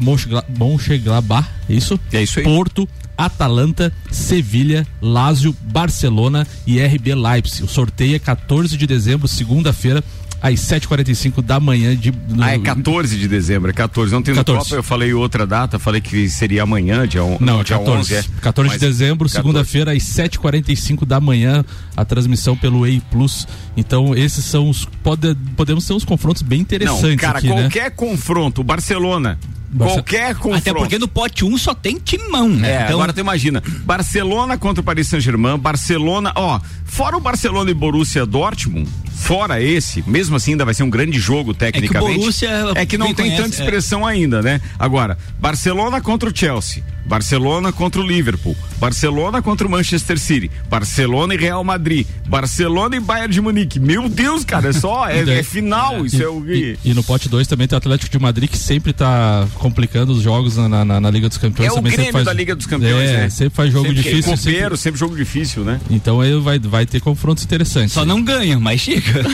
Mönchengladbach, 0.57 1.47
é 1.69 1.73
isso? 1.73 1.99
É 2.11 2.23
isso 2.23 2.39
aí. 2.39 2.45
Porto, 2.45 2.87
Atalanta, 3.17 3.93
Sevilha, 4.09 4.87
Lazio, 5.01 5.55
Barcelona 5.61 6.47
e 6.65 6.79
RB 6.79 7.13
Leipzig. 7.13 7.63
O 7.63 7.67
sorteio 7.67 8.15
é 8.15 8.19
14 8.19 8.77
de 8.77 8.87
dezembro, 8.87 9.27
segunda-feira, 9.27 10.03
às 10.41 10.59
7h45 10.59 11.41
da 11.41 11.59
manhã 11.59 11.95
de. 11.95 12.11
No... 12.11 12.43
Ah, 12.43 12.53
é 12.53 12.59
14 12.59 13.17
de 13.17 13.27
dezembro, 13.27 13.69
é 13.69 13.73
14. 13.73 14.15
Ontem 14.15 14.33
14. 14.33 14.57
no 14.57 14.63
Copa 14.63 14.75
eu 14.75 14.83
falei 14.83 15.13
outra 15.13 15.45
data, 15.45 15.77
falei 15.77 16.01
que 16.01 16.29
seria 16.29 16.63
amanhã, 16.63 17.07
dia, 17.07 17.23
on... 17.23 17.37
Não, 17.39 17.63
dia 17.63 17.77
14. 17.77 17.99
11. 17.99 18.15
É. 18.15 18.23
14 18.41 18.73
de 18.73 18.79
dezembro, 18.79 19.29
segunda-feira, 19.29 19.91
às 19.91 20.03
7h45 20.03 21.05
da 21.05 21.19
manhã, 21.19 21.63
a 21.95 22.05
transmissão 22.05 22.55
pelo 22.55 22.85
EI 22.85 23.01
Plus. 23.11 23.47
Então, 23.75 24.15
esses 24.15 24.45
são 24.45 24.69
os. 24.69 24.85
Pode, 25.03 25.35
podemos 25.55 25.85
ter 25.85 25.93
uns 25.93 26.05
confrontos 26.05 26.41
bem 26.41 26.61
interessantes. 26.61 27.03
Não, 27.03 27.17
cara, 27.17 27.39
aqui, 27.39 27.47
né? 27.47 27.61
qualquer 27.61 27.83
né? 27.83 27.89
confronto, 27.89 28.63
Barcelona, 28.63 29.37
Qualquer 29.77 30.35
confronto. 30.35 30.57
Até 30.57 30.73
porque 30.73 30.97
no 30.97 31.07
pote 31.07 31.45
1 31.45 31.47
um 31.47 31.57
só 31.57 31.73
tem 31.73 31.97
timão, 31.97 32.49
né? 32.49 32.71
É, 32.71 32.83
então... 32.83 32.95
agora 32.95 33.13
tu 33.13 33.19
imagina, 33.19 33.61
Barcelona 33.83 34.57
contra 34.57 34.81
o 34.81 34.83
Paris 34.83 35.07
Saint-Germain, 35.07 35.57
Barcelona, 35.57 36.31
ó, 36.35 36.59
fora 36.85 37.15
o 37.15 37.19
Barcelona 37.19 37.69
e 37.69 37.73
Borussia 37.73 38.25
Dortmund, 38.25 38.89
fora 39.13 39.61
esse, 39.61 40.03
mesmo 40.07 40.35
assim 40.35 40.51
ainda 40.51 40.65
vai 40.65 40.73
ser 40.73 40.83
um 40.83 40.89
grande 40.89 41.19
jogo 41.19 41.53
tecnicamente. 41.53 42.11
É 42.11 42.13
que, 42.13 42.19
Borussia 42.19 42.49
é 42.75 42.85
que 42.85 42.97
não 42.97 43.13
tem 43.13 43.27
conhece, 43.27 43.41
tanta 43.43 43.55
é. 43.55 43.59
expressão 43.59 44.07
é. 44.07 44.13
ainda, 44.13 44.41
né? 44.41 44.59
Agora, 44.77 45.17
Barcelona 45.39 46.01
contra 46.01 46.29
o 46.29 46.35
Chelsea, 46.35 46.83
Barcelona 47.09 47.73
contra 47.73 47.99
o 47.99 48.05
Liverpool, 48.05 48.55
Barcelona 48.77 49.41
contra 49.41 49.65
o 49.65 49.69
Manchester 49.69 50.19
City, 50.19 50.51
Barcelona 50.69 51.33
e 51.33 51.37
Real 51.37 51.63
Madrid, 51.63 52.05
Barcelona 52.27 52.97
e 52.97 52.99
Bayern 52.99 53.33
de 53.33 53.41
Munique. 53.41 53.79
Meu 53.79 54.07
Deus, 54.07 54.45
cara, 54.45 54.69
é 54.69 54.73
só, 54.73 55.09
é, 55.09 55.21
é 55.39 55.41
final, 55.41 56.05
isso 56.05 56.17
e, 56.17 56.23
é 56.23 56.29
o... 56.29 56.45
E, 56.47 56.77
e, 56.85 56.93
no 56.93 57.03
pote 57.03 57.27
2 57.27 57.47
também 57.47 57.67
tem 57.67 57.75
o 57.75 57.79
Atlético 57.79 58.11
de 58.11 58.19
Madrid 58.19 58.47
que 58.47 58.57
sempre 58.59 58.93
tá 58.93 59.47
complicando 59.55 60.11
os 60.11 60.21
jogos 60.21 60.55
na, 60.55 60.85
na, 60.85 61.01
na 61.01 61.09
Liga 61.09 61.27
dos 61.27 61.39
Campeões. 61.39 61.71
É 61.71 61.75
também 61.75 61.91
o 61.91 61.95
Grêmio 61.95 62.13
faz, 62.13 62.25
da 62.25 62.33
Liga 62.33 62.55
dos 62.55 62.67
Campeões, 62.67 63.09
é, 63.09 63.17
né? 63.17 63.29
sempre 63.29 63.55
faz 63.55 63.71
jogo 63.71 63.87
sempre 63.87 64.03
difícil. 64.03 64.37
Copeiro, 64.37 64.61
sempre... 64.61 64.77
sempre 64.77 64.99
jogo 64.99 65.15
difícil, 65.15 65.63
né? 65.63 65.81
Então 65.89 66.21
aí 66.21 66.39
vai, 66.39 66.59
vai 66.59 66.85
ter 66.85 67.01
confrontos 67.01 67.43
interessantes. 67.43 67.93
Só 67.93 68.05
não 68.05 68.21
ganha, 68.21 68.59
mas 68.59 68.81
chega. 68.81 69.25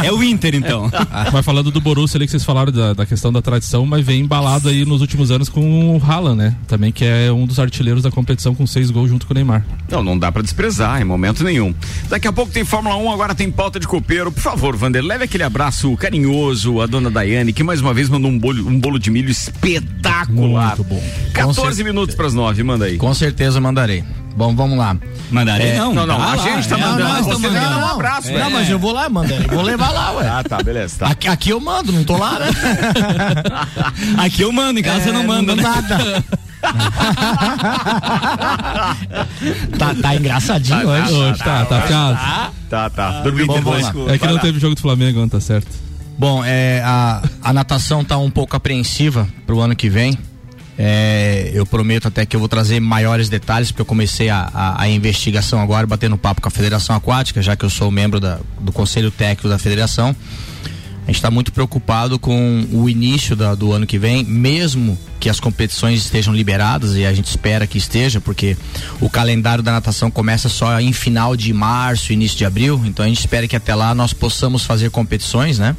é 0.00 0.12
o 0.12 0.22
Inter, 0.22 0.54
então. 0.54 0.88
mas 1.32 1.44
falando 1.44 1.72
do 1.72 1.80
Borussia 1.80 2.18
ali 2.18 2.26
que 2.26 2.30
vocês 2.30 2.44
falaram 2.44 2.70
da, 2.70 2.92
da 2.94 3.04
questão 3.04 3.32
da 3.32 3.42
tradição, 3.42 3.84
mas 3.84 4.06
vem 4.06 4.20
embalado 4.20 4.68
aí 4.68 4.84
nos 4.84 5.00
últimos 5.00 5.32
anos 5.32 5.48
com 5.48 5.96
o 5.96 6.02
Haaland, 6.02 6.38
né? 6.38 6.54
Também 6.68 6.92
que 6.92 7.04
é 7.04 7.15
um 7.32 7.46
dos 7.46 7.58
artilheiros 7.58 8.02
da 8.02 8.10
competição 8.10 8.54
com 8.54 8.66
seis 8.66 8.90
gols 8.90 9.10
junto 9.10 9.26
com 9.26 9.32
o 9.32 9.34
Neymar. 9.34 9.64
Não, 9.90 10.02
não 10.02 10.18
dá 10.18 10.30
para 10.30 10.42
desprezar 10.42 11.00
em 11.00 11.04
momento 11.04 11.44
nenhum. 11.44 11.74
Daqui 12.08 12.26
a 12.26 12.32
pouco 12.32 12.52
tem 12.52 12.64
Fórmula 12.64 12.96
1, 12.96 13.12
agora 13.12 13.34
tem 13.34 13.50
pauta 13.50 13.78
de 13.78 13.86
copeiro. 13.86 14.32
Por 14.32 14.40
favor, 14.40 14.76
Vander, 14.76 15.04
leve 15.04 15.24
aquele 15.24 15.42
abraço 15.42 15.96
carinhoso 15.96 16.80
à 16.80 16.86
dona 16.86 17.10
Daiane, 17.10 17.52
que 17.52 17.62
mais 17.62 17.80
uma 17.80 17.94
vez 17.94 18.08
mandou 18.08 18.30
um 18.30 18.38
bolo, 18.38 18.66
um 18.66 18.78
bolo 18.78 18.98
de 18.98 19.10
milho 19.10 19.30
espetacular. 19.30 20.76
Muito 20.76 20.84
bom. 20.84 21.02
14 21.32 21.84
minutos 21.84 22.14
para 22.14 22.26
as 22.26 22.34
9, 22.34 22.62
manda 22.62 22.84
aí. 22.86 22.96
Com 22.96 23.12
certeza 23.14 23.60
mandarei. 23.60 24.04
Bom, 24.36 24.54
vamos 24.54 24.76
lá. 24.76 24.94
Mandarei 25.30 25.70
é, 25.70 25.78
não. 25.78 25.94
Não, 25.94 26.06
não, 26.06 26.22
a 26.22 26.36
gente 26.36 26.68
tá 26.68 26.78
é, 26.78 26.80
mandando. 26.80 27.08
Nós 27.08 27.26
você 27.26 27.48
mandando. 27.48 27.78
um 27.78 27.86
abraço, 27.86 28.28
é. 28.28 28.38
Não, 28.38 28.50
mas 28.50 28.68
eu 28.68 28.78
vou 28.78 28.92
lá, 28.92 29.08
mandarei. 29.08 29.46
Vou 29.46 29.62
levar 29.62 29.90
lá, 29.90 30.12
ué. 30.12 30.28
Ah, 30.28 30.44
tá, 30.44 30.62
beleza. 30.62 30.98
Tá. 30.98 31.06
Aqui, 31.08 31.26
aqui 31.26 31.50
eu 31.50 31.58
mando, 31.58 31.90
não 31.90 32.04
tô 32.04 32.18
lá, 32.18 32.38
né? 32.38 32.46
aqui 34.22 34.42
eu 34.42 34.52
mando, 34.52 34.78
em 34.78 34.82
casa 34.82 34.98
é, 34.98 35.04
você 35.04 35.12
não 35.12 35.24
manda, 35.24 35.56
não 35.56 35.62
né? 35.62 35.68
Nada. 35.68 36.24
tá, 39.78 39.94
tá 40.00 40.16
engraçadinho 40.16 40.82
tá, 40.82 40.88
hoje. 40.88 41.12
Hoje 41.12 41.38
tá, 41.38 41.64
tá 41.64 41.80
fiado. 41.82 42.16
Tá, 42.16 42.50
tá. 42.68 42.90
tá. 42.90 43.22
Dormindo 43.22 43.52
É 44.10 44.18
que 44.18 44.26
não 44.26 44.38
teve 44.38 44.58
jogo 44.58 44.74
do 44.74 44.80
Flamengo, 44.80 45.20
não 45.20 45.28
tá 45.28 45.40
certo. 45.40 45.68
Bom, 46.18 46.42
é, 46.44 46.82
a, 46.84 47.22
a 47.42 47.52
natação 47.52 48.04
tá 48.04 48.16
um 48.16 48.30
pouco 48.30 48.56
apreensiva 48.56 49.28
pro 49.46 49.60
ano 49.60 49.76
que 49.76 49.88
vem. 49.88 50.18
É, 50.78 51.50
eu 51.54 51.64
prometo 51.64 52.08
até 52.08 52.26
que 52.26 52.36
eu 52.36 52.40
vou 52.40 52.48
trazer 52.48 52.80
maiores 52.80 53.28
detalhes, 53.28 53.70
porque 53.70 53.80
eu 53.80 53.86
comecei 53.86 54.28
a, 54.28 54.50
a, 54.52 54.82
a, 54.82 54.88
investigação 54.88 55.60
agora, 55.60 55.86
batendo 55.86 56.18
papo 56.18 56.42
com 56.42 56.48
a 56.48 56.50
Federação 56.50 56.94
Aquática, 56.94 57.40
já 57.40 57.56
que 57.56 57.64
eu 57.64 57.70
sou 57.70 57.90
membro 57.90 58.20
da, 58.20 58.38
do 58.60 58.72
Conselho 58.72 59.10
Técnico 59.10 59.48
da 59.48 59.58
Federação. 59.58 60.14
A 61.06 61.12
gente 61.12 61.16
está 61.16 61.30
muito 61.30 61.52
preocupado 61.52 62.18
com 62.18 62.66
o 62.72 62.88
início 62.88 63.36
da, 63.36 63.54
do 63.54 63.72
ano 63.72 63.86
que 63.86 63.96
vem, 63.96 64.24
mesmo 64.24 64.98
que 65.20 65.30
as 65.30 65.38
competições 65.38 66.00
estejam 66.00 66.34
liberadas 66.34 66.96
e 66.96 67.06
a 67.06 67.14
gente 67.14 67.26
espera 67.26 67.64
que 67.64 67.78
esteja, 67.78 68.20
porque 68.20 68.56
o 69.00 69.08
calendário 69.08 69.62
da 69.62 69.70
natação 69.70 70.10
começa 70.10 70.48
só 70.48 70.80
em 70.80 70.92
final 70.92 71.36
de 71.36 71.52
março, 71.52 72.12
início 72.12 72.36
de 72.36 72.44
abril. 72.44 72.82
Então 72.84 73.04
a 73.04 73.08
gente 73.08 73.20
espera 73.20 73.46
que 73.46 73.54
até 73.54 73.72
lá 73.72 73.94
nós 73.94 74.12
possamos 74.12 74.64
fazer 74.64 74.90
competições, 74.90 75.60
né? 75.60 75.76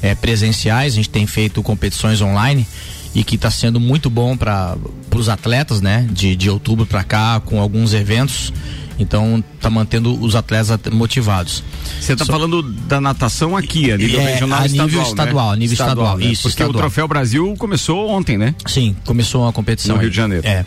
É, 0.00 0.14
presenciais. 0.14 0.92
A 0.92 0.96
gente 0.96 1.10
tem 1.10 1.26
feito 1.26 1.60
competições 1.60 2.20
online 2.20 2.64
e 3.12 3.24
que 3.24 3.34
está 3.34 3.50
sendo 3.50 3.80
muito 3.80 4.08
bom 4.08 4.36
para 4.36 4.76
os 5.12 5.28
atletas, 5.28 5.80
né? 5.80 6.06
De, 6.08 6.36
de 6.36 6.48
outubro 6.48 6.86
para 6.86 7.02
cá, 7.02 7.40
com 7.44 7.60
alguns 7.60 7.94
eventos. 7.94 8.52
Então 8.98 9.42
tá 9.60 9.70
mantendo 9.70 10.20
os 10.20 10.34
atletas 10.34 10.76
motivados. 10.92 11.62
Você 12.00 12.14
está 12.14 12.24
falando 12.24 12.62
da 12.62 13.00
natação 13.00 13.56
aqui, 13.56 13.92
a 13.92 13.96
nível 13.96 14.20
é, 14.20 14.32
regional 14.32 14.60
a 14.60 14.66
estadual, 14.66 14.86
nível 14.88 15.02
estadual, 15.02 15.50
né? 15.52 15.56
nível 15.58 15.72
estadual, 15.72 15.94
estadual 15.94 16.18
né? 16.18 16.24
isso. 16.26 16.42
Porque 16.42 16.62
estadual. 16.62 16.74
o 16.74 16.78
Troféu 16.78 17.08
Brasil 17.08 17.54
começou 17.56 18.08
ontem, 18.10 18.36
né? 18.36 18.54
Sim, 18.66 18.96
começou 19.04 19.42
uma 19.42 19.52
competição 19.52 19.94
no 19.94 20.00
aí. 20.00 20.06
Rio 20.06 20.10
de 20.10 20.16
Janeiro. 20.16 20.46
É. 20.46 20.64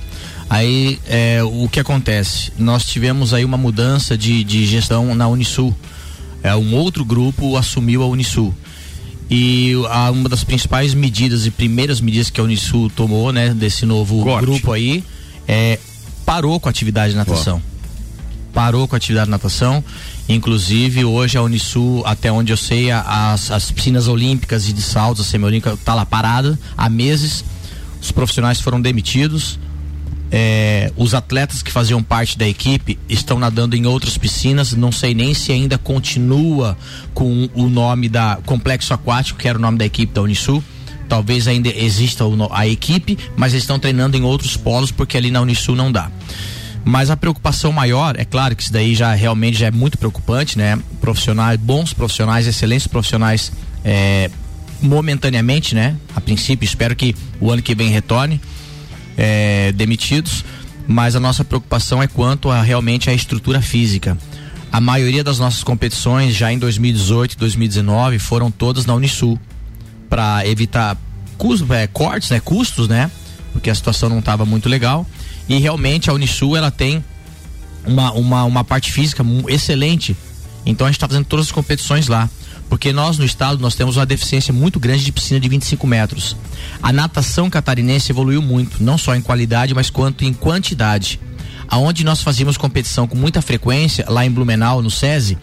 Aí 0.50 1.00
é, 1.08 1.42
o 1.44 1.68
que 1.70 1.80
acontece? 1.80 2.52
Nós 2.58 2.86
tivemos 2.86 3.34
aí 3.34 3.44
uma 3.44 3.58
mudança 3.58 4.18
de, 4.18 4.44
de 4.44 4.66
gestão 4.66 5.14
na 5.14 5.28
Unisul. 5.28 5.76
É, 6.42 6.56
um 6.56 6.74
outro 6.76 7.04
grupo 7.04 7.58
assumiu 7.58 8.02
a 8.02 8.08
Unisul. 8.08 8.56
E 9.30 9.74
a, 9.90 10.12
uma 10.12 10.28
das 10.28 10.44
principais 10.44 10.94
medidas 10.94 11.46
e 11.46 11.52
primeiras 11.52 12.02
medidas 12.02 12.30
que 12.30 12.40
a 12.40 12.44
Unisul 12.44 12.90
tomou, 12.90 13.32
né, 13.32 13.54
desse 13.54 13.86
novo 13.86 14.24
Corte. 14.24 14.46
grupo 14.46 14.72
aí, 14.72 15.04
é 15.48 15.80
parou 16.26 16.60
com 16.60 16.70
a 16.70 16.72
atividade 16.72 17.12
de 17.12 17.18
natação 17.18 17.62
parou 18.54 18.88
com 18.88 18.96
a 18.96 18.98
atividade 18.98 19.26
de 19.26 19.32
natação. 19.32 19.84
Inclusive, 20.28 21.04
hoje 21.06 21.38
a 21.38 21.42
Unisul, 21.42 22.04
até 22.06 22.32
onde 22.32 22.52
eu 22.54 22.58
sei, 22.58 22.92
as, 22.92 23.52
as 23.52 23.72
piscinas 23.72 24.08
olímpicas 24.08 24.68
e 24.68 24.74
de 24.74 24.82
saltos, 24.82 25.26
a 25.26 25.30
semiolímpica, 25.30 25.74
está 25.74 25.94
lá 25.94 26.06
parada 26.06 26.58
há 26.78 26.90
meses. 26.90 27.44
Os 28.02 28.12
profissionais 28.12 28.60
foram 28.60 28.82
demitidos. 28.82 29.60
É, 30.34 30.94
os 30.96 31.14
atletas 31.14 31.62
que 31.62 31.70
faziam 31.72 32.02
parte 32.02 32.38
da 32.38 32.48
equipe 32.48 32.98
estão 33.10 33.38
nadando 33.38 33.76
em 33.76 33.86
outras 33.86 34.18
piscinas. 34.18 34.74
Não 34.74 34.92
sei 34.92 35.14
nem 35.14 35.34
se 35.34 35.52
ainda 35.52 35.78
continua 35.78 36.78
com 37.14 37.50
o 37.54 37.68
nome 37.68 38.08
da 38.08 38.40
Complexo 38.46 38.94
Aquático, 38.94 39.40
que 39.40 39.48
era 39.48 39.58
o 39.58 39.62
nome 39.62 39.78
da 39.78 39.86
equipe 39.86 40.14
da 40.14 40.22
Unisul 40.22 40.64
talvez 41.12 41.46
ainda 41.46 41.68
exista 41.68 42.24
a 42.52 42.66
equipe, 42.66 43.18
mas 43.36 43.52
eles 43.52 43.64
estão 43.64 43.78
treinando 43.78 44.16
em 44.16 44.24
outros 44.24 44.56
polos 44.56 44.94
porque 44.94 45.18
ali 45.18 45.30
na 45.30 45.42
Unisul 45.42 45.76
não 45.76 45.92
dá. 45.92 46.10
Mas 46.84 47.10
a 47.10 47.18
preocupação 47.18 47.72
maior, 47.72 48.20
é 48.20 48.26
claro 48.26 48.56
que 48.56 48.64
isso 48.64 48.74
daí 48.74 48.96
já 48.96 49.14
realmente 49.14 49.58
já 49.58 49.68
é 49.68 49.72
muito 49.72 49.98
preocupante, 49.98 50.58
né? 50.58 50.80
Profissionais, 51.00 51.60
bons 51.60 51.94
profissionais, 51.94 52.48
excelentes 52.48 52.88
profissionais, 52.88 53.52
é, 53.86 54.32
momentaneamente, 54.82 55.76
né? 55.76 55.96
A 56.16 56.22
princípio, 56.22 56.66
espero 56.66 56.96
que 56.96 57.16
o 57.40 57.52
ano 57.52 57.62
que 57.62 57.76
vem 57.76 57.90
retorne, 57.90 58.42
é, 59.16 59.72
demitidos. 59.74 60.44
Mas 60.88 61.16
a 61.16 61.20
nossa 61.20 61.46
preocupação 61.46 62.02
é 62.02 62.08
quanto 62.08 62.50
a 62.50 62.62
realmente 62.62 63.10
a 63.10 63.14
estrutura 63.14 63.62
física. 63.62 64.18
A 64.72 64.82
maioria 64.82 65.24
das 65.24 65.38
nossas 65.38 65.64
competições, 65.64 66.36
já 66.36 66.52
em 66.52 66.58
2018 66.58 67.34
e 67.34 67.38
2019, 67.38 68.18
foram 68.18 68.50
todas 68.50 68.86
na 68.86 68.96
Unisul, 68.96 69.40
para 70.10 70.46
evitar 70.48 70.98
custos, 71.38 71.70
é, 71.70 71.86
cortes, 71.88 72.32
né? 72.32 72.40
Custos, 72.40 72.88
né? 72.88 73.12
Porque 73.54 73.70
a 73.70 73.76
situação 73.76 74.10
não 74.10 74.20
estava 74.20 74.46
muito 74.46 74.68
legal. 74.68 75.06
E 75.52 75.60
realmente 75.60 76.10
a 76.10 76.14
Unisul 76.14 76.56
ela 76.56 76.72
tem 76.72 77.04
uma, 77.86 78.14
uma, 78.14 78.46
uma 78.46 78.64
parte 78.64 78.90
física 78.90 79.22
excelente. 79.50 80.16
Então 80.66 80.88
a 80.88 80.90
gente 80.90 80.96
está 80.96 81.10
fazendo 81.10 81.26
todas 81.26 81.48
as 81.48 81.52
competições 81.52 82.08
lá. 82.08 82.30
Porque 82.70 82.94
nós 82.94 83.18
no 83.18 83.26
estado 83.26 83.62
nós 83.62 83.76
temos 83.76 83.98
uma 83.98 84.06
deficiência 84.06 84.54
muito 84.54 84.80
grande 84.80 85.04
de 85.04 85.12
piscina 85.12 85.42
de 85.42 85.50
25 85.50 85.86
metros. 85.86 86.38
A 86.82 86.94
natação 86.94 87.50
catarinense 87.50 88.14
evoluiu 88.14 88.42
muito, 88.42 88.82
não 88.82 88.98
só 88.98 89.14
em 89.14 89.22
qualidade, 89.22 89.74
mas 89.74 89.90
quanto 89.90 90.24
em 90.24 90.32
quantidade. 90.32 91.20
aonde 91.68 92.06
nós 92.06 92.22
fazíamos 92.22 92.56
competição 92.56 93.06
com 93.06 93.18
muita 93.18 93.42
frequência, 93.42 94.06
lá 94.08 94.26
em 94.26 94.32
Blumenau, 94.32 94.82
no 94.82 94.90
SESI, 94.90 95.38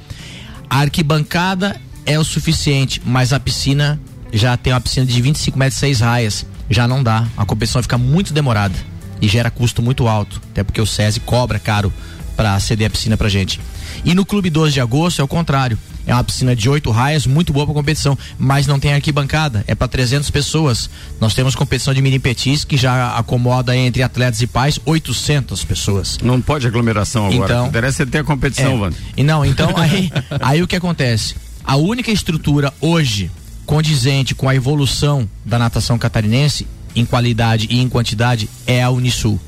a 0.70 0.78
arquibancada 0.78 1.78
é 2.06 2.18
o 2.18 2.24
suficiente, 2.24 3.02
mas 3.04 3.34
a 3.34 3.40
piscina 3.40 4.00
já 4.32 4.56
tem 4.56 4.72
uma 4.72 4.80
piscina 4.80 5.04
de 5.04 5.20
25 5.20 5.59
metros 5.59 5.76
e 5.76 5.80
6 5.80 6.00
raias. 6.00 6.46
Já 6.70 6.88
não 6.88 7.02
dá. 7.02 7.26
A 7.36 7.44
competição 7.44 7.82
fica 7.82 7.98
muito 7.98 8.32
demorada 8.32 8.74
e 9.20 9.28
gera 9.28 9.50
custo 9.50 9.82
muito 9.82 10.08
alto, 10.08 10.40
até 10.50 10.62
porque 10.62 10.80
o 10.80 10.86
SESI 10.86 11.20
cobra 11.20 11.58
caro 11.58 11.92
para 12.36 12.58
ceder 12.60 12.86
a 12.86 12.90
piscina 12.90 13.16
pra 13.16 13.28
gente. 13.28 13.60
E 14.04 14.14
no 14.14 14.24
Clube 14.24 14.48
12 14.48 14.72
de 14.72 14.80
Agosto 14.80 15.20
é 15.20 15.24
o 15.24 15.28
contrário. 15.28 15.78
É 16.06 16.14
uma 16.14 16.24
piscina 16.24 16.56
de 16.56 16.70
oito 16.70 16.90
raias, 16.90 17.26
muito 17.26 17.52
boa 17.52 17.66
para 17.66 17.74
competição, 17.74 18.16
mas 18.38 18.66
não 18.66 18.80
tem 18.80 18.94
arquibancada, 18.94 19.62
é 19.66 19.74
para 19.74 19.86
300 19.88 20.30
pessoas. 20.30 20.88
Nós 21.20 21.34
temos 21.34 21.54
competição 21.54 21.92
de 21.92 22.00
mini 22.00 22.18
petis 22.18 22.64
que 22.64 22.78
já 22.78 23.14
acomoda 23.18 23.76
entre 23.76 24.02
atletas 24.02 24.40
e 24.40 24.46
pais 24.46 24.80
800 24.86 25.64
pessoas. 25.64 26.16
Não 26.22 26.40
pode 26.40 26.66
aglomeração 26.66 27.26
agora. 27.26 27.52
Então, 27.52 27.66
Interessa 27.66 28.04
é 28.04 28.06
ter 28.06 28.18
a 28.18 28.24
competição, 28.24 28.86
é. 28.86 28.90
E 29.18 29.22
não, 29.22 29.44
então 29.44 29.70
aí, 29.76 30.10
aí 30.40 30.62
o 30.62 30.66
que 30.66 30.76
acontece? 30.76 31.34
A 31.62 31.76
única 31.76 32.10
estrutura 32.10 32.72
hoje 32.80 33.30
condizente 33.66 34.34
com 34.34 34.48
a 34.48 34.54
evolução 34.54 35.28
da 35.44 35.58
natação 35.58 35.98
catarinense 35.98 36.66
em 36.99 37.05
qualidade 37.05 37.68
e 37.70 37.78
em 37.78 37.88
quantidade 37.88 38.49
é 38.66 38.82
a 38.82 38.90
Unisul. 38.90 39.38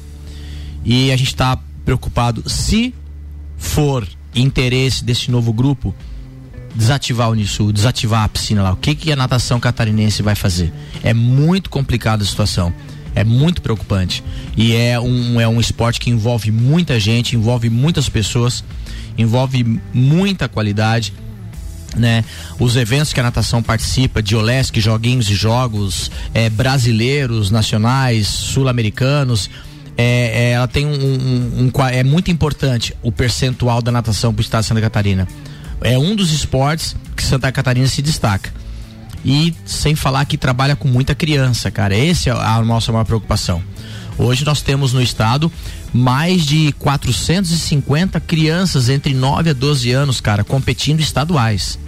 E 0.84 1.10
a 1.10 1.16
gente 1.16 1.28
está 1.28 1.58
preocupado 1.84 2.48
se 2.48 2.94
for 3.56 4.06
interesse 4.34 5.04
desse 5.04 5.30
novo 5.30 5.52
grupo 5.52 5.94
desativar 6.74 7.28
o 7.28 7.32
Unisul, 7.32 7.72
desativar 7.72 8.24
a 8.24 8.28
piscina 8.28 8.62
lá. 8.62 8.72
O 8.72 8.76
que 8.76 8.94
que 8.94 9.12
a 9.12 9.16
natação 9.16 9.58
catarinense 9.58 10.22
vai 10.22 10.34
fazer? 10.34 10.72
É 11.02 11.12
muito 11.12 11.68
complicada 11.68 12.22
a 12.22 12.26
situação. 12.26 12.72
É 13.14 13.24
muito 13.24 13.60
preocupante. 13.60 14.22
E 14.56 14.74
é 14.74 14.98
um, 15.00 15.40
é 15.40 15.48
um 15.48 15.60
esporte 15.60 15.98
que 15.98 16.10
envolve 16.10 16.52
muita 16.52 17.00
gente, 17.00 17.34
envolve 17.34 17.68
muitas 17.68 18.08
pessoas, 18.08 18.62
envolve 19.18 19.80
muita 19.92 20.48
qualidade. 20.48 21.12
Né? 21.96 22.24
Os 22.58 22.76
eventos 22.76 23.12
que 23.12 23.20
a 23.20 23.22
natação 23.22 23.62
participa, 23.62 24.22
de 24.22 24.36
Olesc, 24.36 24.78
joguinhos 24.80 25.28
e 25.28 25.34
jogos, 25.34 26.10
é, 26.32 26.48
brasileiros, 26.48 27.50
nacionais, 27.50 28.28
sul-americanos, 28.28 29.50
é, 29.96 30.02
é, 30.02 30.50
ela 30.52 30.68
tem 30.68 30.86
um, 30.86 30.92
um, 30.92 31.70
um, 31.74 31.86
é 31.88 32.02
muito 32.02 32.30
importante 32.30 32.96
o 33.02 33.12
percentual 33.12 33.82
da 33.82 33.90
natação 33.92 34.32
para 34.32 34.40
o 34.40 34.42
estado 34.42 34.62
de 34.62 34.68
Santa 34.68 34.80
Catarina. 34.80 35.28
É 35.82 35.98
um 35.98 36.14
dos 36.14 36.32
esportes 36.32 36.96
que 37.16 37.22
Santa 37.22 37.50
Catarina 37.50 37.86
se 37.86 38.00
destaca. 38.00 38.52
E 39.24 39.54
sem 39.66 39.94
falar 39.94 40.24
que 40.24 40.38
trabalha 40.38 40.74
com 40.74 40.88
muita 40.88 41.14
criança, 41.14 41.70
cara. 41.70 41.94
Essa 41.96 42.30
é 42.30 42.32
a 42.32 42.62
nossa 42.62 42.90
maior 42.90 43.04
preocupação. 43.04 43.62
Hoje 44.16 44.44
nós 44.44 44.60
temos 44.62 44.92
no 44.92 45.02
estado 45.02 45.50
mais 45.92 46.46
de 46.46 46.72
450 46.78 48.20
crianças 48.20 48.88
entre 48.88 49.12
9 49.12 49.50
a 49.50 49.52
12 49.52 49.90
anos, 49.90 50.20
cara, 50.20 50.44
competindo 50.44 51.00
estaduais. 51.00 51.78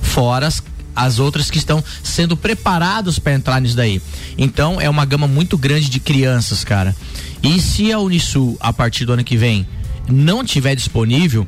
Fora 0.00 0.46
as, 0.46 0.62
as 0.94 1.18
outras 1.18 1.50
que 1.50 1.58
estão 1.58 1.82
sendo 2.02 2.36
preparadas 2.36 3.18
para 3.18 3.34
entrar 3.34 3.60
nisso 3.60 3.76
daí. 3.76 4.02
Então 4.36 4.80
é 4.80 4.88
uma 4.88 5.04
gama 5.04 5.28
muito 5.28 5.56
grande 5.56 5.88
de 5.88 6.00
crianças, 6.00 6.64
cara. 6.64 6.94
E 7.42 7.60
se 7.60 7.92
a 7.92 7.98
Unisul, 7.98 8.56
a 8.60 8.72
partir 8.72 9.04
do 9.04 9.12
ano 9.12 9.24
que 9.24 9.36
vem, 9.36 9.66
não 10.08 10.44
tiver 10.44 10.74
disponível, 10.74 11.46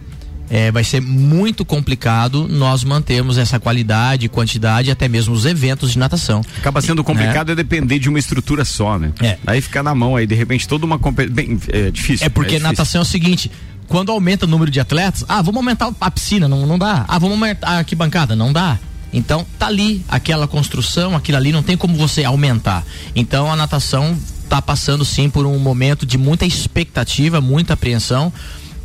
é, 0.51 0.71
vai 0.71 0.85
ser 0.85 1.01
muito 1.01 1.65
complicado 1.65 2.47
nós 2.49 2.85
mantermos 2.85 3.39
essa 3.39 3.59
qualidade, 3.59 4.29
quantidade, 4.29 4.91
até 4.91 5.09
mesmo 5.09 5.35
os 5.35 5.45
eventos 5.47 5.93
de 5.93 5.99
natação. 5.99 6.43
Acaba 6.59 6.81
sendo 6.81 7.03
complicado 7.03 7.53
é, 7.53 7.55
depender 7.55 7.99
de 7.99 8.09
uma 8.09 8.19
estrutura 8.19 8.65
só, 8.65 8.99
né? 8.99 9.13
É. 9.21 9.39
Aí 9.47 9.61
fica 9.61 9.83
na 9.83 9.95
mão, 9.95 10.17
aí 10.17 10.27
de 10.27 10.35
repente 10.35 10.69
toda 10.69 10.85
uma 10.85 10.99
competição. 10.99 11.35
É 11.69 11.91
difícil. 11.91 12.27
É 12.27 12.29
porque 12.29 12.57
é 12.57 12.59
difícil. 12.59 12.69
natação 12.69 12.99
é 13.01 13.03
o 13.03 13.07
seguinte. 13.07 13.51
Quando 13.87 14.11
aumenta 14.11 14.47
o 14.47 14.49
número 14.49 14.71
de 14.71 14.81
atletas, 14.81 15.25
ah, 15.29 15.43
vamos 15.43 15.57
aumentar 15.57 15.93
a 16.01 16.11
piscina, 16.11 16.49
não, 16.49 16.67
não 16.67 16.79
dá. 16.79 17.05
Ah, 17.07 17.19
vamos 17.19 17.37
aumentar 17.37 17.69
a 17.69 17.79
arquibancada, 17.79 18.35
não 18.35 18.53
dá. 18.53 18.79
Então, 19.13 19.47
tá 19.59 19.67
ali 19.67 20.05
aquela 20.09 20.49
construção, 20.49 21.15
aquilo 21.15 21.39
ali, 21.39 21.53
não 21.53 21.63
tem 21.63 21.77
como 21.77 21.95
você 21.95 22.25
aumentar. 22.25 22.85
Então, 23.15 23.51
a 23.53 23.55
natação 23.55 24.19
tá 24.49 24.61
passando 24.61 25.05
sim 25.05 25.31
por 25.31 25.47
um 25.47 25.59
momento 25.59 26.05
de 26.05 26.19
muita 26.19 26.45
expectativa, 26.45 27.41
muita 27.41 27.75
apreensão. 27.75 28.33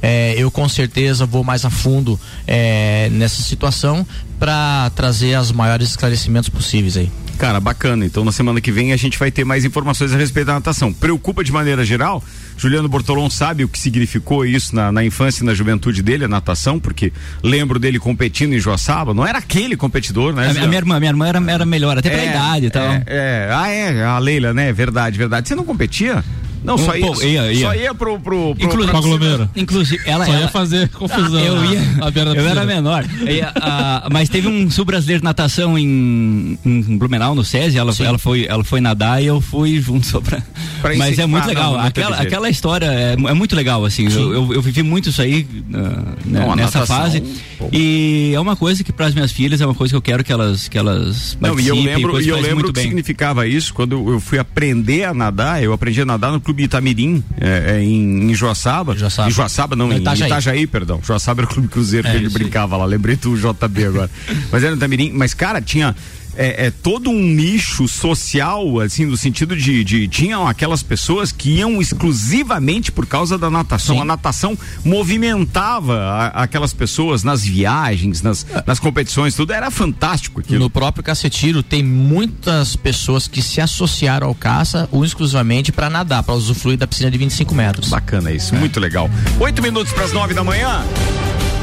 É, 0.01 0.33
eu 0.37 0.49
com 0.49 0.67
certeza 0.69 1.25
vou 1.25 1.43
mais 1.43 1.65
a 1.65 1.69
fundo 1.69 2.19
é, 2.47 3.09
nessa 3.11 3.41
situação 3.41 4.05
para 4.39 4.89
trazer 4.95 5.37
os 5.37 5.51
maiores 5.51 5.89
esclarecimentos 5.89 6.49
possíveis 6.49 6.95
aí. 6.95 7.11
Cara, 7.37 7.59
bacana. 7.59 8.05
Então 8.05 8.25
na 8.25 8.33
semana 8.33 8.59
que 8.59 8.71
vem 8.71 8.91
a 8.91 8.97
gente 8.97 9.17
vai 9.17 9.31
ter 9.31 9.45
mais 9.45 9.63
informações 9.63 10.13
a 10.13 10.17
respeito 10.17 10.47
da 10.47 10.53
natação. 10.53 10.91
Preocupa 10.91 11.41
de 11.43 11.51
maneira 11.53 11.85
geral? 11.85 12.21
Juliano 12.57 12.89
Bortolom 12.89 13.29
sabe 13.29 13.63
o 13.63 13.69
que 13.69 13.79
significou 13.79 14.45
isso 14.45 14.75
na, 14.75 14.91
na 14.91 15.05
infância 15.05 15.41
e 15.41 15.45
na 15.45 15.53
juventude 15.53 16.01
dele, 16.03 16.25
a 16.25 16.27
natação, 16.27 16.77
porque 16.77 17.13
lembro 17.41 17.79
dele 17.79 17.97
competindo 17.97 18.53
em 18.53 18.59
Joaçaba. 18.59 19.13
Não 19.13 19.25
era 19.25 19.37
aquele 19.37 19.77
competidor, 19.77 20.33
né? 20.33 20.47
A, 20.47 20.63
a 20.63 20.67
minha 20.67 20.77
irmã, 20.77 20.99
minha 20.99 21.11
irmã 21.11 21.27
era, 21.27 21.51
era 21.51 21.65
melhor, 21.65 21.97
até 21.97 22.09
pela 22.09 22.21
É, 22.21 22.29
idade 22.29 22.65
e 22.65 22.69
tal. 22.69 22.83
É, 22.83 23.03
é. 23.07 23.49
Ah, 23.53 23.69
é, 23.69 24.03
a 24.03 24.19
Leila, 24.19 24.53
né? 24.53 24.73
Verdade, 24.73 25.17
verdade. 25.17 25.47
Você 25.47 25.55
não 25.55 25.63
competia? 25.63 26.21
Não, 26.63 26.77
só 26.77 26.95
ia, 26.95 27.05
pouco, 27.05 27.23
ia, 27.23 27.51
ia. 27.53 27.65
Só 27.67 27.73
ia 27.73 27.93
pro. 27.95 28.19
pro, 28.19 28.55
pro 28.55 28.65
Inclusive, 28.65 28.89
pra 28.91 28.99
aglomera. 28.99 29.49
Inclusive, 29.55 30.01
ela, 30.05 30.25
Só 30.25 30.31
ia 30.31 30.37
ela- 30.39 30.47
fazer 30.49 30.89
confusão. 30.89 31.39
Ah, 31.39 31.43
eu 31.45 31.65
ia. 31.65 31.79
à 32.01 32.11
beira 32.11 32.33
da 32.33 32.39
eu 32.41 32.47
era 32.47 32.65
menor. 32.65 33.05
Eu 33.21 33.27
ia, 33.27 33.51
ah, 33.55 34.07
mas 34.11 34.29
teve 34.29 34.47
um 34.47 34.69
sul 34.69 34.85
brasileiro 34.85 35.21
de 35.21 35.23
natação 35.25 35.77
em, 35.77 36.57
em 36.65 36.97
Blumenau, 36.97 37.33
no 37.33 37.43
SESI. 37.43 37.77
Ela, 37.77 37.93
ela, 37.99 38.17
foi, 38.19 38.45
ela 38.45 38.63
foi 38.63 38.81
nadar 38.81 39.21
e 39.23 39.27
eu 39.27 39.39
fui 39.41 39.79
junto 39.79 40.05
só 40.05 40.19
pra. 40.21 40.41
Pra 40.81 40.95
mas 40.95 41.17
é 41.19 41.25
muito 41.25 41.41
não, 41.43 41.49
legal. 41.49 41.77
não 41.77 41.91
teve 41.91 42.07
aquela, 42.07 42.21
aquela 42.21 42.49
história 42.49 42.85
é, 42.85 43.13
é 43.13 43.33
muito 43.33 43.55
legal, 43.55 43.83
assim. 43.85 44.07
Eu, 44.11 44.33
eu, 44.33 44.53
eu 44.55 44.61
vivi 44.61 44.83
muito 44.83 45.09
isso 45.09 45.21
aí 45.21 45.47
ah, 45.73 45.77
né, 46.25 46.39
Não, 46.39 46.51
a 46.53 46.55
nessa 46.55 46.79
natação, 46.79 47.03
fase. 47.03 47.23
pô. 47.57 47.69
E 47.71 48.31
é 48.35 48.39
uma 48.39 48.55
coisa 48.55 48.83
que 48.83 48.91
para 48.93 49.05
as 49.07 49.13
minhas 49.13 49.31
filhas 49.31 49.59
é 49.61 49.65
uma 49.65 49.75
coisa 49.75 49.91
que 49.91 49.97
eu 49.97 50.01
quero 50.01 50.23
que 50.23 50.31
elas, 50.31 50.67
que 50.67 50.77
elas 50.77 51.37
Não, 51.39 51.59
e 51.59 51.67
eu 51.67 51.75
lembro, 51.75 52.21
e 52.21 52.27
eu 52.27 52.35
lembro 52.37 52.55
muito 52.55 52.69
o 52.69 52.73
que 52.73 52.79
bem. 52.79 52.83
significava 52.89 53.47
isso 53.47 53.73
quando 53.73 53.93
eu 53.93 54.09
eu 54.09 54.19
fui 54.19 54.39
aprender 54.39 55.03
a 55.03 55.13
nadar. 55.13 55.61
Eu 55.63 55.71
aprendi 55.73 56.01
a 56.01 56.05
nadar 56.05 56.31
no 56.31 56.41
Clube 56.49 56.63
Itamirim, 56.63 57.23
é, 57.39 57.75
é, 57.77 57.83
em, 57.83 58.31
em 58.31 58.33
Joaçaba. 58.33 58.97
Joaçaba. 58.97 59.29
Em 59.29 59.31
Joaçaba, 59.31 59.75
não, 59.75 59.93
em 59.93 59.97
Itajaí. 59.97 60.27
Itajaí. 60.27 60.65
perdão. 60.67 60.99
Joaçaba 61.05 61.41
era 61.41 61.49
o 61.51 61.53
Clube 61.53 61.67
Cruzeiro 61.67 62.07
É, 62.07 62.11
que 62.11 62.17
ele 62.17 62.25
aí. 62.25 62.33
brincava 62.33 62.75
lá. 62.75 62.85
Lembrei 62.85 63.15
do 63.15 63.35
JB 63.37 63.85
agora. 63.85 64.09
Mas 64.51 64.63
era 64.63 64.71
no 64.71 64.77
Itamirim. 64.77 65.11
Mas, 65.13 65.35
cara, 65.35 65.61
tinha. 65.61 65.95
É, 66.41 66.67
é 66.67 66.71
todo 66.71 67.09
um 67.09 67.21
nicho 67.21 67.85
social, 67.85 68.79
assim, 68.79 69.05
no 69.05 69.17
sentido 69.17 69.57
de, 69.57 69.83
de. 69.83 70.07
Tinham 70.07 70.47
aquelas 70.47 70.81
pessoas 70.81 71.33
que 71.33 71.57
iam 71.57 71.81
exclusivamente 71.81 72.93
por 72.93 73.05
causa 73.05 73.37
da 73.37 73.49
natação. 73.49 73.95
Sim. 73.97 74.01
A 74.01 74.05
natação 74.05 74.57
movimentava 74.85 75.97
a- 75.99 76.43
aquelas 76.43 76.73
pessoas 76.73 77.23
nas 77.23 77.43
viagens, 77.43 78.21
nas, 78.21 78.45
nas 78.65 78.79
competições, 78.79 79.35
tudo. 79.35 79.51
Era 79.51 79.69
fantástico 79.69 80.39
aquilo. 80.39 80.59
No 80.59 80.69
próprio 80.69 81.03
Cacetiro 81.03 81.61
tem 81.61 81.83
muitas 81.83 82.75
pessoas 82.75 83.27
que 83.27 83.41
se 83.41 83.59
associaram 83.59 84.27
ao 84.27 84.35
caça 84.35 84.87
e 84.93 85.03
exclusivamente 85.05 85.71
para 85.71 85.89
nadar, 85.89 86.23
para 86.23 86.35
usufruir 86.35 86.77
da 86.77 86.87
piscina 86.87 87.11
de 87.11 87.17
25 87.17 87.53
metros. 87.53 87.89
Bacana 87.89 88.31
isso, 88.31 88.55
muito 88.55 88.79
legal. 88.79 89.09
Oito 89.39 89.61
minutos 89.61 89.91
para 89.91 90.05
as 90.05 90.13
nove 90.13 90.33
da 90.33 90.43
manhã. 90.43 90.83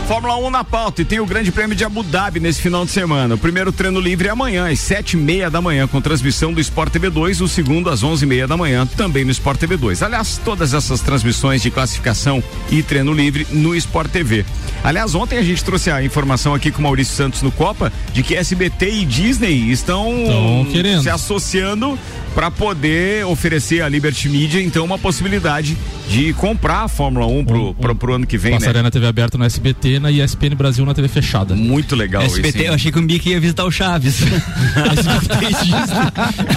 Fórmula 0.06 0.36
1 0.36 0.50
na 0.50 0.62
pauta 0.62 1.02
e 1.02 1.04
tem 1.04 1.18
o 1.18 1.26
Grande 1.26 1.50
Prêmio 1.50 1.74
de 1.74 1.84
Abu 1.84 2.04
Dhabi 2.04 2.38
nesse 2.38 2.62
final 2.62 2.84
de 2.84 2.92
semana. 2.92 3.34
O 3.34 3.38
primeiro 3.38 3.72
treino 3.72 3.98
livre 3.98 4.28
é 4.28 4.30
amanhã, 4.30 4.70
às 4.70 4.78
sete 4.78 5.14
e 5.14 5.16
meia 5.16 5.50
da 5.50 5.60
manhã, 5.60 5.88
com 5.88 6.00
transmissão 6.00 6.52
do 6.52 6.60
Sport 6.60 6.92
TV 6.92 7.10
2. 7.10 7.40
O 7.40 7.48
segundo, 7.48 7.90
às 7.90 8.04
onze 8.04 8.24
e 8.24 8.28
meia 8.28 8.46
da 8.46 8.56
manhã, 8.56 8.86
também 8.86 9.24
no 9.24 9.32
Sport 9.32 9.58
TV 9.58 9.76
2. 9.76 10.04
Aliás, 10.04 10.40
todas 10.44 10.74
essas 10.74 11.00
transmissões 11.00 11.60
de 11.60 11.72
classificação 11.72 12.40
e 12.70 12.84
treino 12.84 13.12
livre 13.12 13.48
no 13.50 13.74
Sport 13.74 14.12
TV. 14.12 14.44
Aliás, 14.84 15.12
ontem 15.16 15.38
a 15.38 15.42
gente 15.42 15.64
trouxe 15.64 15.90
a 15.90 16.00
informação 16.04 16.54
aqui 16.54 16.70
com 16.70 16.78
o 16.78 16.82
Maurício 16.82 17.16
Santos 17.16 17.42
no 17.42 17.50
Copa 17.50 17.92
de 18.12 18.22
que 18.22 18.36
SBT 18.36 18.88
e 18.88 19.04
Disney 19.04 19.72
estão 19.72 20.14
Tão 20.24 20.66
querendo. 20.70 21.02
se 21.02 21.10
associando 21.10 21.98
para 22.36 22.50
poder 22.50 23.24
oferecer 23.24 23.80
à 23.80 23.88
Liberty 23.88 24.28
Media, 24.28 24.60
então, 24.60 24.84
uma 24.84 24.98
possibilidade 24.98 25.74
de 26.06 26.34
comprar 26.34 26.82
a 26.82 26.88
Fórmula 26.88 27.24
1 27.26 27.44
pro, 27.46 27.74
pro, 27.74 27.96
pro 27.96 28.12
ano 28.12 28.26
que 28.26 28.36
vem, 28.36 28.52
né? 28.52 28.58
Passaré 28.58 28.82
na 28.82 28.90
TV 28.90 29.06
aberta 29.06 29.38
no 29.38 29.44
SBT 29.44 29.98
na 29.98 30.10
ESPN 30.10 30.54
Brasil 30.54 30.84
na 30.84 30.92
TV 30.92 31.08
fechada. 31.08 31.54
Muito 31.54 31.96
legal 31.96 32.22
SBT, 32.22 32.68
eu 32.68 32.74
achei 32.74 32.92
que 32.92 32.98
o 32.98 33.02
Mickey 33.02 33.30
ia 33.30 33.40
visitar 33.40 33.64
o 33.64 33.70
Chaves. 33.70 34.20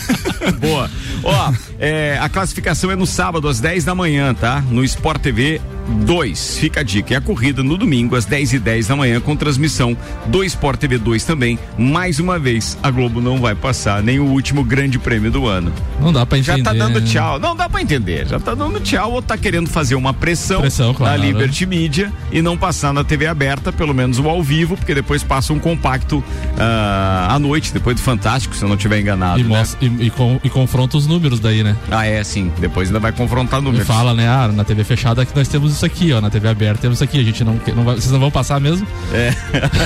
Boa. 0.60 0.92
Ó, 1.24 1.54
é, 1.80 2.18
a 2.20 2.28
classificação 2.28 2.92
é 2.92 2.96
no 2.98 3.08
sábado, 3.08 3.48
às 3.48 3.62
10 3.62 3.86
da 3.86 3.96
manhã, 3.96 4.34
tá? 4.34 4.62
No 4.70 4.84
Sport 4.84 5.22
TV 5.22 5.62
2. 6.06 6.58
Fica 6.58 6.82
a 6.82 6.84
dica. 6.84 7.14
E 7.14 7.16
a 7.16 7.22
corrida 7.22 7.64
no 7.64 7.78
domingo, 7.78 8.16
às 8.16 8.26
10 8.26 8.54
e 8.54 8.60
10 8.60 8.88
da 8.88 8.96
manhã, 8.96 9.20
com 9.20 9.36
transmissão 9.36 9.98
do 10.28 10.44
Sport 10.44 10.80
TV 10.80 10.98
2 10.98 11.24
também. 11.24 11.58
Mais 11.78 12.20
uma 12.20 12.38
vez, 12.38 12.78
a 12.82 12.92
Globo 12.92 13.22
não 13.22 13.40
vai 13.40 13.56
passar 13.56 14.02
nem 14.04 14.20
o 14.20 14.26
último 14.26 14.64
grande 14.64 15.00
prêmio 15.00 15.32
do 15.32 15.48
ano. 15.48 15.69
Não 16.02 16.12
dá 16.14 16.26
pra 16.26 16.42
Já 16.42 16.54
entender. 16.58 16.80
tá 16.80 16.86
dando 16.88 17.02
tchau. 17.02 17.40
Não 17.40 17.56
dá 17.56 17.68
pra 17.70 17.82
entender. 17.82 18.28
Já 18.28 18.40
tá 18.40 18.54
dando 18.56 18.80
tchau 18.80 19.12
ou 19.14 19.22
tá 19.22 19.38
querendo 19.38 19.70
fazer 19.70 19.96
uma 19.96 20.14
pressão, 20.14 20.62
Pressão, 20.62 20.94
claro. 20.94 21.18
na 21.20 21.26
Liberty 21.26 21.66
Media 21.66 22.12
e 22.32 22.42
não 22.42 22.58
passar 22.58 22.94
na 22.94 23.04
TV 23.04 23.28
aberta, 23.28 23.72
pelo 23.72 23.94
menos 23.94 24.20
o 24.20 24.30
ao 24.30 24.42
vivo, 24.42 24.78
porque 24.78 24.94
depois 24.96 25.24
passa 25.24 25.52
um 25.54 25.60
compacto 25.60 26.24
ah, 26.58 27.28
à 27.32 27.40
noite, 27.40 27.74
depois 27.74 27.96
do 27.96 28.02
Fantástico, 28.02 28.56
se 28.56 28.64
eu 28.64 28.70
não 28.70 28.76
estiver 28.76 29.00
enganado. 29.00 29.40
E, 29.40 29.44
né? 29.44 29.50
mostra- 29.50 29.80
e- 29.86 30.06
e 30.08 30.10
com- 30.10 30.40
e 30.44 30.50
confronta 30.50 30.98
os 30.98 31.06
números 31.08 31.40
daí, 31.40 31.64
né? 31.64 31.76
Ah, 31.92 32.06
é, 32.06 32.24
sim. 32.24 32.52
Depois 32.60 32.88
ainda 32.90 33.00
vai 33.00 33.12
confrontar 33.12 33.60
E 33.60 33.64
números. 33.64 33.86
fala, 33.88 34.14
né? 34.14 34.28
Ah, 34.28 34.48
na 34.54 34.64
TV 34.64 34.84
fechada 34.84 35.26
que 35.26 35.36
nós 35.36 35.48
temos 35.48 35.72
isso 35.74 35.86
aqui, 35.86 36.12
ó, 36.14 36.22
na 36.22 36.30
TV 36.30 36.48
aberta 36.48 36.82
temos 36.82 36.98
isso 36.98 37.04
aqui. 37.04 37.20
A 37.20 37.24
gente 37.24 37.44
não, 37.44 37.60
não 37.76 37.84
vai, 37.84 37.96
vocês 37.96 38.12
não 38.12 38.20
vão 38.20 38.32
passar 38.32 38.60
mesmo? 38.60 38.88
É. 39.14 39.34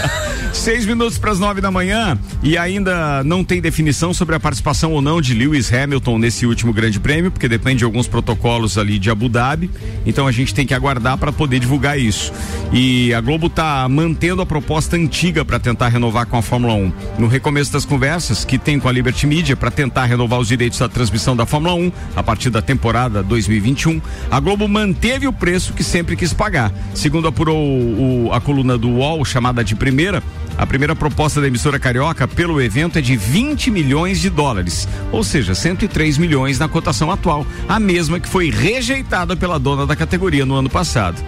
Seis 0.53 0.85
minutos 0.85 1.17
para 1.17 1.31
as 1.31 1.39
nove 1.39 1.61
da 1.61 1.71
manhã 1.71 2.17
e 2.43 2.57
ainda 2.57 3.23
não 3.23 3.43
tem 3.43 3.59
definição 3.59 4.13
sobre 4.13 4.35
a 4.35 4.39
participação 4.39 4.91
ou 4.91 5.01
não 5.01 5.19
de 5.19 5.33
Lewis 5.33 5.67
Hamilton 5.73 6.17
nesse 6.17 6.45
último 6.45 6.71
Grande 6.71 6.99
Prêmio, 6.99 7.31
porque 7.31 7.47
depende 7.47 7.79
de 7.79 7.83
alguns 7.83 8.07
protocolos 8.07 8.77
ali 8.77 8.99
de 8.99 9.09
Abu 9.09 9.27
Dhabi. 9.27 9.69
Então 10.05 10.27
a 10.27 10.31
gente 10.31 10.53
tem 10.53 10.65
que 10.65 10.73
aguardar 10.73 11.17
para 11.17 11.31
poder 11.31 11.59
divulgar 11.59 11.99
isso. 11.99 12.31
E 12.71 13.13
a 13.13 13.21
Globo 13.21 13.47
está 13.47 13.87
mantendo 13.89 14.41
a 14.41 14.45
proposta 14.45 14.95
antiga 14.95 15.43
para 15.43 15.59
tentar 15.59 15.87
renovar 15.87 16.25
com 16.25 16.37
a 16.37 16.41
Fórmula 16.41 16.73
1. 16.73 16.91
No 17.17 17.27
recomeço 17.27 17.73
das 17.73 17.85
conversas 17.85 18.45
que 18.45 18.57
tem 18.57 18.79
com 18.79 18.87
a 18.87 18.91
Liberty 18.91 19.25
Media 19.25 19.55
para 19.55 19.71
tentar 19.71 20.05
renovar 20.05 20.39
os 20.39 20.47
direitos 20.47 20.79
da 20.79 20.89
transmissão 20.89 21.35
da 21.35 21.45
Fórmula 21.45 21.73
1 21.75 21.91
a 22.15 22.23
partir 22.23 22.49
da 22.49 22.61
temporada 22.61 23.23
2021, 23.23 24.01
a 24.29 24.39
Globo 24.39 24.67
manteve 24.67 25.27
o 25.27 25.33
preço 25.33 25.73
que 25.73 25.83
sempre 25.83 26.15
quis 26.15 26.33
pagar. 26.33 26.71
Segundo 26.93 27.27
apurou 27.27 27.57
o, 27.57 28.29
a 28.31 28.39
coluna 28.39 28.77
do 28.77 28.89
UOL, 28.89 29.23
chamada 29.23 29.63
de 29.63 29.75
primeira, 29.75 30.23
a 30.57 30.65
primeira 30.65 30.95
proposta 30.95 31.41
da 31.41 31.47
emissora 31.47 31.79
carioca 31.79 32.27
pelo 32.27 32.61
evento 32.61 32.97
é 32.97 33.01
de 33.01 33.15
20 33.15 33.71
milhões 33.71 34.19
de 34.19 34.29
dólares, 34.29 34.87
ou 35.11 35.23
seja, 35.23 35.55
103 35.55 36.17
milhões 36.17 36.59
na 36.59 36.67
cotação 36.67 37.11
atual, 37.11 37.45
a 37.67 37.79
mesma 37.79 38.19
que 38.19 38.29
foi 38.29 38.49
rejeitada 38.49 39.35
pela 39.35 39.59
dona 39.59 39.85
da 39.85 39.95
categoria 39.95 40.45
no 40.45 40.55
ano 40.55 40.69
passado. 40.69 41.23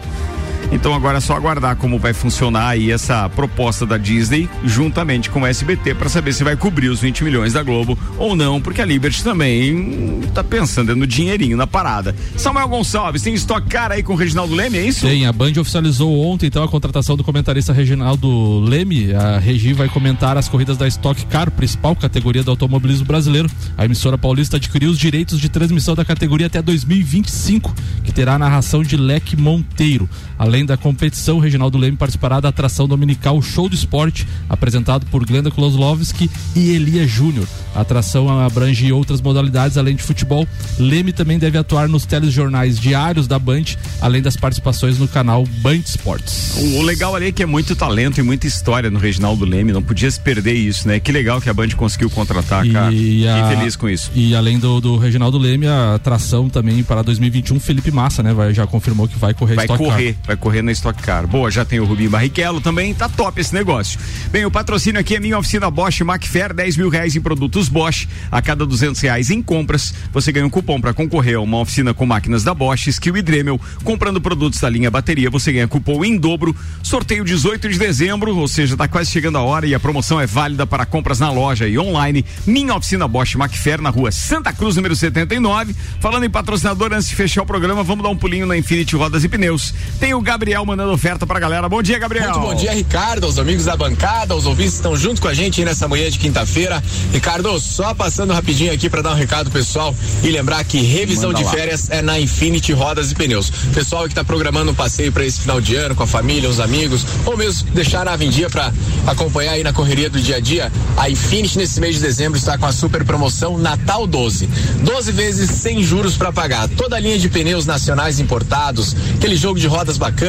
Então 0.72 0.94
agora 0.94 1.18
é 1.18 1.22
só 1.22 1.36
aguardar 1.36 1.76
como 1.76 2.00
vai 2.00 2.14
funcionar 2.14 2.70
aí 2.70 2.92
essa 2.92 3.30
proposta 3.30 3.86
da 3.86 3.98
Disney 3.98 4.50
juntamente 4.64 5.30
com 5.30 5.42
o 5.42 5.46
SBT 5.46 5.96
para 5.96 6.10
saber 6.10 6.34
se 6.34 6.44
vai 6.44 6.56
cobrir 6.56 6.90
os 6.90 7.00
20 7.00 7.24
milhões 7.24 7.54
da 7.54 7.64
Globo 7.64 7.98
ou 8.18 8.36
não, 8.36 8.60
porque 8.62 8.82
a 8.82 8.86
Liberty 8.86 9.24
também 9.24 10.22
tá 10.34 10.44
pensando 10.44 10.96
no 10.96 11.08
dinheirinho 11.08 11.58
na 11.58 11.68
parada. 11.68 12.16
Samuel 12.36 12.68
Gonçalves, 12.68 13.22
tem 13.22 13.34
estoque 13.34 13.68
cara 13.68 13.96
aí 13.96 14.04
com 14.04 14.14
o 14.14 14.16
Reginaldo 14.16 14.54
Leme, 14.54 14.78
é 14.78 14.86
isso? 14.86 15.06
Tem, 15.06 15.26
a 15.26 15.34
Band 15.34 15.54
oficializou 15.60 16.20
ontem 16.26 16.48
então 16.48 16.64
a 16.64 16.68
contratação 16.68 17.16
do 17.16 17.24
comentarista 17.24 17.74
Reginaldo 17.74 18.60
Leme. 18.62 19.14
A 19.14 19.38
Regi 19.40 19.74
vai 19.74 19.90
comentar 19.90 20.38
as 20.38 20.48
corridas 20.48 20.78
da 20.78 20.88
Stock 20.88 21.26
Car, 21.26 21.52
principal 21.52 21.96
categoria 21.96 22.44
do 22.44 22.52
automobilismo 22.52 23.06
brasileiro. 23.06 23.50
A 23.78 23.86
emissora 23.86 24.18
paulista 24.18 24.58
adquiriu 24.58 24.90
os 24.90 24.98
direitos 24.98 25.40
de 25.40 25.50
transmissão 25.50 25.96
da 25.96 26.06
categoria 26.06 26.48
até 26.48 26.62
2025, 26.62 27.74
que 28.04 28.12
terá 28.12 28.36
a 28.36 28.40
narração 28.40 28.84
de 28.84 28.96
Leque 28.96 29.36
Monteiro. 29.36 30.10
Além 30.38 30.55
da 30.64 30.78
competição, 30.78 31.40
Reginaldo 31.40 31.76
Leme 31.78 31.98
participará 31.98 32.40
da 32.40 32.50
atração 32.50 32.88
dominical 32.88 33.42
Show 33.42 33.68
do 33.68 33.74
Esporte, 33.74 34.28
apresentado 34.48 35.08
por 35.08 35.26
Glenda 35.26 35.50
Kloslovski 35.50 36.30
e 36.56 36.70
Elia 36.70 37.08
Júnior. 37.08 37.48
A 37.74 37.82
atração 37.82 38.40
abrange 38.40 38.92
outras 38.94 39.22
modalidades 39.22 39.78
além 39.78 39.96
de 39.96 40.04
futebol. 40.04 40.48
Leme 40.78 41.12
também 41.12 41.40
deve 41.40 41.58
atuar 41.58 41.90
nos 41.90 42.06
telejornais 42.06 42.80
diários 42.80 43.28
da 43.28 43.40
Band, 43.40 43.64
além 44.00 44.22
das 44.22 44.38
participações 44.38 45.00
no 45.00 45.08
canal 45.08 45.46
Band 45.62 45.78
Esportes. 45.78 46.56
O, 46.58 46.80
o 46.80 46.82
legal 46.84 47.16
ali 47.16 47.28
é 47.28 47.32
que 47.32 47.42
é 47.42 47.46
muito 47.46 47.76
talento 47.76 48.20
e 48.20 48.24
muita 48.24 48.46
história 48.46 48.92
no 48.92 49.00
Reginaldo 49.00 49.44
Leme, 49.46 49.74
não 49.74 49.82
podia 49.82 50.10
se 50.10 50.20
perder 50.20 50.54
isso, 50.54 50.88
né? 50.88 51.00
Que 51.00 51.12
legal 51.12 51.42
que 51.42 51.50
a 51.50 51.54
Band 51.54 51.70
conseguiu 51.70 52.10
contratar, 52.10 52.66
cara. 52.70 52.94
E 52.94 53.28
a, 53.28 53.50
feliz 53.50 53.76
com 53.76 53.90
isso. 53.90 54.12
E 54.14 54.36
além 54.36 54.60
do, 54.60 54.80
do 54.80 54.98
Reginaldo 54.98 55.38
Leme, 55.40 55.68
a 55.68 55.96
atração 55.96 56.48
também 56.48 56.84
para 56.84 57.02
2021, 57.02 57.60
Felipe 57.60 57.92
Massa, 57.92 58.22
né? 58.22 58.32
Vai, 58.32 58.54
já 58.54 58.68
confirmou 58.68 59.08
que 59.08 59.18
vai 59.18 59.34
correr 59.34 59.56
Vai 59.56 59.68
correr, 59.68 60.14
Car. 60.14 60.24
vai 60.28 60.38
correr 60.38 60.45
na 60.64 60.72
Stock 60.72 61.02
Car. 61.02 61.26
Boa, 61.28 61.50
já 61.50 61.66
tem 61.66 61.80
o 61.80 61.86
Rubinho 61.86 62.10
Barrichello 62.10 62.62
também, 62.62 62.94
tá 62.94 63.10
top 63.10 63.42
esse 63.42 63.54
negócio. 63.54 64.00
Bem, 64.32 64.46
o 64.46 64.52
patrocínio 64.52 65.02
aqui 65.02 65.16
é 65.16 65.20
minha 65.20 65.38
oficina 65.38 65.70
Bosch 65.72 66.02
Macfair, 66.02 66.54
10 66.54 66.78
mil 66.78 66.90
reais 66.90 67.16
em 67.16 67.22
produtos 67.22 67.68
Bosch. 67.68 68.08
A 68.32 68.42
cada 68.42 68.66
200 68.66 69.02
reais 69.02 69.30
em 69.30 69.42
compras, 69.42 69.94
você 70.14 70.32
ganha 70.32 70.46
um 70.46 70.50
cupom 70.50 70.80
para 70.80 70.94
concorrer 70.94 71.38
a 71.38 71.42
uma 71.42 71.60
oficina 71.60 71.94
com 71.94 72.06
máquinas 72.06 72.44
da 72.44 72.54
Bosch, 72.54 72.88
Skill 72.88 73.18
e 73.18 73.22
Dremel. 73.22 73.60
Comprando 73.84 74.22
produtos 74.22 74.60
da 74.60 74.70
linha 74.70 74.92
bateria, 74.92 75.30
você 75.30 75.52
ganha 75.52 75.68
cupom 75.68 76.06
em 76.06 76.18
dobro. 76.18 76.56
Sorteio 76.84 77.26
18 77.26 77.70
de 77.70 77.80
dezembro, 77.80 78.36
ou 78.38 78.48
seja, 78.48 78.78
tá 78.78 78.88
quase 78.88 79.10
chegando 79.10 79.38
a 79.38 79.42
hora 79.42 79.66
e 79.66 79.74
a 79.74 79.80
promoção 79.80 80.22
é 80.22 80.28
válida 80.28 80.68
para 80.68 80.86
compras 80.86 81.20
na 81.20 81.32
loja 81.32 81.68
e 81.68 81.78
online. 81.80 82.24
Minha 82.46 82.76
oficina 82.76 83.08
Bosch 83.08 83.36
Macfair, 83.36 83.82
na 83.82 83.90
rua 83.90 84.12
Santa 84.12 84.54
Cruz, 84.54 84.76
número 84.76 84.96
79. 84.96 85.76
Falando 86.00 86.24
em 86.24 86.30
patrocinador, 86.30 86.94
antes 86.94 87.10
de 87.10 87.16
fechar 87.16 87.42
o 87.42 87.46
programa, 87.46 87.84
vamos 87.84 88.04
dar 88.04 88.10
um 88.10 88.16
pulinho 88.16 88.46
na 88.46 88.56
Infinity 88.56 88.96
Rodas 88.96 89.24
e 89.24 89.30
Pneus. 89.30 89.74
Tem 90.00 90.14
o 90.14 90.22
Gabriel 90.36 90.66
mandando 90.66 90.92
oferta 90.92 91.26
pra 91.26 91.40
galera. 91.40 91.70
Bom 91.70 91.82
dia, 91.82 91.98
Gabriel. 91.98 92.32
Muito 92.32 92.42
bom 92.42 92.54
dia, 92.54 92.74
Ricardo, 92.74 93.26
aos 93.26 93.40
amigos 93.40 93.64
da 93.64 93.78
bancada, 93.78 94.36
os 94.36 94.46
ouvintes 94.46 94.74
estão 94.74 94.94
junto 94.98 95.22
com 95.22 95.30
a 95.30 95.34
gente 95.34 95.64
nessa 95.64 95.88
manhã 95.88 96.12
de 96.12 96.20
quinta-feira. 96.20 96.84
Ricardo, 97.14 97.58
só 97.58 97.94
passando 97.94 98.34
rapidinho 98.34 98.74
aqui 98.74 98.90
para 98.90 99.02
dar 99.02 99.12
um 99.14 99.16
recado 99.16 99.50
pessoal 99.50 99.96
e 100.22 100.30
lembrar 100.30 100.62
que 100.66 100.82
revisão 100.82 101.30
Manda 101.30 101.40
de 101.40 101.46
lá. 101.46 101.52
férias 101.52 101.90
é 101.90 102.02
na 102.02 102.20
Infinity 102.20 102.74
Rodas 102.74 103.12
e 103.12 103.16
Pneus. 103.16 103.50
Pessoal 103.74 104.04
que 104.04 104.10
está 104.10 104.26
programando 104.26 104.72
um 104.72 104.76
passeio 104.76 105.10
para 105.10 105.26
esse 105.26 105.40
final 105.40 105.62
de 105.62 105.74
ano 105.74 105.96
com 105.96 106.04
a 106.04 106.08
família, 106.08 106.50
os 106.50 106.60
amigos, 106.60 107.06
ou 107.26 107.38
mesmo 107.38 107.70
deixar 107.70 108.06
a 108.06 108.18
dia 108.18 108.50
para 108.50 108.74
acompanhar 109.08 109.54
aí 109.54 109.64
na 109.64 109.72
correria 109.72 110.10
do 110.10 110.20
dia 110.20 110.36
a 110.36 110.40
dia, 110.42 110.70
a 110.98 111.10
Infinity 111.10 111.58
nesse 111.58 111.80
mês 111.80 111.96
de 111.96 112.02
dezembro 112.02 112.38
está 112.38 112.58
com 112.58 112.66
a 112.66 112.74
super 112.74 113.06
promoção 113.06 113.58
Natal 113.58 114.06
12. 114.06 114.50
12 114.84 115.12
vezes 115.14 115.50
sem 115.50 115.82
juros 115.82 116.18
para 116.18 116.34
pagar. 116.34 116.68
Toda 116.68 116.98
a 116.98 117.00
linha 117.00 117.18
de 117.18 117.30
pneus 117.30 117.66
nacionais 117.66 118.20
importados, 118.20 118.94
aquele 119.16 119.38
jogo 119.38 119.58
de 119.58 119.68
rodas 119.68 119.98
bacana, 119.98 120.25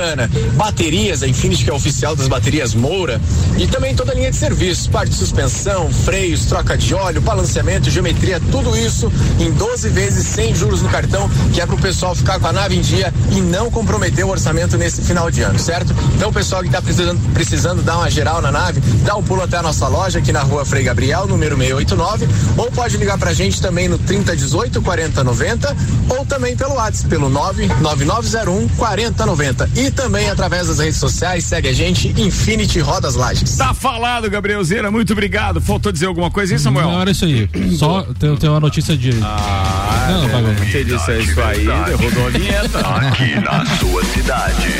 baterias, 0.54 1.22
a 1.22 1.28
Infinity 1.28 1.64
que 1.64 1.70
é 1.70 1.72
oficial 1.72 2.14
das 2.14 2.28
baterias 2.28 2.74
Moura, 2.74 3.20
e 3.58 3.66
também 3.66 3.94
toda 3.94 4.12
a 4.12 4.14
linha 4.14 4.30
de 4.30 4.36
serviços, 4.36 4.86
parte 4.86 5.10
de 5.10 5.16
suspensão, 5.16 5.90
freios, 5.90 6.44
troca 6.46 6.76
de 6.76 6.94
óleo, 6.94 7.20
balanceamento, 7.20 7.90
geometria, 7.90 8.40
tudo 8.50 8.76
isso 8.76 9.12
em 9.38 9.50
12 9.52 9.88
vezes 9.90 10.26
sem 10.26 10.54
juros 10.54 10.82
no 10.82 10.88
cartão, 10.88 11.28
que 11.52 11.60
é 11.60 11.66
para 11.66 11.74
o 11.74 11.80
pessoal 11.80 12.14
ficar 12.14 12.38
com 12.38 12.46
a 12.46 12.52
nave 12.52 12.76
em 12.76 12.80
dia 12.80 13.12
e 13.32 13.40
não 13.40 13.70
comprometer 13.70 14.24
o 14.24 14.28
orçamento 14.28 14.76
nesse 14.76 15.02
final 15.02 15.30
de 15.30 15.42
ano, 15.42 15.58
certo? 15.58 15.94
Então, 16.14 16.30
o 16.30 16.32
pessoal 16.32 16.62
que 16.62 16.68
está 16.68 16.80
precisando, 16.80 17.20
precisando 17.32 17.82
dar 17.82 17.98
uma 17.98 18.10
geral 18.10 18.40
na 18.40 18.50
nave, 18.50 18.80
dá 19.04 19.16
um 19.16 19.22
pulo 19.22 19.42
até 19.42 19.56
a 19.56 19.62
nossa 19.62 19.88
loja 19.88 20.18
aqui 20.18 20.32
na 20.32 20.42
rua 20.42 20.64
Frei 20.64 20.82
Gabriel, 20.82 21.26
número 21.26 21.56
689, 21.56 22.28
ou 22.56 22.70
pode 22.70 22.96
ligar 22.96 23.18
pra 23.18 23.32
gente 23.32 23.60
também 23.60 23.88
no 23.88 23.98
3018 23.98 24.82
4090 24.82 25.76
ou 26.08 26.24
também 26.26 26.56
pelo 26.56 26.74
WhatsApp, 26.74 27.08
pelo 27.08 27.28
99901 27.28 28.68
4090. 28.76 29.70
E 29.74 29.85
também 29.90 30.28
através 30.30 30.68
das 30.68 30.78
redes 30.78 30.98
sociais, 30.98 31.44
segue 31.44 31.68
a 31.68 31.72
gente, 31.72 32.08
Infinity 32.20 32.80
Rodas 32.80 33.14
Lages. 33.14 33.56
Tá 33.56 33.74
falado, 33.74 34.28
Gabrielzeira, 34.30 34.90
muito 34.90 35.12
obrigado. 35.12 35.60
Faltou 35.60 35.92
dizer 35.92 36.06
alguma 36.06 36.30
coisa 36.30 36.54
aí, 36.54 36.58
Samuel? 36.58 36.90
Não, 36.90 37.00
era 37.00 37.10
isso 37.10 37.24
aí. 37.24 37.48
Só 37.76 38.02
tem, 38.18 38.34
tem 38.36 38.48
uma 38.48 38.60
notícia 38.60 38.96
de. 38.96 39.10
Ah, 39.22 40.08
não, 40.10 40.42
não, 40.42 40.50
é, 40.50 40.54
Você 40.54 40.84
disse 40.84 41.18
isso 41.18 41.40
aí, 41.40 41.66
derrubou 41.86 42.26
a 42.26 42.30
vinheta. 42.30 42.78
Aqui 42.80 43.34
na 43.40 43.66
sua 43.76 44.04
cidade. 44.04 44.74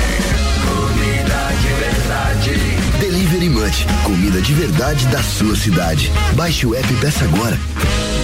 Comida 0.65 1.49
de 1.61 1.69
verdade. 1.85 2.77
Delivery 3.01 3.49
Munch, 3.49 3.87
comida 4.05 4.41
de 4.41 4.55
verdade 4.55 5.07
da 5.09 5.23
sua 5.23 5.57
cidade. 5.57 6.11
Baixe 6.35 6.67
o 6.67 6.75
app 6.75 6.93
e 6.93 6.97
peça 6.97 7.25
agora. 7.25 7.59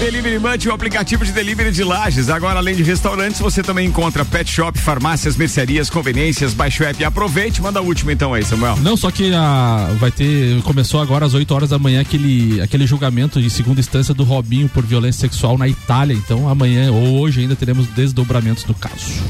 Delivery 0.03 0.41
Munch, 0.41 0.69
o 0.69 0.73
aplicativo 0.73 1.25
de 1.25 1.31
delivery 1.31 1.71
de 1.71 1.85
lajes. 1.85 2.29
Agora, 2.29 2.59
além 2.59 2.75
de 2.75 2.83
restaurantes, 2.83 3.39
você 3.39 3.63
também 3.63 3.87
encontra 3.87 4.25
pet 4.25 4.51
shop, 4.51 4.77
farmácias, 4.77 5.37
mercearias, 5.37 5.89
conveniências. 5.89 6.53
Baixe 6.55 6.83
o 6.83 6.87
app 6.87 7.05
aproveite. 7.05 7.63
Manda 7.63 7.79
a 7.79 7.83
última 7.83 8.13
então 8.13 8.35
aí, 8.35 8.45
Samuel. 8.45 8.77
Não, 8.79 8.97
só 8.97 9.13
que 9.13 9.33
a, 9.33 9.95
vai 10.01 10.11
ter. 10.11 10.61
Começou 10.63 11.01
agora 11.01 11.25
às 11.25 11.35
8 11.35 11.55
horas 11.55 11.71
da 11.71 11.79
manhã 11.79 12.01
aquele, 12.01 12.61
aquele 12.61 12.85
julgamento 12.85 13.41
de 13.41 13.49
segunda 13.49 13.79
instância 13.79 14.13
do 14.13 14.25
Robinho 14.25 14.69
por 14.69 14.85
violência 14.85 15.21
sexual 15.21 15.57
na 15.57 15.69
Itália. 15.69 16.15
Então, 16.15 16.49
amanhã 16.49 16.91
ou 16.91 17.21
hoje 17.21 17.43
ainda 17.43 17.55
teremos 17.55 17.87
desdobramentos 17.87 18.65
do 18.65 18.75
caso. 18.75 19.23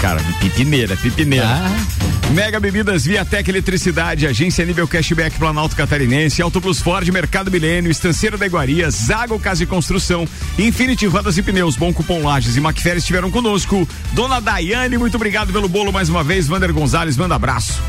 Cara, 0.00 0.18
pipineira, 0.40 0.96
pipineira. 0.96 1.46
Ah. 1.46 2.30
Mega 2.30 2.58
Bebidas 2.58 3.04
Viatec 3.04 3.50
Eletricidade, 3.50 4.26
Agência 4.26 4.64
Nível 4.64 4.88
Cashback 4.88 5.36
Planalto 5.36 5.76
Catarinense, 5.76 6.40
Auto 6.40 6.60
Plus 6.60 6.80
Ford, 6.80 7.06
Mercado 7.10 7.50
Milênio, 7.50 7.90
Estanceiro 7.90 8.38
da 8.38 8.46
Iguaria, 8.46 8.90
Zago 8.90 9.38
Casa 9.38 9.64
e 9.64 9.66
Construção, 9.66 10.26
Infinity 10.58 11.06
Rodas 11.06 11.36
e 11.36 11.42
Pneus, 11.42 11.76
Bom 11.76 11.92
Cupom 11.92 12.22
Lages 12.22 12.56
e 12.56 12.60
Macfer 12.60 12.96
estiveram 12.96 13.30
conosco. 13.30 13.86
Dona 14.12 14.40
Daiane, 14.40 14.96
muito 14.96 15.16
obrigado 15.16 15.52
pelo 15.52 15.68
bolo 15.68 15.92
mais 15.92 16.08
uma 16.08 16.24
vez. 16.24 16.46
Vander 16.46 16.72
Gonzalez, 16.72 17.16
manda 17.16 17.34
abraço. 17.34 17.82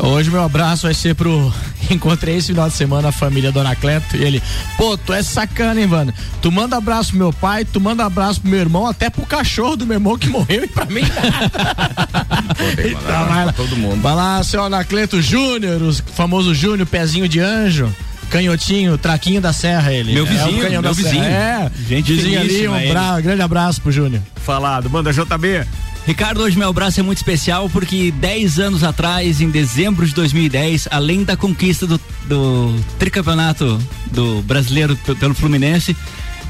Hoje 0.00 0.30
meu 0.30 0.42
abraço 0.42 0.82
vai 0.82 0.94
ser 0.94 1.14
pro. 1.14 1.52
Encontrei 1.90 2.36
esse 2.36 2.48
final 2.48 2.68
de 2.68 2.74
semana 2.74 3.08
a 3.08 3.12
família 3.12 3.50
Dona 3.50 3.74
Cleto 3.74 4.14
e 4.16 4.22
ele, 4.22 4.42
pô, 4.76 4.96
tu 4.98 5.12
é 5.12 5.22
sacana, 5.22 5.80
hein, 5.80 5.86
Vanda? 5.86 6.14
Tu 6.42 6.52
manda 6.52 6.76
abraço 6.76 7.10
pro 7.10 7.18
meu 7.18 7.32
pai, 7.32 7.64
tu 7.64 7.80
manda 7.80 8.04
abraço 8.04 8.40
pro 8.42 8.50
meu 8.50 8.60
irmão, 8.60 8.86
até 8.86 9.08
pro 9.08 9.24
cachorro 9.24 9.76
do 9.76 9.86
meu 9.86 9.96
irmão 9.96 10.18
que 10.18 10.28
morreu 10.28 10.64
e 10.64 10.68
pra 10.68 10.84
mim. 10.84 11.00
então, 12.78 13.26
vai 13.26 13.46
lá, 13.46 13.52
todo 13.52 13.74
mundo. 13.74 14.02
Vai 14.02 14.14
lá, 14.14 14.42
seu 14.44 14.62
Anacleto 14.62 15.22
Júnior, 15.22 15.80
o 15.82 15.92
famoso 15.94 16.54
Júnior, 16.54 16.86
pezinho 16.86 17.26
de 17.26 17.40
anjo. 17.40 17.90
Canhotinho, 18.28 18.98
traquinho 18.98 19.40
da 19.40 19.54
serra, 19.54 19.90
ele. 19.90 20.12
Meu 20.12 20.26
vizinho, 20.26 20.66
é 20.66 20.80
meu 20.82 20.92
vizinho. 20.92 21.24
É, 21.24 21.70
gente 21.88 22.12
vizinho 22.12 22.38
ali, 22.38 22.68
um 22.68 22.88
bra... 22.90 23.18
grande 23.20 23.40
abraço 23.40 23.80
pro 23.80 23.90
Júnior. 23.90 24.20
Falado, 24.36 24.90
manda 24.90 25.10
JB. 25.10 25.66
Ricardo, 26.08 26.40
hoje 26.40 26.56
meu 26.58 26.70
abraço 26.70 26.98
é 26.98 27.02
muito 27.02 27.18
especial 27.18 27.68
porque 27.68 28.10
10 28.10 28.58
anos 28.58 28.82
atrás, 28.82 29.42
em 29.42 29.50
dezembro 29.50 30.06
de 30.06 30.14
2010, 30.14 30.88
além 30.90 31.22
da 31.22 31.36
conquista 31.36 31.86
do, 31.86 32.00
do 32.24 32.74
tricampeonato 32.98 33.78
do 34.10 34.40
brasileiro 34.40 34.96
pelo 35.20 35.34
Fluminense, 35.34 35.94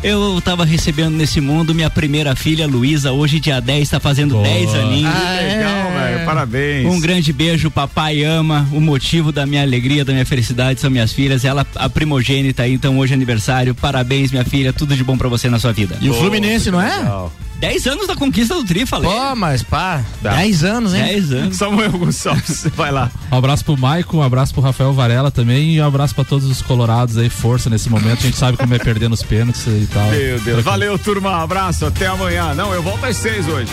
eu 0.01 0.39
estava 0.39 0.65
recebendo 0.65 1.17
nesse 1.17 1.41
mundo 1.41 1.75
minha 1.75 1.91
primeira 1.91 2.37
filha, 2.37 2.69
Luísa, 2.69 3.11
hoje 3.11 3.41
dia 3.41 3.61
10, 3.61 3.83
está 3.83 3.99
fazendo 3.99 4.41
10 4.41 4.75
aninhos. 4.77 5.13
Ah, 5.13 5.41
legal, 5.41 5.91
velho. 5.91 6.25
parabéns. 6.25 6.87
Um 6.87 7.01
grande 7.01 7.33
beijo, 7.33 7.69
papai 7.69 8.23
ama. 8.23 8.65
O 8.71 8.81
motivo 8.81 9.33
da 9.33 9.45
minha 9.45 9.63
alegria, 9.63 10.05
da 10.05 10.13
minha 10.13 10.25
felicidade 10.25 10.81
são 10.81 10.89
minhas 10.89 11.13
filhas. 11.13 11.45
Ela, 11.45 11.67
a 11.75 11.89
primogênita, 11.89 12.69
então 12.69 12.97
hoje 12.97 13.13
é 13.13 13.17
aniversário. 13.17 13.75
Parabéns, 13.75 14.31
minha 14.31 14.45
filha. 14.45 14.73
Tudo 14.73 14.95
de 14.95 15.03
bom 15.03 15.19
pra 15.19 15.29
você 15.29 15.51
na 15.51 15.59
sua 15.59 15.73
vida. 15.73 15.99
E 16.01 16.09
o 16.09 16.15
Fluminense, 16.15 16.71
não 16.71 16.81
é? 16.81 16.97
Legal. 16.97 17.33
10 17.59 17.87
anos 17.89 18.07
da 18.07 18.15
conquista 18.15 18.55
do 18.55 18.65
Tri, 18.65 18.87
falei. 18.87 19.11
Pô, 19.11 19.35
mas 19.35 19.63
pá, 19.63 20.03
Dá. 20.23 20.37
10 20.37 20.65
anos, 20.65 20.95
hein? 20.95 21.05
10 21.05 21.33
anos. 21.33 21.57
Samuel 21.59 21.91
Gonçalves, 21.91 22.67
vai 22.75 22.93
lá. 22.93 23.11
Um 23.33 23.37
abraço 23.37 23.65
pro 23.65 23.77
Maicon, 23.77 24.19
um 24.19 24.23
abraço 24.23 24.55
pro 24.55 24.63
Rafael 24.63 24.93
Varela 24.93 25.31
também 25.31 25.75
e 25.75 25.81
um 25.81 25.87
abraço 25.87 26.15
pra 26.15 26.25
todos 26.25 26.49
os 26.49 26.63
colorados 26.63 27.19
aí, 27.19 27.29
força 27.29 27.69
nesse 27.69 27.91
momento. 27.91 28.21
A 28.21 28.23
gente 28.23 28.37
sabe 28.37 28.57
como 28.57 28.75
é 28.75 28.79
perder 28.79 29.09
nos 29.09 29.23
pênaltis 29.23 29.67
e 29.67 29.89
tal. 29.93 30.09
Meu 30.11 30.41
Deus. 30.41 30.65
Valeu, 30.65 30.99
turma. 30.99 31.43
Abraço. 31.43 31.87
Até 31.87 32.07
amanhã. 32.07 32.55
Não, 32.55 32.73
eu 32.73 32.83
volto 32.83 33.05
às 33.05 33.17
seis 33.17 33.47
hoje. 33.49 33.71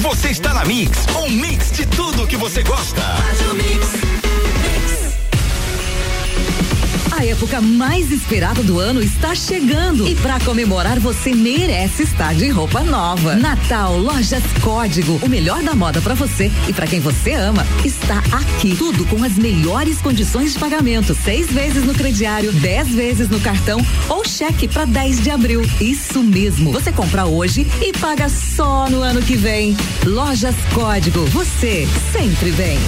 Você 0.00 0.28
está 0.28 0.54
na 0.54 0.64
Mix, 0.64 1.06
um 1.16 1.30
mix 1.30 1.72
de 1.72 1.84
tudo 1.86 2.26
que 2.26 2.36
você 2.36 2.62
gosta. 2.62 3.02
A 3.02 4.45
época 7.28 7.60
mais 7.60 8.12
esperada 8.12 8.62
do 8.62 8.78
ano 8.78 9.02
está 9.02 9.34
chegando 9.34 10.06
e 10.06 10.14
para 10.14 10.38
comemorar 10.40 11.00
você 11.00 11.34
merece 11.34 12.04
estar 12.04 12.34
de 12.34 12.48
roupa 12.48 12.82
nova. 12.82 13.34
Natal 13.34 13.98
Lojas 13.98 14.42
Código, 14.62 15.18
o 15.22 15.28
melhor 15.28 15.62
da 15.62 15.74
moda 15.74 16.00
para 16.00 16.14
você 16.14 16.50
e 16.68 16.72
para 16.72 16.86
quem 16.86 17.00
você 17.00 17.32
ama 17.32 17.66
está 17.84 18.18
aqui. 18.30 18.76
Tudo 18.76 19.04
com 19.06 19.24
as 19.24 19.34
melhores 19.34 20.00
condições 20.00 20.52
de 20.52 20.58
pagamento, 20.58 21.14
seis 21.14 21.50
vezes 21.50 21.84
no 21.84 21.94
crediário, 21.94 22.52
dez 22.52 22.88
vezes 22.88 23.28
no 23.28 23.40
cartão 23.40 23.84
ou 24.08 24.24
cheque 24.24 24.68
para 24.68 24.84
10 24.84 25.22
de 25.22 25.30
abril. 25.30 25.62
Isso 25.80 26.22
mesmo. 26.22 26.70
Você 26.72 26.92
compra 26.92 27.26
hoje 27.26 27.66
e 27.82 27.92
paga 27.92 28.28
só 28.28 28.88
no 28.88 29.02
ano 29.02 29.20
que 29.20 29.36
vem. 29.36 29.76
Lojas 30.04 30.54
Código, 30.72 31.24
você 31.26 31.88
sempre 32.12 32.50
vem. 32.50 32.78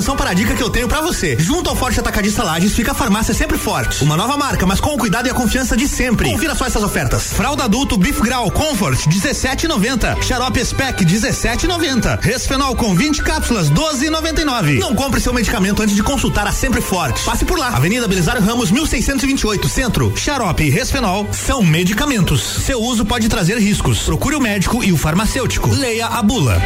Atenção 0.00 0.16
para 0.16 0.30
a 0.30 0.34
dica 0.34 0.54
que 0.54 0.62
eu 0.62 0.70
tenho 0.70 0.88
pra 0.88 1.02
você. 1.02 1.36
Junto 1.38 1.68
ao 1.68 1.76
Forte 1.76 2.00
Atacadista 2.00 2.42
Lages 2.42 2.74
fica 2.74 2.92
a 2.92 2.94
farmácia 2.94 3.34
sempre 3.34 3.58
forte. 3.58 4.02
Uma 4.02 4.16
nova 4.16 4.34
marca, 4.34 4.64
mas 4.64 4.80
com 4.80 4.94
o 4.94 4.96
cuidado 4.96 5.26
e 5.26 5.30
a 5.30 5.34
confiança 5.34 5.76
de 5.76 5.86
sempre. 5.86 6.30
Confira 6.30 6.54
só 6.54 6.64
essas 6.64 6.82
ofertas. 6.82 7.34
Fralda 7.34 7.64
adulto 7.64 7.98
Beef 7.98 8.18
Grau 8.18 8.50
Comfort 8.50 8.98
17,90. 9.06 10.22
Xarope 10.22 10.64
Spec 10.64 11.04
17,90. 11.04 12.18
Resfenol 12.18 12.74
com 12.76 12.94
20 12.94 13.22
cápsulas 13.22 13.70
12,99. 13.70 14.78
Não 14.78 14.94
compre 14.94 15.20
seu 15.20 15.34
medicamento 15.34 15.82
antes 15.82 15.94
de 15.94 16.02
consultar 16.02 16.46
a 16.46 16.52
Sempre 16.52 16.80
Forte. 16.80 17.22
Passe 17.22 17.44
por 17.44 17.58
lá. 17.58 17.68
Avenida 17.68 18.08
Belisário 18.08 18.40
Ramos 18.40 18.70
1628, 18.70 19.68
Centro. 19.68 20.16
Xarope 20.16 20.64
e 20.64 20.70
Resfenol 20.70 21.28
são 21.30 21.62
medicamentos. 21.62 22.40
Seu 22.64 22.80
uso 22.80 23.04
pode 23.04 23.28
trazer 23.28 23.58
riscos. 23.58 24.04
Procure 24.04 24.34
o 24.34 24.40
médico 24.40 24.82
e 24.82 24.94
o 24.94 24.96
farmacêutico. 24.96 25.70
Leia 25.70 26.06
a 26.06 26.22
bula. 26.22 26.58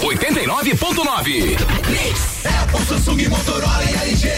89.9. 0.00 1.56
Apple, 2.44 2.86
Samsung, 2.86 3.28
Motorola 3.28 3.84
e 3.84 3.94
LG. 4.08 4.28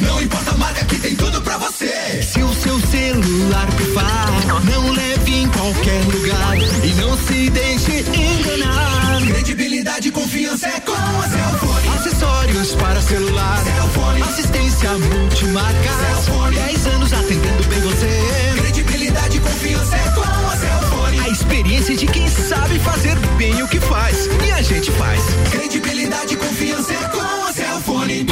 Não 0.00 0.22
importa 0.22 0.50
a 0.52 0.56
marca 0.56 0.84
que 0.84 0.96
tem 0.96 1.14
tudo 1.14 1.40
pra 1.42 1.58
você. 1.58 2.22
Se 2.22 2.42
o 2.42 2.52
seu 2.54 2.80
celular 2.80 3.66
pifar, 3.76 4.28
não 4.64 4.90
leve 4.92 5.34
em 5.34 5.48
qualquer 5.48 6.04
lugar 6.06 6.56
e 6.84 6.94
não 6.94 7.16
se 7.18 7.50
deixe 7.50 8.00
enganar. 8.00 9.20
Credibilidade 9.26 10.08
e 10.08 10.10
confiança 10.10 10.68
é 10.68 10.80
com 10.80 10.92
a 10.92 11.28
Cellfone. 11.28 11.88
Acessórios 11.98 12.74
para 12.74 13.00
celular. 13.02 13.62
Cellfone. 13.62 14.22
Assistência 14.22 14.90
multimarca. 14.98 15.90
Cellfone. 16.00 16.56
10 16.56 16.86
anos 16.86 17.12
atendendo 17.12 17.68
bem 17.68 17.80
você. 17.80 18.54
Credibilidade 18.60 19.36
e 19.36 19.40
confiança 19.40 19.96
é 19.96 20.10
com 20.10 20.22
a 20.22 20.56
Cellfone. 20.56 20.89
Experiência 21.30 21.96
de 21.96 22.08
quem 22.08 22.26
sabe 22.26 22.76
fazer 22.80 23.16
bem 23.38 23.62
o 23.62 23.68
que 23.68 23.78
faz. 23.78 24.26
E 24.44 24.50
a 24.50 24.62
gente 24.62 24.90
faz. 24.90 25.22
Credibilidade 25.52 26.34
e 26.34 26.36
confiança 26.36 26.92
é 26.92 27.08
com 27.08 27.20
a 27.20 27.52
Cellfone. 27.52 28.26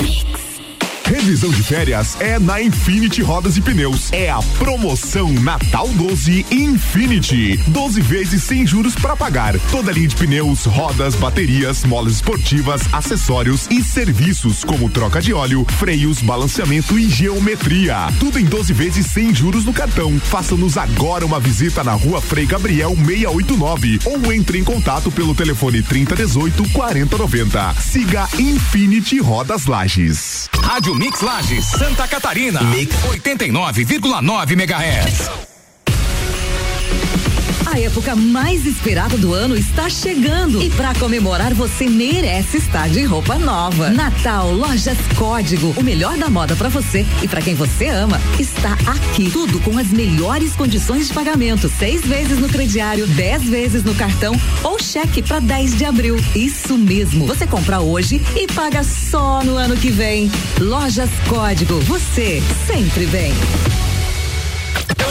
Revisão 1.18 1.50
de 1.50 1.64
férias 1.64 2.16
é 2.20 2.38
na 2.38 2.62
Infinity 2.62 3.22
Rodas 3.22 3.56
e 3.56 3.60
Pneus. 3.60 4.12
É 4.12 4.30
a 4.30 4.38
promoção 4.56 5.32
Natal 5.32 5.88
12 5.88 6.46
Infinity. 6.48 7.56
12 7.66 8.00
vezes 8.00 8.44
sem 8.44 8.64
juros 8.64 8.94
para 8.94 9.16
pagar. 9.16 9.58
Toda 9.72 9.90
linha 9.90 10.06
de 10.06 10.14
pneus, 10.14 10.64
rodas, 10.64 11.16
baterias, 11.16 11.84
molas 11.84 12.14
esportivas, 12.14 12.82
acessórios 12.92 13.66
e 13.68 13.82
serviços 13.82 14.62
como 14.62 14.88
troca 14.88 15.20
de 15.20 15.34
óleo, 15.34 15.66
freios, 15.76 16.22
balanceamento 16.22 16.96
e 16.96 17.08
geometria. 17.08 18.12
Tudo 18.20 18.38
em 18.38 18.44
12 18.44 18.72
vezes 18.72 19.06
sem 19.06 19.34
juros 19.34 19.64
no 19.64 19.72
cartão. 19.72 20.20
Faça-nos 20.20 20.78
agora 20.78 21.26
uma 21.26 21.40
visita 21.40 21.82
na 21.82 21.94
rua 21.94 22.20
Frei 22.20 22.46
Gabriel 22.46 22.94
689 22.94 23.98
ou 24.04 24.32
entre 24.32 24.60
em 24.60 24.64
contato 24.64 25.10
pelo 25.10 25.34
telefone 25.34 25.82
3018 25.82 26.70
4090. 26.72 27.74
Siga 27.74 28.28
Infinity 28.38 29.18
Rodas 29.18 29.66
Lages. 29.66 30.48
Rádio 30.62 30.94
Mix 31.08 31.22
Lages, 31.22 31.64
Santa 31.64 32.06
Catarina. 32.06 32.60
Mix 32.60 32.94
89,9 33.24 34.54
MHz. 34.56 35.30
A 37.66 37.78
época 37.78 38.14
mais 38.16 38.66
esperada 38.66 39.16
do 39.16 39.32
ano 39.32 39.56
está 39.56 39.88
chegando 39.88 40.62
e 40.62 40.70
para 40.70 40.94
comemorar 40.94 41.54
você 41.54 41.88
merece 41.88 42.56
estar 42.56 42.88
de 42.88 43.04
roupa 43.04 43.38
nova. 43.38 43.90
Natal 43.90 44.52
Lojas 44.52 44.98
Código, 45.16 45.74
o 45.76 45.82
melhor 45.82 46.16
da 46.16 46.28
moda 46.28 46.56
para 46.56 46.68
você 46.68 47.04
e 47.22 47.28
para 47.28 47.42
quem 47.42 47.54
você 47.54 47.88
ama 47.88 48.20
está 48.38 48.72
aqui. 48.86 49.30
Tudo 49.30 49.60
com 49.60 49.78
as 49.78 49.88
melhores 49.88 50.54
condições 50.56 51.08
de 51.08 51.14
pagamento, 51.14 51.68
seis 51.68 52.02
vezes 52.02 52.38
no 52.38 52.48
crediário, 52.48 53.06
dez 53.06 53.44
vezes 53.44 53.82
no 53.82 53.94
cartão 53.94 54.34
ou 54.62 54.78
cheque 54.78 55.22
para 55.22 55.40
10 55.40 55.76
de 55.76 55.84
abril. 55.84 56.16
Isso 56.34 56.76
mesmo. 56.76 57.26
Você 57.26 57.46
compra 57.46 57.80
hoje 57.80 58.20
e 58.36 58.46
paga 58.46 58.82
só 58.82 59.42
no 59.44 59.56
ano 59.56 59.76
que 59.76 59.90
vem. 59.90 60.30
Lojas 60.60 61.10
Código, 61.28 61.80
você 61.80 62.42
sempre 62.66 63.04
vem. 63.06 63.32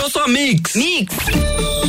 Eu 0.01 0.09
sou 0.09 0.23
a 0.23 0.27
Mix. 0.27 0.75
Mix. 0.75 1.15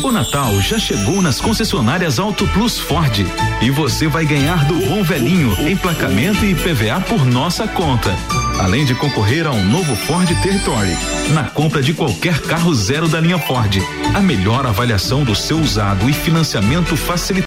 O 0.02 0.12
Natal 0.12 0.60
já 0.60 0.78
chegou 0.78 1.20
nas 1.20 1.40
concessionárias 1.40 2.18
Auto 2.18 2.46
Plus 2.48 2.78
Ford 2.78 3.26
e 3.60 3.70
você 3.70 4.06
vai 4.06 4.24
ganhar 4.24 4.64
do 4.64 4.74
bom 4.86 5.02
velhinho 5.02 5.68
emplacamento 5.68 6.44
e 6.44 6.54
PVA 6.54 7.00
por 7.00 7.26
nossa 7.26 7.66
conta. 7.66 8.14
Além 8.60 8.84
de 8.84 8.94
concorrer 8.94 9.46
a 9.46 9.50
um 9.50 9.64
novo 9.64 9.94
Ford 9.94 10.28
Territory 10.42 10.96
na 11.32 11.44
compra 11.44 11.82
de 11.82 11.92
qualquer 11.92 12.40
carro 12.42 12.74
zero 12.74 13.08
da 13.08 13.20
linha 13.20 13.38
Ford. 13.38 13.76
A 14.14 14.20
melhor 14.20 14.66
avaliação 14.66 15.24
do 15.24 15.34
seu 15.34 15.58
usado 15.58 16.08
e 16.08 16.12
financiamento 16.12 16.96
facilitado 16.96 17.46